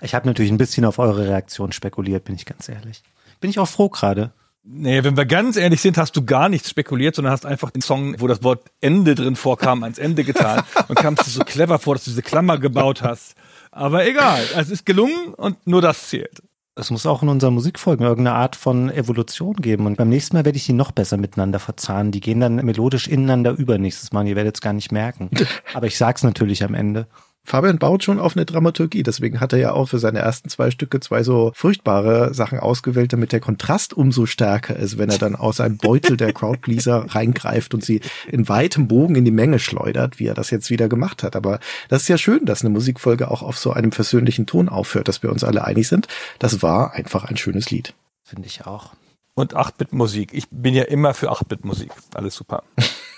Ich 0.01 0.15
habe 0.15 0.27
natürlich 0.27 0.51
ein 0.51 0.57
bisschen 0.57 0.83
auf 0.83 0.97
eure 0.97 1.27
Reaktion 1.27 1.71
spekuliert, 1.71 2.25
bin 2.25 2.35
ich 2.35 2.45
ganz 2.45 2.67
ehrlich. 2.67 3.03
Bin 3.39 3.51
ich 3.51 3.59
auch 3.59 3.67
froh 3.67 3.87
gerade. 3.87 4.33
Nee, 4.63 5.03
wenn 5.03 5.15
wir 5.15 5.25
ganz 5.25 5.55
ehrlich 5.55 5.81
sind, 5.81 5.97
hast 5.97 6.15
du 6.15 6.25
gar 6.25 6.49
nichts 6.49 6.69
spekuliert, 6.69 7.15
sondern 7.15 7.33
hast 7.33 7.45
einfach 7.45 7.69
den 7.69 7.81
Song, 7.81 8.19
wo 8.19 8.27
das 8.27 8.43
Wort 8.43 8.63
Ende 8.81 9.13
drin 9.13 9.35
vorkam, 9.35 9.83
ans 9.83 9.99
Ende 9.99 10.23
getan 10.23 10.63
und 10.87 10.95
kamst 10.95 11.27
dir 11.27 11.31
so 11.31 11.43
clever 11.43 11.77
vor, 11.79 11.95
dass 11.95 12.05
du 12.05 12.11
diese 12.11 12.23
Klammer 12.23 12.57
gebaut 12.57 13.03
hast. 13.03 13.35
Aber 13.71 14.07
egal, 14.07 14.43
es 14.57 14.69
ist 14.69 14.85
gelungen 14.85 15.33
und 15.35 15.67
nur 15.67 15.81
das 15.81 16.09
zählt. 16.09 16.41
Es 16.75 16.89
muss 16.89 17.05
auch 17.05 17.21
in 17.21 17.29
unseren 17.29 17.53
Musikfolgen 17.53 18.03
irgendeine 18.03 18.35
Art 18.35 18.55
von 18.55 18.89
Evolution 18.89 19.55
geben. 19.57 19.85
Und 19.85 19.97
beim 19.97 20.09
nächsten 20.09 20.35
Mal 20.35 20.45
werde 20.45 20.57
ich 20.57 20.65
die 20.65 20.73
noch 20.73 20.91
besser 20.91 21.17
miteinander 21.17 21.59
verzahnen. 21.59 22.11
Die 22.11 22.19
gehen 22.19 22.39
dann 22.39 22.55
melodisch 22.55 23.07
ineinander 23.07 23.51
über 23.51 23.77
nächstes 23.77 24.11
Mal. 24.11 24.27
Ihr 24.27 24.35
werdet 24.35 24.55
es 24.55 24.61
gar 24.61 24.73
nicht 24.73 24.91
merken. 24.91 25.29
Aber 25.75 25.85
ich 25.85 25.97
sag's 25.97 26.23
natürlich 26.23 26.63
am 26.63 26.73
Ende. 26.73 27.07
Fabian 27.45 27.77
baut 27.77 28.03
schon 28.03 28.19
auf 28.19 28.37
eine 28.37 28.45
Dramaturgie, 28.45 29.03
deswegen 29.03 29.41
hat 29.41 29.51
er 29.51 29.59
ja 29.59 29.71
auch 29.73 29.89
für 29.89 29.99
seine 29.99 30.19
ersten 30.19 30.47
zwei 30.49 30.71
Stücke 30.71 31.01
zwei 31.01 31.23
so 31.23 31.51
furchtbare 31.53 32.33
Sachen 32.33 32.57
ausgewählt, 32.57 33.11
damit 33.11 33.33
der 33.33 33.41
Kontrast 33.41 33.93
umso 33.93 34.25
stärker 34.25 34.77
ist, 34.77 34.97
wenn 34.97 35.09
er 35.09 35.17
dann 35.17 35.35
aus 35.35 35.59
einem 35.59 35.77
Beutel 35.77 36.15
der 36.15 36.31
Crowdpleaser 36.31 37.05
reingreift 37.09 37.73
und 37.73 37.83
sie 37.83 37.99
in 38.31 38.47
weitem 38.47 38.87
Bogen 38.87 39.15
in 39.15 39.25
die 39.25 39.31
Menge 39.31 39.59
schleudert, 39.59 40.19
wie 40.19 40.27
er 40.27 40.35
das 40.35 40.51
jetzt 40.51 40.69
wieder 40.69 40.87
gemacht 40.87 41.21
hat. 41.21 41.35
Aber 41.35 41.59
das 41.89 42.03
ist 42.03 42.07
ja 42.07 42.17
schön, 42.17 42.45
dass 42.45 42.61
eine 42.61 42.69
Musikfolge 42.69 43.29
auch 43.29 43.41
auf 43.41 43.57
so 43.57 43.73
einem 43.73 43.91
versöhnlichen 43.91 44.45
Ton 44.45 44.69
aufhört, 44.69 45.09
dass 45.09 45.21
wir 45.21 45.31
uns 45.31 45.43
alle 45.43 45.65
einig 45.65 45.89
sind. 45.89 46.07
Das 46.39 46.63
war 46.63 46.93
einfach 46.93 47.25
ein 47.25 47.35
schönes 47.35 47.69
Lied. 47.69 47.93
Finde 48.23 48.47
ich 48.47 48.65
auch. 48.65 48.93
Und 49.35 49.55
8-Bit-Musik. 49.55 50.29
Ich 50.33 50.47
bin 50.49 50.73
ja 50.73 50.83
immer 50.83 51.13
für 51.13 51.31
8-Bit-Musik. 51.31 51.91
Alles 52.13 52.35
super. 52.35 52.63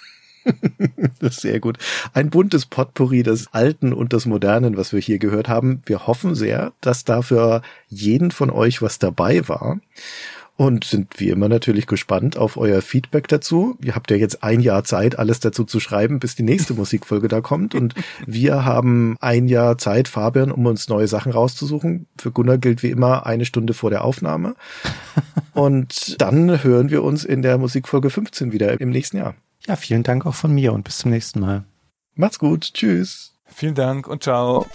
das 1.20 1.36
ist 1.36 1.42
sehr 1.42 1.60
gut. 1.60 1.78
Ein 2.14 2.30
buntes 2.30 2.66
Potpourri 2.66 3.24
des 3.24 3.54
Alten 3.54 3.94
und 3.94 4.14
des 4.14 4.26
Modernen, 4.26 4.78
was 4.78 4.94
wir 4.94 5.00
hier 5.00 5.20
gehört 5.20 5.50
haben. 5.50 5.82
Wir 5.86 6.08
hoffen 6.08 6.36
sehr, 6.36 6.74
dass 6.82 7.04
dafür 7.04 7.62
jeden 7.88 8.32
von 8.32 8.50
euch 8.50 8.82
was 8.82 9.00
dabei 9.00 9.48
war. 9.48 9.80
Und 10.58 10.86
sind 10.86 11.20
wie 11.20 11.32
immer 11.32 11.50
natürlich 11.50 11.86
gespannt 11.86 12.38
auf 12.38 12.56
euer 12.56 12.82
Feedback 12.82 13.28
dazu. 13.28 13.78
Ihr 13.84 13.94
habt 13.94 14.10
ja 14.10 14.16
jetzt 14.16 14.42
ein 14.42 14.62
Jahr 14.62 14.86
Zeit, 14.86 15.20
alles 15.20 15.42
dazu 15.42 15.66
zu 15.66 15.82
schreiben, 15.82 16.20
bis 16.20 16.36
die 16.36 16.44
nächste 16.44 16.74
Musikfolge 16.76 17.28
da 17.28 17.42
kommt. 17.42 17.76
Und 17.76 17.94
wir 18.26 18.64
haben 18.64 19.18
ein 19.20 19.50
Jahr 19.50 19.78
Zeit, 19.78 20.08
Fabian, 20.08 20.54
um 20.54 20.66
uns 20.66 20.88
neue 20.88 21.10
Sachen 21.10 21.34
rauszusuchen. 21.34 22.08
Für 22.18 22.32
Gunnar 22.32 22.58
gilt 22.58 22.84
wie 22.84 22.92
immer 22.92 23.26
eine 23.26 23.44
Stunde 23.44 23.74
vor 23.74 23.90
der 23.90 24.06
Aufnahme. 24.06 24.56
Und 25.54 26.22
dann 26.22 26.64
hören 26.64 26.90
wir 26.90 27.04
uns 27.04 27.26
in 27.26 27.42
der 27.42 27.58
Musikfolge 27.58 28.10
15 28.10 28.54
wieder 28.54 28.80
im 28.80 28.92
nächsten 28.92 29.18
Jahr. 29.18 29.36
Ja, 29.68 29.76
vielen 29.76 30.04
Dank 30.04 30.26
auch 30.26 30.36
von 30.36 30.54
mir 30.54 30.74
und 30.74 30.84
bis 30.84 31.00
zum 31.00 31.12
nächsten 31.12 31.40
Mal. 31.40 31.66
Macht's 32.14 32.40
gut. 32.40 32.74
Tschüss. 32.74 33.34
Vielen 33.46 33.76
Dank 33.76 34.08
und 34.08 34.24
ciao. 34.24 34.66